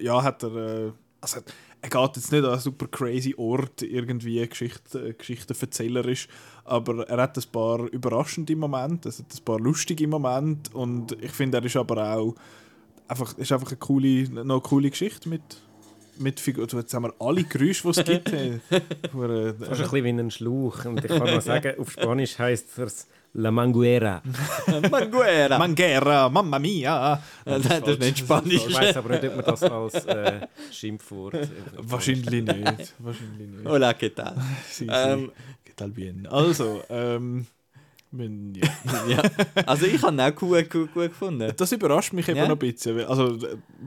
ja, 0.00 0.22
hat 0.22 0.42
er, 0.42 0.56
äh, 0.56 0.92
also 1.20 1.40
er 1.82 1.90
geht 1.90 2.16
jetzt 2.16 2.32
nicht 2.32 2.44
an 2.44 2.52
einen 2.52 2.60
super 2.60 2.86
crazy 2.86 3.34
Ort 3.36 3.82
irgendwie 3.82 4.46
Geschichte, 4.48 5.08
äh, 5.08 5.12
Geschichtenverzählerisch, 5.12 6.28
aber 6.64 7.06
er 7.06 7.20
hat 7.20 7.36
ein 7.36 7.44
paar 7.52 7.80
überraschende 7.92 8.56
Momente, 8.56 9.10
es 9.10 9.18
hat 9.18 9.26
ein 9.34 9.44
paar 9.44 9.60
lustige 9.60 10.08
Momente 10.08 10.74
und 10.74 11.12
ich 11.22 11.32
finde, 11.32 11.58
er 11.58 11.64
ist 11.64 11.76
aber 11.76 12.16
auch 12.16 12.34
einfach, 13.06 13.36
ist 13.36 13.52
einfach 13.52 13.68
eine 13.68 13.76
coole, 13.76 14.22
noch 14.30 14.40
eine 14.40 14.60
coole 14.60 14.88
Geschichte 14.88 15.28
mit, 15.28 15.42
mit 16.18 16.40
Figur. 16.40 16.66
Du, 16.66 16.78
Jetzt 16.78 16.92
haben 16.94 17.04
wir 17.04 17.14
alle 17.18 17.44
Geräusche, 17.44 17.82
die 17.92 18.00
es 18.00 18.04
gibt. 18.04 18.32
hey. 18.32 18.60
Hure- 19.14 19.54
Fast 19.58 19.70
ein 19.72 19.76
bisschen 19.90 20.04
wie 20.04 20.08
ein 20.10 20.30
Schlauch. 20.30 20.84
Und 20.84 21.04
ich 21.04 21.08
kann 21.10 21.18
noch 21.34 21.40
sagen, 21.52 21.78
auf 21.78 21.90
Spanisch 21.92 22.38
heisst 22.38 22.78
es 22.78 23.06
La 23.36 23.50
Manguera. 23.50 24.22
Manguera! 24.90 25.58
Manguera, 25.58 26.28
Mamma 26.28 26.58
Mia. 26.60 27.20
Nein, 27.44 27.62
das 27.62 27.80
ist 27.90 27.98
nicht 28.00 28.18
Spanisch. 28.20 28.64
Ich 28.68 28.74
weiß 28.74 28.96
aber 28.96 29.08
nicht, 29.08 29.24
ob 29.24 29.36
man 29.36 29.44
das 29.44 29.62
als 29.64 29.94
äh, 30.06 30.46
Schimpfwort. 30.70 31.34
äh, 31.34 31.48
Wahrscheinlich 31.78 32.44
nicht. 32.44 32.94
Wahrscheinlich 33.00 33.48
nicht. 33.48 33.66
Hola, 33.68 33.90
¿qué 33.94 34.10
tal? 34.14 34.36
Si, 34.70 34.84
si. 34.84 34.90
Ähm, 34.90 35.32
¿Qué 35.66 35.72
tal 35.74 35.90
bien? 35.90 36.28
Also, 36.28 36.82
ähm, 36.88 37.46
wenn, 38.18 38.54
ja. 38.54 38.68
ja. 39.08 39.22
Also 39.66 39.86
ich 39.86 40.02
habe 40.02 40.14
ihn 40.14 40.20
auch 40.20 40.34
gut, 40.34 40.70
gut, 40.70 40.92
gut 40.94 41.08
gefunden. 41.08 41.52
Das 41.56 41.72
überrascht 41.72 42.12
mich 42.12 42.28
eben 42.28 42.38
Ja. 42.38 42.44
noch 42.48 42.52
ein 42.54 42.58
bisschen. 42.58 43.00
Also, 43.06 43.38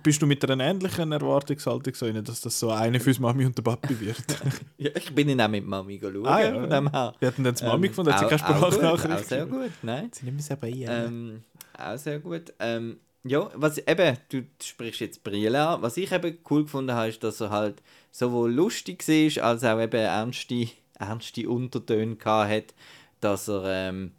bist 0.03 0.21
du 0.21 0.25
mit 0.27 0.49
einer 0.49 0.63
ähnlichen 0.63 1.11
Erwartungshaltung 1.11 1.93
so 1.95 2.05
rein, 2.05 2.23
dass 2.23 2.41
das 2.41 2.59
so 2.59 2.69
eine 2.71 2.99
fürs 2.99 3.19
Mami 3.19 3.45
und 3.45 3.57
der 3.57 3.63
Papi 3.63 3.99
wird? 3.99 4.17
Ja, 4.77 4.91
ich 4.95 5.13
bin 5.13 5.29
ihn 5.29 5.41
auch 5.41 5.47
mit 5.47 5.65
Mami 5.65 5.99
schauen, 6.01 6.25
Ah, 6.25 6.41
ja. 6.41 6.53
von 6.53 6.69
dem 6.69 6.91
her. 6.91 7.13
Wir 7.19 7.27
hatten 7.29 7.43
dann 7.43 7.55
die 7.55 7.63
Mami 7.63 7.85
Ähm, 7.87 7.91
gefunden, 7.91 8.13
hat 8.13 8.19
sie 8.19 8.25
keine 8.37 8.39
Sprachnachricht 8.39 9.13
Auch 9.15 9.23
sehr 9.23 9.45
gut, 9.45 9.71
nein. 9.81 10.09
Sie 10.13 10.25
nehmen 10.25 10.39
es 10.39 10.51
aber 10.51 10.67
ihr. 10.67 10.89
Ähm, 10.89 11.43
auch 11.77 11.97
sehr 11.97 12.19
gut. 12.19 12.53
Ähm, 12.59 12.97
ja, 13.23 13.49
was 13.55 13.77
eben, 13.79 14.17
du 14.29 14.43
sprichst 14.63 15.01
jetzt 15.01 15.23
Brille 15.23 15.59
an. 15.67 15.81
Was 15.81 15.97
ich 15.97 16.11
eben 16.11 16.37
cool 16.49 16.63
gefunden 16.63 16.93
habe, 16.93 17.09
ist, 17.09 17.23
dass 17.23 17.41
er 17.41 17.49
halt 17.49 17.81
sowohl 18.11 18.51
lustig 18.53 19.05
war, 19.07 19.43
als 19.43 19.63
auch 19.63 19.81
eben 19.81 19.99
ernste, 19.99 20.67
ernste 20.97 21.49
Untertöne 21.49 22.15
hat, 22.23 22.73
dass 23.21 23.47
er, 23.47 23.63
ähm, 23.65 24.11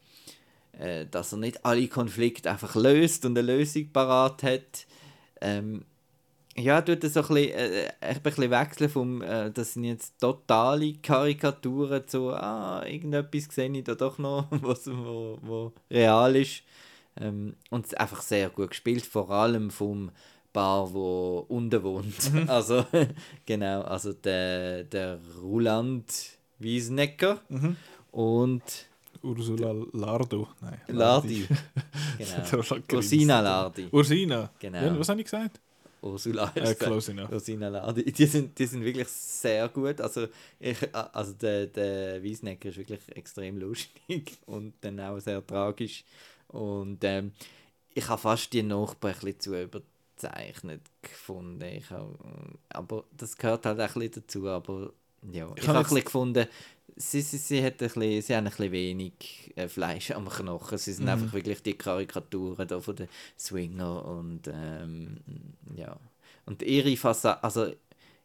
äh, 0.78 1.06
dass 1.06 1.32
er 1.32 1.38
nicht 1.38 1.64
alle 1.64 1.88
Konflikte 1.88 2.50
einfach 2.50 2.74
löst 2.74 3.24
und 3.24 3.38
eine 3.38 3.46
Lösung 3.46 3.90
parat 3.92 4.42
hat. 4.42 4.86
Ähm, 5.40 5.84
ja, 6.56 6.82
tut 6.82 7.04
das 7.04 7.14
so 7.14 7.20
ein 7.20 7.28
bisschen, 7.28 7.52
äh, 7.52 7.84
äh, 7.84 7.90
ein 8.00 8.20
bisschen 8.20 8.50
wechseln 8.50 8.90
vom, 8.90 9.22
äh, 9.22 9.50
das 9.50 9.74
sind 9.74 9.84
jetzt 9.84 10.20
totale 10.20 10.94
Karikaturen 10.94 12.06
zu, 12.06 12.30
ah, 12.30 12.84
irgendetwas 12.84 13.46
sehe 13.54 13.70
ich 13.70 13.84
da 13.84 13.94
doch 13.94 14.18
noch, 14.18 14.48
was, 14.50 14.86
wo, 14.86 15.38
wo 15.42 15.72
real 15.90 16.34
ist. 16.36 16.62
Ähm, 17.20 17.54
und 17.70 17.86
es 17.86 17.92
ist 17.92 18.00
einfach 18.00 18.22
sehr 18.22 18.50
gut 18.50 18.70
gespielt, 18.70 19.06
vor 19.06 19.30
allem 19.30 19.70
vom 19.70 20.10
Bar, 20.52 20.92
wo 20.92 21.44
unten 21.48 21.82
wohnt. 21.82 22.32
Also, 22.48 22.84
genau, 23.46 23.82
also 23.82 24.12
der, 24.12 24.84
der 24.84 25.20
Roland 25.40 26.06
Wiesnecker 26.58 27.40
und 28.10 28.62
Ursula 29.22 29.74
Lardo. 29.92 30.48
Nein. 30.60 30.80
Lardi. 30.88 31.46
Genau. 32.18 32.76
Ursina 32.94 33.40
Lardi. 33.40 33.88
Ursina. 33.92 34.50
Genau. 34.58 34.82
Ja, 34.82 34.98
was 34.98 35.08
habe 35.08 35.20
ich 35.20 35.26
gesagt? 35.26 35.60
Ursula 36.00 36.52
Äh, 36.54 36.72
ist 36.72 36.80
close 36.80 37.10
enough. 37.10 37.30
Rosina 37.30 37.68
Ladi. 37.68 38.04
Die 38.12 38.26
sind, 38.26 38.58
die 38.58 38.66
sind 38.66 38.84
wirklich 38.84 39.08
sehr 39.08 39.68
gut. 39.68 40.00
Also, 40.00 40.26
ich, 40.60 40.76
also 40.94 41.32
der, 41.32 41.66
der 41.66 42.22
Wiesnecker 42.22 42.68
ist 42.68 42.78
wirklich 42.78 43.00
extrem 43.14 43.58
lustig 43.58 44.38
und 44.46 44.74
dann 44.80 45.00
auch 45.00 45.18
sehr 45.18 45.44
tragisch. 45.46 46.04
Und 46.48 46.98
ähm, 47.02 47.32
ich 47.94 48.08
habe 48.08 48.20
fast 48.20 48.52
die 48.52 48.62
Nachbarn 48.62 49.14
ein 49.14 49.20
bisschen 49.20 49.40
zu 49.40 49.62
überzeichnet 49.62 50.82
gefunden. 51.02 51.62
Ich 51.64 51.90
hab, 51.90 52.08
aber 52.70 53.04
das 53.16 53.36
gehört 53.36 53.66
halt 53.66 53.80
auch 53.80 53.96
ein 53.96 54.00
bisschen 54.00 54.22
dazu. 54.22 54.48
Aber 54.48 54.92
ja, 55.30 55.48
ich, 55.56 55.62
hab 55.62 55.68
habe 55.68 55.78
ein 55.78 55.82
bisschen 55.84 56.04
gefunden, 56.04 56.46
sie, 56.98 57.20
sie, 57.22 57.38
sie, 57.38 57.64
hat 57.64 57.74
ein 57.74 57.78
bisschen, 57.78 58.22
sie 58.22 58.36
haben 58.36 58.46
ein 58.46 58.50
bisschen 58.50 58.72
wenig 58.72 59.52
äh, 59.56 59.68
Fleisch 59.68 60.10
am 60.10 60.28
Knochen. 60.28 60.78
Sie 60.78 60.92
sind 60.92 61.04
Mhm. 61.06 61.10
einfach 61.10 61.32
wirklich 61.32 61.62
die 61.62 61.74
Karikaturen 61.74 62.68
da 62.68 62.80
von 62.80 62.96
den 62.96 63.08
Swinger 63.38 64.04
und 64.04 64.42
ähm, 64.52 65.18
ja. 65.76 65.96
Und 66.46 66.62
ihre 66.62 66.96
Fassade, 66.96 67.42
also 67.44 67.72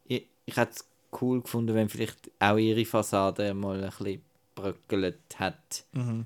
ich, 0.05 0.25
ich 0.45 0.57
hätte 0.57 0.71
es 0.73 0.85
cool 1.21 1.41
gefunden, 1.41 1.75
wenn 1.75 1.89
vielleicht 1.89 2.31
auch 2.39 2.57
ihre 2.57 2.85
Fassade 2.85 3.53
mal 3.53 3.83
ein 3.83 3.89
bisschen 3.89 4.21
bröckelt 4.55 5.19
hat. 5.37 5.85
Mhm. 5.93 6.25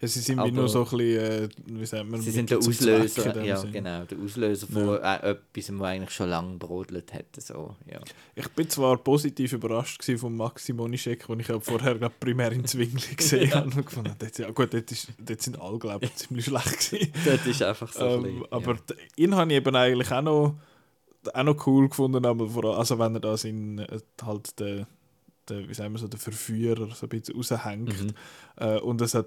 Ja, 0.00 0.06
sie 0.06 0.20
sind 0.20 0.36
wie 0.36 0.42
Aber- 0.42 0.50
nur 0.52 0.68
so 0.68 0.84
ein 0.84 0.84
bisschen, 0.84 1.00
äh, 1.18 1.48
wie 1.66 1.86
sagt 1.86 2.08
man, 2.08 2.20
Sie 2.20 2.30
sind 2.30 2.50
der 2.50 2.58
Auslöser, 2.58 3.44
ja 3.44 3.56
Sinn. 3.56 3.72
genau, 3.72 4.04
der 4.04 4.18
Auslöser 4.18 4.66
von 4.68 4.88
äh, 5.02 5.30
etwas, 5.30 5.72
was 5.76 5.88
eigentlich 5.88 6.10
schon 6.12 6.28
lange 6.30 6.56
brodelt 6.56 7.12
hätte. 7.12 7.40
So, 7.40 7.74
ja. 7.90 7.98
Ich 8.36 8.48
bin 8.50 8.70
zwar 8.70 8.96
positiv 8.98 9.54
überrascht 9.54 10.04
vom 10.18 10.36
Maxi 10.36 10.72
Monischek, 10.72 11.26
den 11.26 11.40
ich 11.40 11.48
ja 11.48 11.58
vorher 11.58 11.96
glaub, 11.96 12.20
primär 12.20 12.52
in 12.52 12.64
Zwingli 12.64 13.14
gesehen 13.16 13.52
habe 13.52 13.66
und 13.66 13.86
gefunden 13.86 14.10
habe, 14.10 14.30
ja 14.36 14.50
gut, 14.52 14.72
dort, 14.72 14.92
ist, 14.92 15.08
dort 15.18 15.42
sind 15.42 15.60
alle, 15.60 15.78
glaube 15.80 16.04
ich, 16.04 16.14
ziemlich 16.14 16.44
schlecht 16.44 16.90
gewesen. 16.90 17.12
Das 17.24 17.44
ist 17.46 17.62
einfach 17.62 17.92
so 17.92 18.04
ähm, 18.06 18.22
bisschen, 18.22 18.52
aber 18.52 18.74
ja. 18.74 18.96
ihn 19.16 19.34
habe 19.34 19.50
ich 19.50 19.56
eben 19.56 19.74
eigentlich 19.74 20.12
auch 20.12 20.22
noch, 20.22 20.54
auch 21.34 21.42
noch 21.42 21.66
cool 21.66 21.88
gefunden, 21.88 22.24
aber 22.24 22.48
vor 22.48 22.64
allem, 22.66 22.78
also 22.78 22.98
wenn 23.00 23.14
er 23.14 23.20
da 23.20 23.34
in 23.42 23.84
halt 24.22 24.60
der, 24.60 24.86
der, 25.48 25.68
wie 25.68 25.74
sagen 25.74 25.92
wir 25.92 25.98
so, 25.98 26.06
der 26.06 26.20
Verführer 26.20 26.88
so 26.94 27.06
ein 27.06 27.08
bisschen 27.08 27.34
raushängt. 27.34 28.00
Mhm. 28.00 28.10
Äh, 28.56 28.78
und 28.78 29.00
es 29.00 29.14
hat 29.14 29.26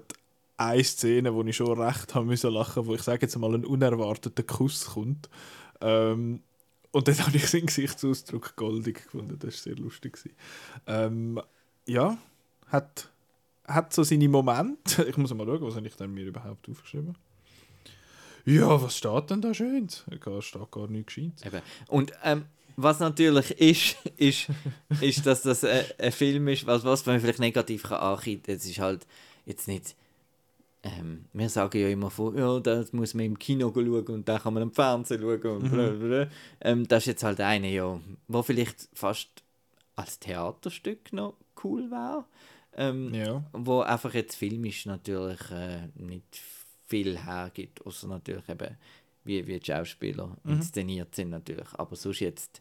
eine 0.56 0.84
Szene, 0.84 1.34
wo 1.34 1.42
ich 1.42 1.56
schon 1.56 1.80
recht 1.80 2.14
haben 2.14 2.26
müssen 2.26 2.52
lachen, 2.52 2.86
wo 2.86 2.94
ich 2.94 3.02
sage 3.02 3.22
jetzt 3.22 3.36
mal 3.38 3.54
einen 3.54 3.64
unerwarteten 3.64 4.46
Kuss 4.46 4.86
kommt. 4.86 5.28
Ähm, 5.80 6.40
und 6.92 7.08
dann 7.08 7.18
habe 7.26 7.36
ich 7.36 7.46
seinen 7.48 7.66
Gesichtsausdruck 7.66 8.56
goldig 8.56 9.04
gefunden. 9.04 9.38
Das 9.38 9.54
war 9.54 9.72
sehr 9.72 9.76
lustig. 9.76 10.18
Ähm, 10.86 11.40
ja, 11.86 12.16
hat, 12.68 13.10
hat 13.66 13.92
so 13.92 14.02
seine 14.02 14.28
Momente. 14.28 15.04
Ich 15.08 15.16
muss 15.16 15.34
mal 15.34 15.46
schauen, 15.46 15.62
was 15.62 15.76
habe 15.76 15.86
ich 15.86 15.96
denn 15.96 16.12
mir 16.12 16.26
überhaupt 16.26 16.68
aufgeschrieben. 16.68 17.16
Ja, 18.44 18.82
was 18.82 18.96
steht 18.96 19.30
denn 19.30 19.40
da 19.40 19.54
schön? 19.54 19.88
Da 20.24 20.42
steht 20.42 20.70
gar 20.70 20.88
nichts 20.88 21.14
Gescheites. 21.14 21.46
Eben. 21.46 21.62
Und 21.88 22.12
ähm, 22.24 22.46
was 22.76 22.98
natürlich 22.98 23.50
ist, 23.52 23.96
ist, 24.16 24.48
ist 25.00 25.26
dass 25.26 25.42
das 25.42 25.62
äh, 25.62 25.84
ein 25.98 26.12
Film 26.12 26.48
ist, 26.48 26.66
was, 26.66 26.84
was 26.84 27.06
man 27.06 27.20
vielleicht 27.20 27.38
negativ 27.38 27.84
kann 27.84 27.98
anschauen 27.98 28.42
kann. 28.42 28.56
Es 28.56 28.66
ist 28.66 28.78
halt 28.78 29.06
jetzt 29.46 29.68
nicht. 29.68 29.96
Ähm, 30.84 31.26
wir 31.32 31.48
sagen 31.48 31.80
ja 31.80 31.88
immer 31.88 32.10
von, 32.10 32.36
ja, 32.36 32.58
das 32.58 32.92
muss 32.92 33.14
man 33.14 33.24
im 33.26 33.38
Kino 33.38 33.70
schauen 33.72 34.06
und 34.08 34.28
dann 34.28 34.40
kann 34.40 34.52
man 34.54 34.64
am 34.64 34.72
Fernsehen 34.72 35.20
schauen 35.20 35.62
und 35.62 35.70
bla. 35.70 36.26
Ähm, 36.60 36.88
das 36.88 37.04
ist 37.04 37.06
jetzt 37.06 37.22
halt 37.24 37.40
eine, 37.40 37.70
ja, 37.70 38.00
wo 38.26 38.42
vielleicht 38.42 38.88
fast 38.92 39.28
als 39.94 40.18
Theaterstück 40.18 41.12
noch 41.12 41.34
cool 41.62 41.90
wäre. 41.90 42.24
Ähm, 42.74 43.12
Ja. 43.14 43.44
wo 43.52 43.80
einfach 43.80 44.14
jetzt 44.14 44.34
filmisch 44.34 44.86
natürlich 44.86 45.50
äh, 45.50 45.88
nicht 45.94 46.40
viel 46.86 47.18
hergibt, 47.18 47.84
außer 47.86 48.08
natürlich 48.08 48.48
eben, 48.48 48.76
wie, 49.24 49.46
wie 49.46 49.60
die 49.60 49.64
Schauspieler 49.66 50.36
inszeniert 50.44 51.14
sind 51.14 51.30
natürlich. 51.30 51.68
Aber 51.74 51.94
sonst 51.96 52.20
jetzt 52.20 52.60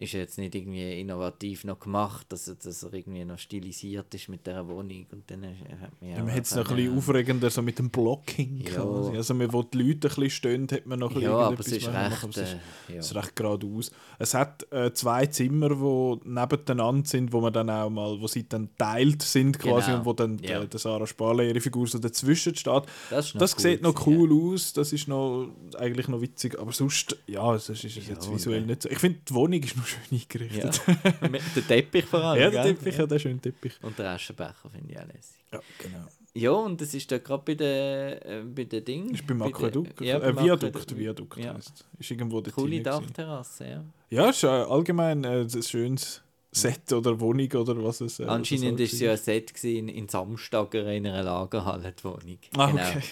ist 0.00 0.12
jetzt 0.14 0.38
nicht 0.38 0.54
irgendwie 0.54 0.98
innovativ 1.00 1.64
noch 1.64 1.78
gemacht, 1.78 2.26
dass 2.30 2.46
dass 2.46 2.82
er 2.82 2.92
irgendwie 2.94 3.24
noch 3.24 3.38
stilisiert 3.38 4.12
ist 4.14 4.28
mit 4.30 4.46
dieser 4.46 4.66
Wohnung 4.66 5.06
und 5.12 5.30
dann 5.30 5.44
äh, 5.44 5.48
hat 5.80 5.92
man 6.00 6.10
ja 6.10 6.16
Ja, 6.16 6.22
man 6.24 6.28
hätte 6.32 6.42
es 6.42 6.54
noch 6.54 6.68
ein 6.70 6.76
bisschen 6.76 6.94
äh, 6.94 6.98
aufregender, 6.98 7.50
so 7.50 7.60
mit 7.62 7.78
dem 7.78 7.90
Blocking 7.90 8.62
Ja. 8.64 8.70
quasi. 8.70 9.16
Also, 9.16 9.34
man, 9.34 9.52
wo 9.52 9.62
die 9.62 9.76
Leute 9.78 10.08
ein 10.08 10.14
bisschen 10.14 10.30
stehen, 10.30 10.66
hat 10.72 10.86
man 10.86 10.98
noch 10.98 11.14
ein 11.14 11.20
ja, 11.20 11.32
aber 11.36 11.60
es 11.60 11.66
ist 11.68 11.86
recht, 11.86 11.92
machen, 11.94 12.30
aber 12.30 12.30
es 12.30 12.36
ist- 12.38 12.56
äh, 12.88 12.96
ja. 13.16 13.20
Recht 13.20 13.36
geradeaus. 13.36 13.90
Es 14.18 14.32
hat 14.34 14.66
äh, 14.72 14.90
zwei 14.94 15.26
Zimmer, 15.26 15.68
die 15.68 16.28
nebeneinander 16.28 17.06
sind, 17.06 17.32
wo 17.32 17.40
man 17.42 17.52
dann 17.52 17.68
auch 17.68 17.90
mal, 17.90 18.18
wo 18.20 18.26
sie 18.26 18.48
dann 18.48 18.70
teilt 18.78 19.22
sind 19.22 19.58
quasi 19.58 19.86
Genau. 19.88 19.98
und 19.98 20.04
wo 20.06 20.12
dann 20.14 20.38
Ja. 20.38 20.64
der, 20.64 20.78
Sarah 20.80 21.06
Sparle 21.06 21.46
ihre 21.46 21.60
Figur 21.60 21.86
so 21.86 21.98
dazwischen 21.98 22.54
steht. 22.56 22.84
Das, 23.10 23.34
Das 23.34 23.54
cool 23.54 23.60
sieht 23.60 23.82
noch 23.82 24.06
cool 24.06 24.54
aus, 24.54 24.72
das 24.72 24.94
ist 24.94 25.08
noch 25.08 25.48
eigentlich 25.78 26.08
noch 26.08 26.22
witzig, 26.22 26.58
aber 26.58 26.72
sonst, 26.72 27.18
ja, 27.26 27.54
es 27.54 27.68
ist, 27.68 27.84
ist 27.84 27.98
es 27.98 28.06
Ja, 28.08 28.14
jetzt 28.14 28.32
visuell 28.32 28.62
äh, 28.62 28.66
nicht 28.66 28.82
so. 28.82 28.88
Ich 28.88 28.98
finde, 28.98 29.18
die 29.28 29.34
Wohnung 29.34 29.62
ist 29.62 29.76
noch 29.76 29.89
schön 29.90 30.18
eingerichtet. 30.20 30.80
Ja. 30.86 31.28
Mit 31.28 31.42
der 31.56 31.66
Teppich 31.66 32.04
vor 32.04 32.20
allem. 32.24 32.42
Ja, 32.42 32.50
der 32.50 32.62
gell? 32.64 32.74
Teppich, 32.74 32.96
ja, 32.98 33.06
der 33.06 33.18
schöne 33.18 33.40
Teppich. 33.40 33.72
Und 33.82 33.98
der 33.98 34.10
Aschenbecher 34.10 34.70
finde 34.72 34.92
ich 34.92 34.98
auch 34.98 35.06
lässig. 35.06 35.36
Ja, 35.52 35.60
genau. 35.78 36.04
Ja, 36.32 36.50
und 36.52 36.80
das 36.80 36.94
ist 36.94 37.10
da 37.10 37.18
gerade 37.18 37.42
bei 37.44 37.54
den 37.54 37.66
äh, 37.68 38.42
bei 38.54 38.64
den 38.64 38.84
Dingen. 38.84 39.10
Ist 39.14 39.26
beim 39.26 39.38
bei 39.40 39.46
Aquädukt, 39.46 40.00
Ja, 40.00 40.18
äh, 40.18 40.36
Viadukt. 40.36 40.96
Viadukt 40.96 41.38
Ja. 41.38 41.54
heisst. 41.54 41.84
Ist 41.98 42.10
irgendwo 42.12 42.40
der 42.40 42.52
Coole 42.52 42.80
Dachterrasse, 42.80 43.66
ja. 43.68 43.84
Ja, 44.10 44.30
ist 44.30 44.44
äh, 44.44 44.46
allgemein 44.46 45.24
äh, 45.24 45.40
ein 45.40 45.62
schönes 45.62 46.22
Set 46.52 46.92
oder 46.92 47.18
Wohnung 47.20 47.50
oder 47.52 47.82
was 47.84 48.00
es 48.00 48.20
äh, 48.20 48.24
Anscheinend 48.24 48.78
ist 48.80 48.92
es 48.92 49.00
ja 49.00 49.12
ein 49.12 49.16
Set 49.16 49.62
in, 49.64 49.88
in 49.88 50.08
Samstager 50.08 50.92
in 50.92 51.06
einer 51.06 51.22
Lagerhalle, 51.24 51.92
die 51.98 52.04
Wohnung. 52.04 52.38
Ah, 52.56 52.66
Genau. 52.70 52.82
okay. 52.88 53.02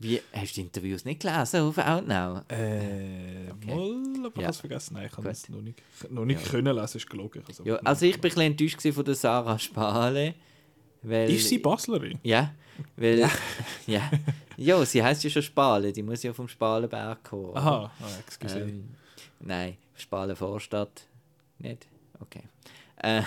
Wie, 0.00 0.20
hast 0.32 0.52
du 0.52 0.54
die 0.54 0.60
Interviews 0.62 1.04
nicht 1.04 1.20
gelesen 1.20 1.60
auf 1.60 1.76
Outnow? 1.76 2.42
Äh, 2.48 3.50
Okay. 3.52 3.66
mal, 3.66 4.26
aber 4.26 4.28
ich 4.28 4.36
Ja. 4.36 4.42
habe 4.44 4.50
es 4.50 4.56
vergessen. 4.60 4.94
Nein, 4.94 5.08
ich 5.10 5.16
habe 5.16 5.28
es 5.28 5.48
noch 5.50 5.60
nicht, 5.60 5.78
noch 6.10 6.24
nicht 6.24 6.42
können 6.50 6.74
lesen, 6.74 6.96
ist 6.96 7.10
gelogen. 7.10 7.42
Also, 7.46 7.64
Ja, 7.66 7.76
also 7.76 8.06
ich 8.06 8.12
bin 8.18 8.30
ein 8.30 8.56
bisschen 8.56 8.70
enttäuscht 8.72 8.94
von 8.94 9.04
der 9.04 9.14
Sarah 9.14 9.58
Spale. 9.58 10.34
Weil, 11.02 11.30
ist 11.30 11.48
sie 11.48 11.58
Baslerin? 11.58 12.18
Ja, 12.22 12.54
weil... 12.96 13.18
Ja. 13.18 13.30
ja. 14.56 14.84
sie 14.86 15.02
heißt 15.02 15.22
ja 15.24 15.30
schon 15.30 15.42
Spale, 15.42 15.92
die 15.92 16.02
muss 16.02 16.22
ja 16.22 16.32
vom 16.32 16.48
Spalenberg 16.48 17.22
kommen. 17.24 17.54
Aha, 17.56 17.92
ah, 18.00 18.18
excuse. 18.26 18.58
Ähm, 18.58 18.88
nein, 19.40 19.76
Spalen 19.94 20.34
Vorstadt. 20.34 21.06
Nicht? 21.58 21.86
Okay. 22.20 22.42
Äh, 22.96 23.22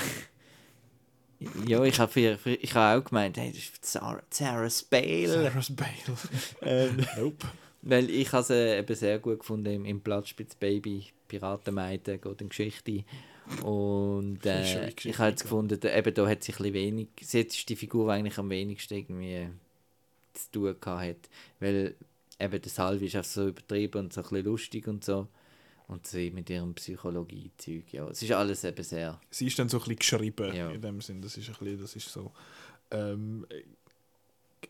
ja, 1.67 1.83
ich 1.83 1.99
habe 1.99 2.37
ich 2.61 2.75
hab 2.75 2.97
auch 2.97 3.05
gemeint, 3.05 3.37
hey, 3.37 3.49
das 3.49 3.57
ist 3.57 3.85
Sarah, 3.85 4.23
Sarah 4.29 4.69
Spale. 4.69 5.27
Sarah 5.27 5.63
Bale. 5.71 6.17
Ähm, 6.61 7.05
nope. 7.17 7.47
Weil 7.81 8.09
ich 8.09 8.31
habe 8.31 8.43
sie 8.43 8.77
eben 8.77 8.95
sehr 8.95 9.19
gut 9.19 9.39
gefunden 9.39 9.73
im, 9.73 9.85
im 9.85 10.01
Platzspitz 10.01 10.55
Baby, 10.55 11.07
Piratenmeiden, 11.27 12.19
in 12.39 12.49
Geschichte. 12.49 13.03
Und 13.61 14.45
äh, 14.45 14.61
Geschichte, 14.61 15.09
ich 15.09 15.17
habe 15.17 15.31
jetzt 15.31 15.43
gefunden, 15.43 15.77
da, 15.79 15.93
eben 15.93 16.13
da 16.13 16.27
hat 16.27 16.43
sich 16.43 16.55
ein 16.55 16.63
bisschen 16.63 16.73
wenig, 16.73 17.07
sie 17.21 17.41
ist 17.41 17.67
die 17.67 17.75
Figur, 17.75 18.11
eigentlich 18.11 18.37
am 18.37 18.49
wenigsten 18.49 18.93
irgendwie 18.93 19.49
zu 20.33 20.51
tun 20.51 20.75
gehabt. 20.79 21.29
Weil 21.59 21.95
eben 22.39 22.61
der 22.61 22.71
Salvi 22.71 23.07
ist 23.07 23.17
auch 23.17 23.23
so 23.23 23.47
übertrieben 23.49 23.99
und 23.99 24.13
so 24.13 24.21
ein 24.21 24.29
bisschen 24.29 24.45
lustig 24.45 24.87
und 24.87 25.03
so. 25.03 25.27
Und 25.87 26.07
sie 26.07 26.31
mit 26.31 26.49
ihrem 26.49 26.73
Psychologie-Zeug, 26.73 27.91
ja. 27.91 28.07
Es 28.07 28.21
ist 28.23 28.31
alles 28.31 28.63
eben 28.63 28.83
sehr... 28.83 29.19
sie 29.29 29.47
ist 29.47 29.59
dann 29.59 29.69
so 29.69 29.77
ein 29.77 29.79
bisschen 29.81 29.95
geschrieben 29.97 30.53
Ja. 30.53 30.69
in 30.71 30.81
dem 30.81 31.01
Sinn. 31.01 31.21
Das 31.21 31.37
ist 31.37 31.49
ein 31.49 31.55
bisschen, 31.59 31.81
das 31.81 31.95
ist 31.95 32.11
so. 32.11 32.31
Ähm, 32.91 33.45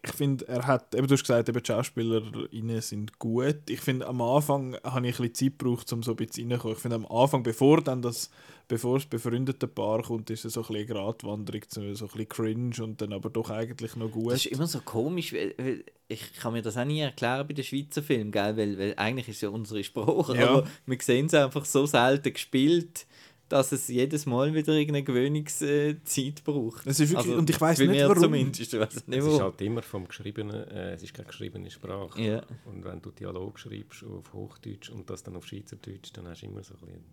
ich 0.01 0.11
finde, 0.11 0.47
er 0.47 0.65
hat, 0.65 0.95
eben 0.95 1.07
du 1.07 1.13
hast 1.13 1.21
gesagt, 1.21 1.47
eben 1.49 1.61
die 1.61 1.65
SchauspielerInnen 1.67 2.81
sind 2.81 3.19
gut. 3.19 3.69
Ich 3.69 3.79
finde, 3.79 4.07
am 4.07 4.21
Anfang 4.21 4.75
habe 4.83 5.07
ich 5.07 5.19
ein 5.19 5.29
bisschen 5.29 5.51
Zeit 5.51 5.59
gebraucht, 5.59 5.93
um 5.93 6.03
so 6.03 6.11
ein 6.11 6.17
bisschen 6.17 6.49
reinzukommen. 6.51 6.75
Ich 6.75 6.81
finde, 6.81 6.95
am 6.95 7.05
Anfang, 7.05 7.43
bevor 7.43 7.81
dann 7.81 8.01
das, 8.01 8.29
bevor 8.73 8.97
das 8.97 9.05
befreundete 9.05 9.67
Paar 9.67 10.01
kommt, 10.01 10.31
ist 10.31 10.45
es 10.45 10.53
so 10.53 10.61
ein 10.61 10.67
bisschen 10.67 10.87
Gratwanderung, 10.87 11.61
so 11.69 11.79
ein 11.81 11.91
bisschen 11.93 12.27
cringe 12.27 12.75
und 12.81 12.99
dann 12.99 13.13
aber 13.13 13.29
doch 13.29 13.51
eigentlich 13.51 13.95
noch 13.95 14.09
gut. 14.09 14.31
Das 14.31 14.45
ist 14.47 14.51
immer 14.51 14.65
so 14.65 14.79
komisch, 14.79 15.31
weil, 15.31 15.53
weil 15.59 15.83
ich 16.07 16.33
kann 16.33 16.53
mir 16.53 16.63
das 16.63 16.75
auch 16.75 16.83
nie 16.83 16.99
erklären 17.01 17.47
bei 17.47 17.53
den 17.53 17.63
Schweizer 17.63 18.01
Filmen, 18.01 18.31
gell? 18.31 18.57
Weil, 18.57 18.79
weil 18.79 18.93
eigentlich 18.97 19.29
ist 19.29 19.41
ja 19.43 19.49
unsere 19.49 19.83
Sprache, 19.83 20.35
Ja. 20.35 20.49
aber 20.49 20.67
wir 20.87 20.97
sehen 21.01 21.27
es 21.27 21.35
einfach 21.35 21.65
so 21.65 21.85
selten 21.85 22.33
gespielt, 22.33 23.05
dass 23.47 23.71
es 23.71 23.87
jedes 23.89 24.25
Mal 24.25 24.51
wieder 24.55 24.73
irgendeine 24.73 25.03
Gewöhnungszeit 25.03 26.43
braucht. 26.43 26.87
Es 26.87 26.99
ist 26.99 27.11
wirklich, 27.11 27.35
und 27.35 27.47
ich 27.51 27.61
weiß 27.61 27.77
nicht 27.77 28.01
warum. 28.01 28.23
zumindest, 28.23 28.73
ich 28.73 28.79
weiß 28.79 29.07
nicht 29.07 29.19
Es 29.19 29.25
ist 29.27 29.39
halt 29.39 29.61
immer 29.61 29.83
vom 29.83 30.07
Geschriebenen, 30.07 30.67
äh, 30.69 30.93
es 30.93 31.03
ist 31.03 31.13
keine 31.13 31.27
geschriebene 31.27 31.69
Sprache. 31.69 32.19
Ja. 32.19 32.41
Und 32.65 32.83
wenn 32.83 33.01
du 33.03 33.11
Dialog 33.11 33.59
schreibst 33.59 34.03
auf 34.03 34.33
Hochdeutsch 34.33 34.89
und 34.89 35.07
das 35.11 35.21
dann 35.21 35.35
auf 35.35 35.45
Schweizerdeutsch, 35.45 36.11
dann 36.13 36.27
hast 36.27 36.41
du 36.41 36.47
immer 36.47 36.63
so 36.63 36.73
ein 36.73 36.79
bisschen, 36.79 37.03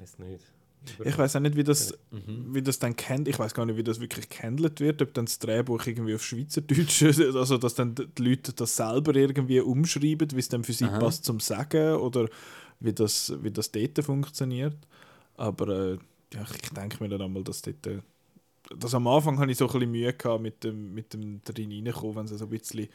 weiß 0.00 0.18
nicht. 0.18 0.44
Ich 1.04 1.18
weiß 1.18 1.36
auch 1.36 1.40
nicht, 1.40 1.56
wie 1.56 1.64
das, 1.64 1.92
Mhm. 2.12 2.54
wie 2.54 2.62
das 2.62 2.78
dann 2.78 2.94
kennt. 2.94 3.26
Ich 3.28 3.38
weiß 3.38 3.52
gar 3.52 3.66
nicht, 3.66 3.76
wie 3.76 3.82
das 3.82 4.00
wirklich 4.00 4.28
gehandelt 4.28 4.80
wird, 4.80 5.02
ob 5.02 5.12
dann 5.12 5.24
das 5.26 5.38
Drehbuch 5.38 5.84
irgendwie 5.86 6.14
auf 6.14 6.24
Schweizerdeutsch, 6.24 7.02
also 7.34 7.58
dass 7.58 7.74
dann 7.74 7.94
die 7.94 8.22
Leute 8.22 8.52
das 8.52 8.76
selber 8.76 9.14
irgendwie 9.16 9.60
umschreiben, 9.60 10.30
wie 10.32 10.38
es 10.38 10.48
dann 10.48 10.62
für 10.64 10.72
sie 10.72 10.84
Aha. 10.84 10.98
passt 10.98 11.24
zum 11.24 11.40
Sagen 11.40 11.96
oder 11.96 12.28
wie 12.80 12.92
das, 12.92 13.32
wie 13.42 13.50
das 13.50 13.72
dort 13.72 14.02
funktioniert. 14.04 14.76
Aber 15.36 15.68
äh, 15.68 15.98
ja, 16.32 16.42
ich 16.62 16.70
denke 16.70 17.02
mir 17.02 17.08
dann 17.10 17.22
einmal, 17.22 17.42
dass 17.42 17.60
dort, 17.60 17.84
äh, 17.86 17.98
dass 18.76 18.94
am 18.94 19.06
Anfang 19.08 19.38
habe 19.40 19.50
ich 19.50 19.58
so 19.58 19.66
ein 19.66 19.72
bisschen 19.72 19.90
Mühe 19.90 20.12
gehabt 20.12 20.42
mit 20.42 20.62
dem, 20.62 20.94
mit 20.94 21.12
dem 21.12 21.42
drin 21.42 21.72
reinkommen, 21.86 22.16
wenn 22.16 22.26
sie 22.28 22.38
so 22.38 22.44
ein 22.44 22.50
bisschen, 22.50 22.88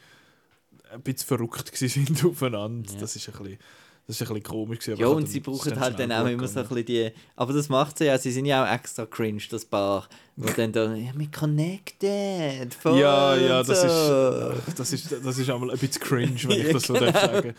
ein 0.90 1.02
bisschen 1.02 1.26
verrückt 1.28 1.70
sind 1.76 2.24
aufeinander. 2.24 2.92
Ja. 2.92 2.98
Das 3.00 3.14
ist 3.14 3.28
ein 3.28 3.36
bisschen, 3.36 3.58
das 4.06 4.16
ist 4.20 4.22
ein 4.22 4.34
bisschen 4.34 4.42
komisch 4.42 4.80
gewesen. 4.80 5.00
Ja, 5.00 5.06
und 5.08 5.26
sie 5.28 5.40
brauchen 5.40 5.78
halt 5.80 5.98
dann 5.98 6.12
auch 6.12 6.26
immer 6.26 6.46
so 6.46 6.60
ein 6.60 6.66
bisschen 6.68 6.84
die. 6.86 7.10
Aber 7.36 7.52
das 7.52 7.68
macht 7.68 7.98
sie 7.98 8.04
ja, 8.04 8.18
sie 8.18 8.32
sind 8.32 8.44
ja 8.46 8.64
auch 8.64 8.70
extra 8.74 9.06
cringe, 9.06 9.42
das 9.50 9.64
Paar. 9.64 10.08
Wo 10.36 10.48
dann 10.56 10.72
da, 10.72 10.94
ja, 10.94 11.10
wir 11.14 11.30
connected. 11.30 12.74
Voll 12.74 12.98
Ja, 13.00 13.36
ja, 13.36 13.62
das 13.62 13.80
so. 13.80 14.50
ist, 14.68 14.78
das 14.78 14.92
ist, 14.92 15.12
das 15.24 15.38
ist 15.38 15.50
einmal 15.50 15.70
ein 15.70 15.78
bisschen 15.78 16.02
cringe, 16.02 16.36
wenn 16.44 16.50
ich 16.66 16.72
das 16.72 16.82
so 16.82 16.94
genau. 16.94 17.12
sagen 17.12 17.54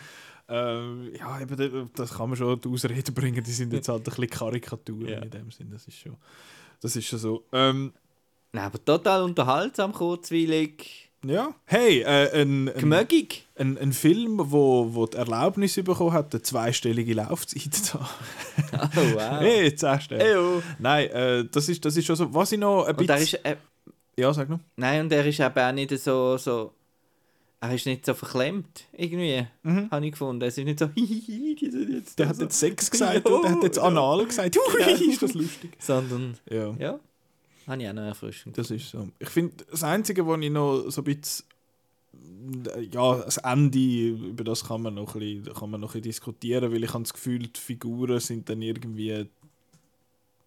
ähm, 0.47 1.11
Ja, 1.17 1.41
eben, 1.41 1.57
da- 1.57 1.87
das 1.95 2.13
kann 2.13 2.29
man 2.29 2.37
schon 2.37 2.59
die 2.61 2.69
Ausrede 2.69 3.11
bringen, 3.11 3.43
die 3.43 3.51
sind 3.51 3.73
jetzt 3.73 3.87
halt 3.89 4.01
ein 4.01 4.03
bisschen 4.03 4.29
Karikaturen 4.29 5.07
Ja. 5.07 5.19
in 5.19 5.29
dem 5.31 5.49
Sinn, 5.51 5.69
das 5.71 5.87
ist 5.87 5.97
schon, 5.97 6.15
das 6.81 6.95
ist 6.95 7.05
schon 7.05 7.19
so. 7.19 7.45
Ähm, 7.51 7.93
Nein, 8.51 8.65
aber 8.65 8.83
total 8.85 9.23
unterhaltsam, 9.23 9.91
kurzweilig, 9.91 11.04
ja, 11.30 11.53
hey, 11.65 12.01
äh, 12.01 12.41
ein, 12.41 12.69
ein, 12.69 12.93
ein, 13.57 13.78
ein 13.78 13.93
Film, 13.93 14.39
wo, 14.51 14.93
wo 14.93 15.05
die 15.07 15.17
Erlaubnis 15.17 15.76
bekommen 15.76 16.13
hat, 16.13 16.34
eine 16.34 16.41
zweistellige 16.41 17.13
Laufzeit 17.13 17.73
zu 17.73 17.99
haben. 17.99 18.07
Oh, 18.97 19.15
wow. 19.15 19.39
Hey, 19.39 19.73
10 19.76 20.01
Stellen. 20.01 20.21
Eyo. 20.21 20.61
Nein, 20.80 21.09
äh, 21.09 21.45
das, 21.51 21.69
ist, 21.69 21.84
das 21.86 21.95
ist 21.97 22.05
schon 22.05 22.15
so, 22.15 22.34
was 22.34 22.51
ich 22.51 22.59
noch 22.59 22.86
ein 22.86 22.95
bisschen... 22.95 23.17
ist, 23.17 23.34
äh, 23.45 23.55
ja, 24.17 24.34
sag 24.34 24.49
noch. 24.49 24.59
nein, 24.76 25.01
und 25.01 25.11
er 25.11 25.26
ist 25.26 25.39
eben 25.39 25.57
auch 25.59 25.71
nicht 25.73 25.97
so, 25.99 26.38
so 26.38 26.71
er 27.61 27.73
ist 27.73 27.86
nicht 27.86 28.05
so 28.05 28.13
verklemmt, 28.13 28.86
irgendwie, 28.93 29.45
Mhm. 29.63 29.89
habe 29.89 30.05
ich 30.05 30.11
gefunden. 30.11 30.43
Es 30.43 30.57
ist 30.57 30.65
nicht 30.65 30.80
so, 30.80 30.88
Der 32.17 32.28
hat 32.30 32.38
jetzt 32.39 32.59
Sex 32.59 32.91
gesagt 32.91 33.28
und 33.28 33.43
der 33.43 33.51
hat 33.51 33.63
jetzt. 33.63 33.80
Anal 33.80 34.26
gesagt. 34.26 34.55
Hui, 34.57 35.09
ist 35.09 35.21
das 35.21 35.34
lustig. 35.34 35.71
Sondern, 35.80 36.38
Ja. 36.49 36.73
ja, 36.80 36.99
habe 37.68 37.82
ich 37.82 37.89
auch 37.89 37.93
noch 37.93 38.03
erfrischend. 38.03 38.57
Das 38.57 38.72
ist 38.72 38.89
so. 38.89 39.09
Ich 39.20 39.30
finde, 39.30 39.66
das 39.70 39.84
Einzige, 39.84 40.26
was 40.28 40.39
ich 40.39 40.51
noch 40.51 40.89
so 40.89 41.01
ein 41.01 41.05
bisschen. 41.05 41.45
Ja, 42.91 43.18
das 43.18 43.38
Ende, 43.38 44.09
über 44.09 44.43
das 44.43 44.66
kann 44.66 44.82
man 44.82 44.93
noch 44.93 45.16
ein 45.16 45.20
bisschen, 45.20 45.53
kann 45.53 45.70
man 45.70 45.82
noch 45.82 45.89
ein 45.89 46.01
bisschen 46.01 46.03
diskutieren, 46.03 46.72
weil 46.72 46.84
ich 46.84 46.93
habe 46.93 47.03
das 47.03 47.13
Gefühl, 47.13 47.39
die 47.39 47.59
Figuren 47.59 48.20
sind 48.20 48.47
dann 48.49 48.61
irgendwie. 48.61 49.28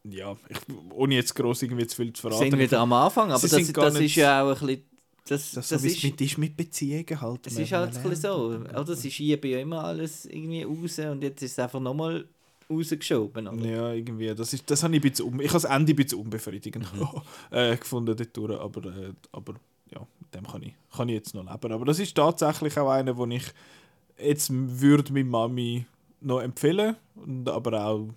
Ja, 0.05 0.37
ich, 0.49 0.59
ohne 0.95 1.17
jetzt 1.17 1.35
gross 1.35 1.63
irgendwie 1.63 1.87
zu 1.87 1.97
viel 1.97 2.13
zu 2.13 2.23
verraten. 2.23 2.51
sind 2.51 2.59
wieder 2.59 2.81
am 2.81 2.93
Anfang, 2.93 3.31
aber 3.33 3.41
das, 3.41 3.51
das 3.51 3.95
ist 3.97 4.15
ja 4.15 4.43
auch 4.43 4.61
ein 4.61 4.67
bisschen. 4.67 4.85
Das, 5.29 5.53
das, 5.53 5.53
das, 5.53 5.69
so, 5.69 5.75
es 5.75 5.85
ist, 5.85 6.05
mit, 6.05 6.21
ist 6.23 6.39
mit 6.39 6.57
Beziehungen 6.57 7.21
halt. 7.21 7.47
es 7.47 7.59
ist 7.59 7.73
halt 7.73 7.95
ein 7.95 8.17
so. 8.17 8.59
Oder 8.75 8.97
sie 8.97 9.11
schieben 9.11 9.51
ja 9.51 9.59
immer 9.59 9.85
alles 9.85 10.25
irgendwie 10.25 10.63
raus 10.63 10.99
und 11.01 11.23
jetzt 11.23 11.43
ist 11.43 11.53
es 11.53 11.59
einfach 11.59 11.81
nochmal 11.81 12.27
rausgeschoben. 12.71 13.49
Oder? 13.49 13.67
Ja, 13.67 13.93
irgendwie. 13.93 14.35
Das, 14.35 14.53
ist, 14.53 14.71
das 14.71 14.83
habe 14.83 14.97
ich, 14.97 15.03
ein 15.03 15.11
bisschen 15.11 15.27
un, 15.27 15.41
ich 15.41 15.49
habe 15.49 15.61
das 15.61 15.65
Ende 15.65 15.93
ein 15.93 15.97
bisschen 15.97 16.19
unbefriedigend 16.21 16.93
Mhm. 16.95 17.09
äh, 17.51 17.77
gefunden 17.77 18.17
dort 18.17 18.61
aber, 18.61 18.85
äh, 18.87 19.13
aber 19.33 19.55
ja, 19.91 20.07
mit 20.21 20.35
dem 20.35 20.47
kann 20.47 20.63
ich, 20.63 20.75
kann 20.95 21.09
ich 21.09 21.15
jetzt 21.15 21.35
noch 21.35 21.45
leben. 21.51 21.73
Aber 21.73 21.85
das 21.85 21.99
ist 21.99 22.15
tatsächlich 22.15 22.77
auch 22.79 22.91
einer, 22.91 23.17
wo 23.17 23.27
ich 23.27 23.45
jetzt 24.19 24.51
würde 24.53 25.13
meine 25.13 25.25
Mami 25.25 25.87
noch 26.21 26.41
empfehlen, 26.41 26.97
und 27.15 27.49
aber 27.49 27.85
auch 27.85 28.09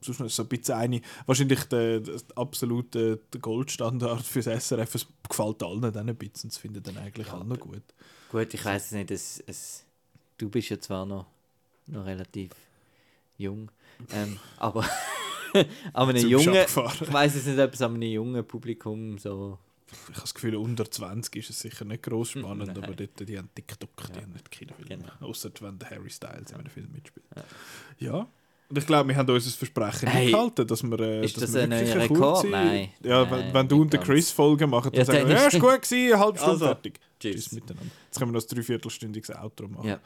sonst 0.00 0.20
noch 0.20 0.28
so 0.28 0.42
ein 0.42 0.48
bisschen 0.48 0.74
eine, 0.74 1.00
wahrscheinlich 1.26 1.64
der, 1.64 2.00
der 2.00 2.20
absolute 2.36 3.20
Goldstandard 3.40 4.22
fürs 4.22 4.46
SRF, 4.46 4.94
es 4.94 5.06
gefällt 5.28 5.62
allen 5.62 5.80
dann 5.92 6.08
ein 6.08 6.16
bisschen, 6.16 6.44
und 6.44 6.52
es 6.52 6.58
finden 6.58 6.82
dann 6.82 6.98
eigentlich 6.98 7.26
Ja, 7.26 7.34
alle 7.34 7.44
noch 7.44 7.58
gut. 7.58 7.82
Gut, 8.30 8.52
ich 8.52 8.64
weiß 8.64 8.86
es 8.86 8.92
nicht. 8.92 9.10
Es, 9.10 9.42
es, 9.46 9.84
du 10.36 10.48
bist 10.48 10.68
ja 10.68 10.78
zwar 10.78 11.06
noch, 11.06 11.26
noch 11.86 12.04
relativ 12.04 12.50
jung, 13.38 13.70
ähm, 14.12 14.38
aber, 14.56 14.84
aber 15.92 16.10
einem 16.10 16.26
jungen, 16.26 16.54
ich 16.54 17.12
weiß 17.12 17.34
es 17.34 17.46
nicht, 17.46 17.58
ob 17.58 17.72
es 17.74 17.82
einem 17.82 18.00
jungen 18.02 18.46
Publikum 18.46 19.18
so. 19.18 19.58
Ich 19.90 20.08
habe 20.10 20.20
das 20.20 20.34
Gefühl, 20.34 20.56
unter 20.56 20.90
20 20.90 21.34
ist 21.36 21.48
es 21.48 21.60
sicher 21.60 21.86
nicht 21.86 22.02
gross 22.02 22.30
spannend, 22.32 22.66
Nein. 22.66 22.84
aber 22.84 22.94
dort, 22.94 23.26
die 23.26 23.38
haben 23.38 23.48
TikTok, 23.54 23.88
die 24.12 24.16
Ja. 24.18 24.22
haben 24.22 24.32
nicht 24.32 24.50
Kinofilme. 24.50 24.88
Genau. 25.18 25.28
Außer 25.30 25.50
wenn 25.60 25.78
der 25.78 25.88
Harry 25.90 26.10
Styles 26.10 26.50
in 26.50 26.56
einem 26.58 26.68
Film 26.68 26.92
mitspielt. 26.92 27.24
Ja. 27.34 27.42
Ja. 28.10 28.28
Und 28.70 28.76
ich 28.76 28.86
glaube, 28.86 29.08
wir 29.08 29.16
haben 29.16 29.30
unser 29.30 29.50
Versprechen 29.50 30.08
Hey, 30.10 30.26
eingehalten, 30.26 30.66
dass 30.66 30.82
wir. 30.82 31.00
Äh, 31.00 31.24
ist 31.24 31.36
dass 31.38 31.44
das 31.44 31.54
wir 31.54 31.62
ein 31.62 31.70
neuer 31.70 31.96
Rekord? 31.96 32.50
Nein. 32.50 32.90
Ja, 33.02 33.22
Nein, 33.24 33.30
wenn, 33.46 33.54
wenn 33.54 33.68
du 33.68 33.80
und 33.80 33.90
der. 33.94 34.00
Chris 34.00 34.30
Folgen 34.30 34.68
machen, 34.68 34.90
dann 34.92 34.98
Ja, 34.98 35.04
sagen 35.06 35.26
wir, 35.26 35.36
ja, 35.36 35.46
ist 35.46 35.58
gut 35.58 35.80
gewesen, 35.82 36.12
eine 36.12 36.18
halbe 36.22 36.36
Stunde 36.38 36.52
Also, 36.52 36.64
fertig. 36.66 37.00
Tschüss. 37.18 37.34
Tschüss 37.34 37.52
miteinander. 37.52 37.90
Jetzt 38.04 38.18
können 38.18 38.30
wir 38.34 38.38
noch 38.38 38.46
ein 38.46 38.54
dreiviertelstündiges 38.56 39.30
Outro 39.36 39.68
machen. 39.68 39.88
Ja. 39.88 40.00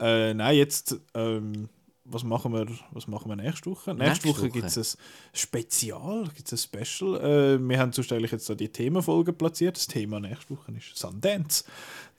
Äh, 0.00 0.34
nein, 0.34 0.56
jetzt. 0.56 0.96
Ähm, 1.14 1.68
was 2.10 2.24
machen 2.24 2.52
wir, 2.52 2.66
was 2.92 3.06
machen 3.06 3.28
wir 3.30 3.36
nächste 3.36 3.70
Woche? 3.70 3.94
Nächste, 3.94 4.26
Nächste 4.26 4.28
Woche, 4.28 4.50
gibt 4.50 4.64
es 4.66 4.96
ein 4.96 5.00
Spezial, 5.32 6.24
gibt 6.34 6.50
es 6.50 6.52
ein 6.52 6.84
Special. 6.84 7.20
Äh, 7.20 7.58
wir 7.58 7.78
haben 7.78 7.92
eigentlich 7.92 8.32
jetzt 8.32 8.48
da 8.48 8.54
die 8.54 8.68
Themenfolge 8.68 9.32
platziert. 9.32 9.76
Das 9.76 9.86
Thema 9.86 10.20
nächste 10.20 10.56
Woche 10.56 10.72
ist 10.72 10.96
Sundance. 10.96 11.64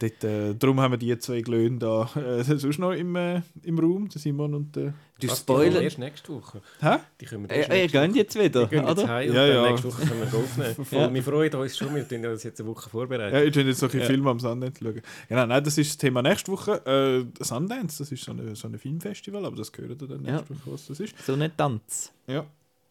Dort, 0.02 0.24
äh, 0.24 0.56
darum 0.56 0.80
haben 0.80 0.92
wir 0.92 0.98
die 0.98 1.18
zwei 1.20 1.42
Glöhnen 1.42 1.78
da 1.78 2.10
äh, 2.16 2.42
sonst 2.58 2.80
noch 2.80 2.94
im, 2.94 3.16
äh, 3.18 3.42
im 3.64 3.78
Raum, 3.80 4.08
der 4.08 4.22
Simon 4.22 4.54
und 4.54 4.74
der... 4.76 4.94
Du 5.20 5.28
die 5.28 5.36
spoilern. 5.36 5.84
Erst 5.84 6.00
nächste 6.00 6.34
Woche. 6.34 6.62
Hä? 6.80 6.96
Die 7.20 7.26
kommen 7.26 7.44
Ihr, 7.50 7.56
erst 7.58 7.70
ihr 7.70 7.76
nächste 7.76 8.00
geht 8.08 8.16
jetzt 8.16 8.40
wieder, 8.40 8.62
Wir 8.72 8.80
gehen 8.80 8.88
jetzt 8.88 9.00
oder? 9.04 9.08
heim 9.10 9.30
und 9.30 9.36
Ja, 9.36 9.46
ja. 9.46 9.70
nächste 9.70 9.88
Woche 9.90 10.06
können 10.08 10.22
wir 10.32 10.40
aufnehmen. 10.40 10.76
Voll, 10.86 11.00
Ja. 11.00 11.14
Wir 11.14 11.24
freuen 11.24 11.54
uns 11.56 11.78
schon, 11.78 11.94
wir 11.96 12.08
tun 12.08 12.24
das 12.24 12.44
jetzt 12.44 12.62
eine 12.62 12.70
Woche 12.70 12.90
vorbereitet. 12.90 13.34
Ja, 13.34 13.44
ich 13.44 13.54
will 13.54 13.68
jetzt 13.68 13.82
noch 13.82 13.94
ein 13.94 14.00
Ja. 14.00 14.06
Film 14.06 14.28
am 14.28 14.40
Sundance 14.40 14.80
schauen. 14.82 15.02
Genau, 15.28 15.46
nein, 15.46 15.62
das 15.66 15.78
ist 15.78 15.90
das 15.90 15.98
Thema 15.98 16.22
nächste 16.22 16.52
Woche. 16.54 17.28
Äh, 17.38 17.44
Sundance, 17.44 17.98
das 17.98 18.10
ist 18.14 18.24
so 18.24 18.32
ein 18.32 18.56
so 18.56 18.70
eine 18.70 18.78
Filmfestival, 18.78 19.46
aber 19.46 19.58
das 19.58 19.70
gehört 19.74 20.02
dann 20.02 20.24
Ja. 20.24 20.38
nächste 20.38 20.52
Woche, 20.52 20.72
was 20.72 20.88
das 20.88 21.02
ist. 21.02 21.14
So 21.26 21.36
nicht 21.36 21.58
Tanz. 21.58 22.14
Ja, 22.26 22.46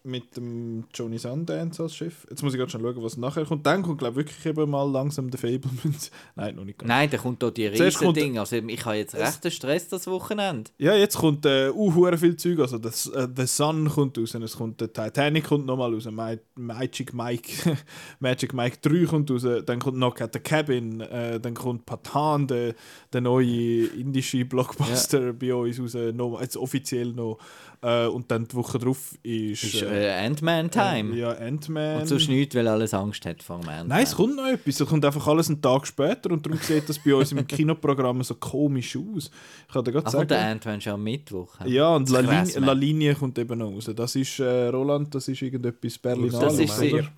mit 0.05 0.37
dem 0.37 0.85
Johnny 0.95 1.19
Sundance 1.19 1.83
als 1.83 1.95
Chef. 1.95 2.27
Jetzt 2.31 2.43
muss 2.43 2.55
ich 2.55 2.59
gerade 2.59 2.71
schon 2.71 2.81
schauen, 2.81 3.03
was 3.03 3.17
nachher 3.17 3.45
kommt. 3.45 3.67
Dann 3.67 3.83
kommt, 3.83 3.99
glaube 3.99 4.21
ich, 4.21 4.27
wirklich 4.29 4.47
eben 4.47 4.71
mal 4.71 4.89
langsam 4.91 5.31
der 5.31 5.39
Fablemans. 5.39 6.11
Nein, 6.37 6.55
noch 6.55 6.65
nicht 6.65 6.79
ganz. 6.79 6.89
Nein, 6.89 7.11
da 7.11 7.19
kommt 7.19 7.43
da 7.43 7.51
die 7.51 7.67
riesen 7.67 8.15
Ding. 8.15 8.39
Also 8.39 8.57
ich 8.57 8.85
habe 8.85 8.97
jetzt 8.97 9.15
rechten 9.15 9.51
Stress 9.51 9.89
das 9.89 10.07
Wochenende. 10.07 10.71
Ja, 10.79 10.95
jetzt 10.95 11.19
kommt 11.19 11.45
äh, 11.47 11.71
uh, 11.71 12.17
viel 12.17 12.37
Zeug. 12.37 12.61
Also 12.61 12.79
das, 12.79 13.07
äh, 13.09 13.29
The 13.35 13.47
Sun 13.47 13.89
kommt 13.89 14.19
raus, 14.19 14.35
es 14.35 14.57
kommt 14.57 14.81
der 14.81 14.93
Titanic 14.93 15.45
kommt 15.45 15.67
nochmal 15.67 15.93
raus, 15.93 16.09
Ma 16.11 16.35
Magic 16.55 17.13
Mike, 17.13 17.77
Magic 18.21 18.53
Mike 18.55 18.79
3 18.83 19.07
kommt 19.07 19.31
raus, 19.31 19.47
dann 19.65 19.79
kommt 19.79 19.97
Knock 19.97 20.21
at 20.21 20.33
the 20.33 20.41
Cabin, 20.41 21.01
äh, 21.01 21.41
dann 21.41 21.55
kommt 21.55 21.87
Patan, 21.87 22.47
der, 22.47 22.75
der 23.13 23.21
neue 23.21 23.87
indische 23.87 24.45
Blockbuster 24.45 25.33
bei 25.33 25.55
uns 25.55 25.81
raus, 25.81 25.97
noch, 26.15 26.41
jetzt 26.41 26.57
offiziell 26.57 27.13
noch. 27.13 27.39
Äh, 27.81 28.07
und 28.07 28.29
dann 28.31 28.49
die 28.49 28.57
Woche 28.57 28.77
drauf 28.79 29.17
ist, 29.23 29.63
Ist 29.63 29.83
äh, 29.83 30.09
äh, 30.09 30.27
Ant-Man-Time. 30.27 31.15
Ja, 31.15 31.31
Ant-Man. 31.31 32.01
Und 32.01 32.07
sonst 32.09 32.29
nichts, 32.29 32.55
weil 32.57 32.67
alles 32.67 32.93
Angst 32.93 33.25
hat 33.25 33.41
vor 33.43 33.61
dem 33.61 33.69
Ant-Man. 33.69 33.87
Nein, 33.89 34.03
es 34.03 34.17
kommt 34.17 34.35
noch 34.35 34.47
etwas. 34.47 34.81
Es 34.81 34.89
kommt 34.89 35.05
einfach 35.05 35.25
alles 35.29 35.49
einen 35.49 35.63
Tag 35.63 35.87
später 35.87 36.33
und 36.33 36.45
darum 36.45 36.59
sieht 36.59 36.89
das 36.89 36.99
bei 36.99 37.15
uns 37.15 37.31
im 37.31 37.47
Kinoprogramm 37.47 38.21
so 38.25 38.35
komisch 38.35 38.97
aus. 38.97 39.31
Ich 39.69 39.73
kann 39.73 39.85
dir 39.85 39.93
gerade 39.93 40.11
sagen. 40.11 40.27
der 40.29 40.41
Ant-Man 40.47 40.81
schon 40.81 40.93
am 40.95 41.05
Mittwoch. 41.05 41.55
ja, 41.67 41.95
und 41.95 42.09
La, 42.11 42.19
Lin 42.21 42.51
La 42.55 42.61
man. 42.61 42.79
Linie 42.79 43.15
kommt 43.15 43.39
eben 43.39 43.57
noch 43.59 43.71
raus. 43.71 43.89
Das 43.95 44.17
ist, 44.17 44.41
äh, 44.41 44.67
Roland, 44.69 45.15
das 45.15 45.29
ist 45.29 45.41
irgendetwas 45.41 45.99
Berlinale, 45.99 46.45
Das 46.47 46.59
ist 46.59 46.71
oder? 46.79 47.03
sie. 47.03 47.09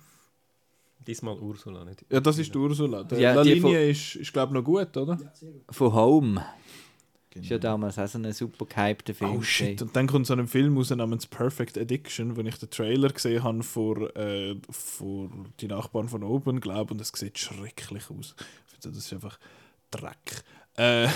Diesmal 1.07 1.35
Ursula, 1.39 1.83
nicht? 1.83 2.05
Ja, 2.11 2.19
das 2.19 2.37
ist 2.37 2.53
die 2.53 2.57
Ursula. 2.59 3.03
Der 3.03 3.19
Ja, 3.19 3.33
La 3.33 3.41
die 3.43 3.53
Linie 3.55 3.89
ist, 3.89 4.17
ist 4.17 4.31
glaube 4.31 4.51
ich, 4.51 4.59
noch 4.59 4.63
gut, 4.63 4.95
oder? 4.95 5.17
Ja, 5.19 5.31
sehr 5.33 5.49
gut. 5.49 5.63
Von 5.71 5.93
Home. 5.93 6.45
Ist 7.35 7.49
ja 7.49 7.57
damals 7.57 7.97
auch 7.97 8.07
so 8.07 8.17
ein 8.17 8.31
super 8.33 8.65
gehypter 8.65 9.13
Film. 9.13 9.37
Oh 9.37 9.41
shit, 9.41 9.81
und 9.81 9.95
dann 9.95 10.07
kommt 10.07 10.27
so 10.27 10.33
ein 10.33 10.47
Film 10.47 10.77
raus 10.77 10.89
namens 10.89 11.27
Perfect 11.27 11.77
Addiction, 11.77 12.35
wo 12.35 12.41
ich 12.41 12.57
den 12.57 12.69
Trailer 12.69 13.09
gesehen 13.09 13.43
habe 13.43 13.63
vor, 13.63 14.15
äh, 14.17 14.55
vor 14.69 15.29
die 15.59 15.67
Nachbarn 15.67 16.09
von 16.09 16.23
oben, 16.23 16.59
glaube 16.59 16.93
und 16.93 16.99
es 16.99 17.09
sieht 17.15 17.39
schrecklich 17.39 18.09
aus. 18.09 18.35
Ich 18.67 18.81
finde, 18.81 18.95
das 18.95 19.05
ist 19.05 19.13
einfach 19.13 19.39
Dreck. 19.91 20.43
Äh, 20.75 21.07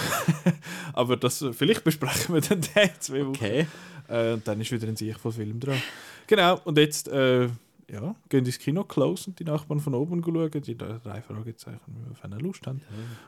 aber 0.93 1.17
das, 1.17 1.43
vielleicht 1.51 1.83
besprechen 1.83 2.35
wir 2.35 2.41
dann 2.41 2.61
den 2.61 2.89
zwei 2.99 3.21
Wochen. 3.25 3.35
Okay. 3.35 3.67
Äh, 4.07 4.33
und 4.33 4.47
dann 4.47 4.61
ist 4.61 4.71
wieder 4.71 4.87
ein 4.87 4.95
Sicht 4.95 5.19
von 5.19 5.31
Film 5.31 5.59
dran. 5.59 5.81
Genau, 6.27 6.59
und 6.63 6.77
jetzt 6.77 7.07
äh, 7.07 7.49
ja, 7.91 8.15
gehen 8.29 8.45
ins 8.45 8.57
Kino 8.59 8.83
close 8.83 9.29
und 9.29 9.39
die 9.39 9.43
Nachbarn 9.43 9.79
von 9.79 9.93
oben 9.93 10.23
schauen. 10.23 10.49
Die 10.61 10.75
da- 10.77 10.99
drei 11.03 11.21
Fragezeichen, 11.21 11.79
wenn 12.21 12.31
ihr 12.31 12.39
Lust 12.39 12.65
haben. 12.65 12.81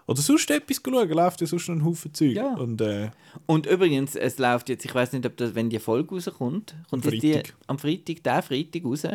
Oder 0.08 0.22
sonst 0.22 0.49
etwas 0.49 0.82
schauen, 0.84 1.10
läuft 1.10 1.41
ja 1.41 1.47
sonst 1.47 1.68
noch 1.70 1.76
ein 1.76 1.86
Haufen 1.86 2.14
Zeug. 2.14 2.34
Ja. 2.34 2.55
Und 2.55 2.82
äh, 2.82 3.12
Und 3.45 3.66
übrigens, 3.68 4.16
es 4.16 4.38
läuft 4.39 4.70
jetzt, 4.70 4.86
ich 4.86 4.93
weiß 4.95 5.14
nicht, 5.14 5.26
ob 5.26 5.38
das, 5.38 5.53
wenn 5.55 5.70
die 5.70 5.80
Folge 5.80 6.16
rauskommt, 6.16 6.76
kommt 6.89 7.05
Am 7.05 7.12
jetzt 7.14 7.24
die 7.24 7.34
Freitag. 7.34 7.55
am 7.68 7.80
Freitag, 7.80 8.24
der 8.24 8.41
Freitag 8.41 8.84
raus, 8.86 9.08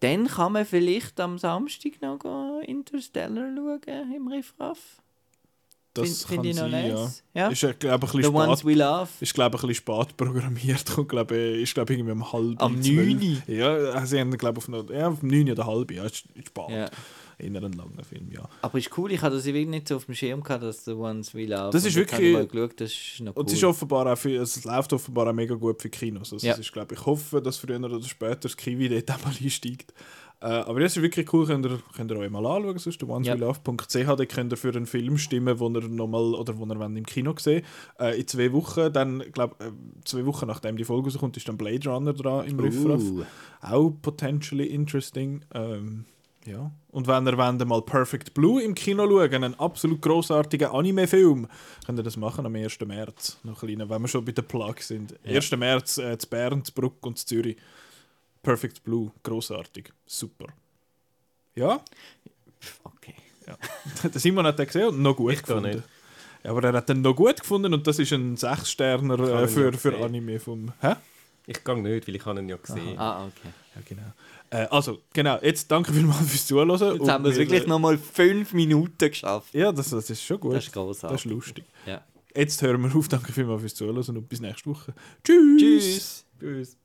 dann 0.00 0.26
kann 0.28 0.52
man 0.52 0.64
vielleicht 0.64 1.20
am 1.20 1.36
Samstag 1.36 2.00
noch 2.00 2.60
Interstellar 2.66 3.52
schauen 3.54 4.14
im 4.16 4.28
Riffraff. 4.28 5.02
Das 5.94 6.24
Find- 6.24 6.28
kann 6.28 6.44
find 6.44 6.46
ich 6.46 6.54
noch 6.62 6.70
sein, 6.70 6.86
ja. 6.88 6.94
nice. 7.04 7.22
Ja. 7.34 7.48
Ist, 7.48 7.62
äh, 7.64 7.74
glaube 7.78 8.06
ich, 8.06 8.10
ein 8.14 8.16
The 8.22 8.28
bisschen 8.28 8.34
Ones 8.34 8.60
spät, 8.60 8.70
We 8.70 8.78
Love. 8.78 9.08
ist, 9.20 9.34
glaube 9.34 9.56
ich, 9.56 9.62
ein 9.64 9.68
bisschen 9.68 9.84
spät 9.96 10.16
programmiert. 10.16 10.86
Kommt, 10.86 11.08
glaube 11.08 11.36
ich, 11.36 11.62
ist, 11.62 11.74
glaube 11.74 11.92
ich, 11.92 11.98
irgendwie 11.98 12.12
um 12.12 12.32
halb 12.32 12.62
Am 12.62 12.82
zwölf. 12.82 13.20
9. 13.20 13.42
Ja, 13.46 14.06
sie 14.06 14.20
haben, 14.20 14.30
glaube 14.38 14.58
ich, 14.60 14.64
auf, 14.64 14.68
noch- 14.68 14.90
ja, 14.90 15.08
auf 15.08 15.22
9 15.22 15.50
oder 15.50 15.66
halb. 15.66 15.90
Ja, 15.90 16.04
ist, 16.04 16.24
ist 16.34 16.48
spät. 16.48 16.64
Ja. 16.70 16.90
In 17.38 17.56
einem 17.56 17.72
langen 17.72 18.04
Film, 18.06 18.28
ja. 18.30 18.46
Aber 18.60 18.76
ist 18.76 18.90
cool, 18.98 19.10
ich 19.12 19.22
hatte 19.22 19.36
das 19.36 19.46
wirklich 19.46 19.66
nicht 19.66 19.88
so 19.88 19.96
auf 19.96 20.04
dem 20.04 20.14
Schirm 20.14 20.42
gehabt, 20.42 20.62
dass 20.62 20.84
The 20.84 20.92
Ones 20.92 21.34
We 21.34 21.46
Love. 21.46 21.70
Das 21.72 21.86
ist 21.86 21.96
Und 21.96 22.02
wirklich- 22.02 22.34
mal 22.34 22.46
geschaut, 22.46 22.78
das 22.78 22.90
ist 22.92 23.20
noch 23.20 23.34
cool. 23.34 23.40
Und 23.40 23.46
es 23.48 23.54
ist 23.54 23.64
offenbar 23.64 24.12
auch 24.12 24.18
für, 24.18 24.42
es 24.42 24.62
läuft 24.64 24.92
offenbar 24.92 25.26
auch 25.28 25.32
mega 25.32 25.54
gut 25.54 25.80
für 25.80 25.88
Kinos. 25.88 26.34
Also 26.34 26.46
Ja. 26.46 26.52
ist, 26.52 26.70
glaube 26.70 26.92
ich, 26.94 27.00
ich 27.00 27.06
hoffe, 27.06 27.40
dass 27.40 27.56
früher 27.56 27.80
oder 27.82 28.02
später 28.02 28.36
das 28.40 28.54
Kiwi 28.58 28.90
dort 28.90 29.10
auch 29.10 29.24
mal 29.24 29.32
einsteigt. 29.42 29.94
Äh, 30.42 30.46
aber 30.46 30.80
das 30.80 30.96
ist 30.96 31.02
wirklich 31.02 31.30
cool, 31.34 31.46
könnt 31.46 31.66
ihr, 31.66 31.78
könnt 31.94 32.10
ihr 32.10 32.16
euch 32.18 32.30
mal 32.30 32.46
anschauen, 32.46 32.78
sonst 32.78 33.02
Ja. 33.02 33.08
oneswelove.ch, 33.08 34.16
da 34.16 34.24
könnt 34.24 34.52
ihr 34.52 34.56
für 34.56 34.74
einen 34.74 34.86
Film 34.86 35.18
stimmen, 35.18 35.58
den 35.58 35.74
ihr 35.74 35.88
nochmal, 35.88 36.34
oder 36.34 36.54
den 36.54 36.70
ihr 36.70 36.98
im 36.98 37.04
Kino 37.06 37.34
sehen 37.38 37.62
äh, 37.98 38.18
In 38.18 38.26
zwei 38.26 38.50
Wochen, 38.52 38.90
dann, 38.92 39.22
glaube 39.32 39.56
äh, 39.64 39.70
zwei 40.04 40.24
Wochen 40.24 40.46
nachdem 40.46 40.76
die 40.78 40.84
Folge 40.84 41.10
rauskommt, 41.10 41.36
ist 41.36 41.46
dann 41.46 41.58
Blade 41.58 41.88
Runner 41.90 42.14
dran 42.14 42.46
im 42.46 42.58
Riffraff. 42.58 43.02
Uh. 43.02 43.24
Auch 43.60 43.90
potentially 44.00 44.66
interesting. 44.66 45.42
Ähm, 45.52 46.06
ja. 46.46 46.70
Und 46.90 47.06
wenn 47.06 47.26
ihr 47.26 47.36
wollt, 47.36 47.68
mal 47.68 47.82
Perfect 47.82 48.32
Blue 48.32 48.62
im 48.62 48.74
Kino 48.74 49.04
schauen, 49.06 49.44
einen 49.44 49.54
absolut 49.60 50.00
grossartigen 50.00 50.70
Anime-Film, 50.70 51.46
könnt 51.84 51.98
ihr 51.98 52.02
das 52.02 52.16
machen 52.16 52.46
am 52.46 52.54
1. 52.54 52.80
März. 52.86 53.38
Noch 53.42 53.60
kleiner, 53.60 53.90
wenn 53.90 54.00
wir 54.00 54.08
schon 54.08 54.24
bei 54.24 54.32
den 54.32 54.46
Plugs 54.46 54.88
sind. 54.88 55.14
Ja. 55.24 55.34
1. 55.34 55.50
März 55.52 55.98
äh, 55.98 56.16
zu 56.16 56.28
Bern, 56.28 56.64
zu 56.64 56.72
Bruck 56.72 57.04
und 57.04 57.18
zu 57.18 57.26
Zürich. 57.26 57.56
Perfect 58.42 58.82
Blue, 58.84 59.10
grossartig. 59.22 59.92
Super. 60.06 60.46
Ja, 61.54 61.80
Okay. 62.84 63.14
der 64.04 64.20
Simon 64.20 64.46
hat 64.46 64.58
den 64.58 64.66
gesehen 64.66 64.88
und 64.88 65.02
noch 65.02 65.16
gut 65.16 65.32
Ich 65.32 65.42
gefunden. 65.42 65.70
nicht. 65.76 65.82
Ja, 66.44 66.50
aber 66.52 66.62
er 66.64 66.72
hat 66.74 66.88
den 66.88 67.00
noch 67.02 67.14
gut 67.14 67.40
gefunden 67.40 67.72
und 67.74 67.86
das 67.86 67.98
ist 67.98 68.12
ein 68.12 68.36
6-Sterner 68.36 69.18
Ich 69.18 69.28
äh, 69.30 69.48
für, 69.48 69.70
ja 69.72 69.76
für. 69.76 70.04
Anime 70.04 70.38
vom. 70.38 70.72
Hä? 70.80 70.94
Ich 71.46 71.64
gehe 71.64 71.82
nicht, 71.82 72.06
weil 72.06 72.14
ich 72.16 72.24
habe 72.24 72.38
ihn 72.40 72.48
ja 72.48 72.56
gesehen. 72.56 72.98
Ah, 72.98 73.24
okay. 73.26 73.52
Ja, 73.74 73.82
genau. 73.84 74.12
Äh, 74.50 74.66
also, 74.70 75.00
genau, 75.12 75.38
jetzt 75.42 75.70
danke 75.70 75.92
vielmals 75.92 76.18
fürs 76.30 76.46
Zuhören. 76.46 76.70
Jetzt 76.70 76.82
haben 77.08 77.24
wir 77.24 77.30
es 77.30 77.36
Und 77.38 77.42
wirklich 77.42 77.64
äh, 77.64 77.66
nochmal 77.68 77.98
fünf 77.98 78.52
Minuten 78.52 79.08
geschafft. 79.10 79.52
Ja, 79.54 79.72
das, 79.72 79.90
das 79.90 80.08
ist 80.10 80.22
schon 80.22 80.38
gut. 80.40 80.54
Das 80.54 80.64
ist 80.66 80.72
großartig. 80.72 81.14
Das 81.16 81.24
ist 81.24 81.30
lustig. 81.30 81.64
Ja. 81.86 82.04
Jetzt 82.34 82.62
hören 82.62 82.82
wir 82.82 82.94
auf. 82.96 83.08
Danke 83.08 83.32
vielmals 83.32 83.60
fürs 83.60 83.74
Zuhören 83.74 84.16
und 84.16 84.28
bis 84.28 84.40
nächste 84.40 84.70
Woche. 84.70 84.94
Tschüss. 85.24 85.60
Tschüss. 85.60 86.26
Tschüss. 86.38 86.78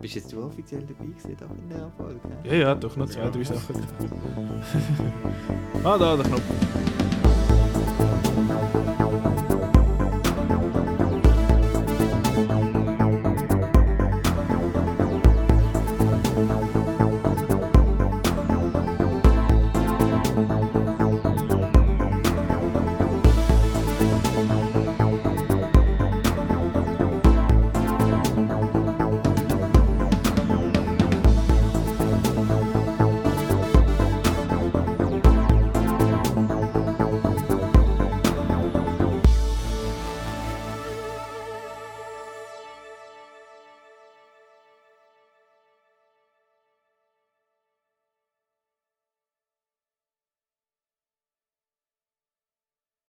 Bist 0.00 0.14
jetzt 0.14 0.32
du 0.32 0.42
offiziell 0.42 0.82
dabei 0.82 1.04
gewesen, 1.04 1.36
auch 1.44 1.56
in 1.56 1.68
der 1.68 1.92
Folge? 1.96 2.20
Ja, 2.44 2.54
ja, 2.54 2.74
doch 2.74 2.96
noch 2.96 3.08
zwei, 3.08 3.28
drei 3.28 3.44
Sachen. 3.44 3.76
ah, 5.84 5.98
da, 5.98 6.16
der 6.16 6.24
Knopf. 6.24 6.42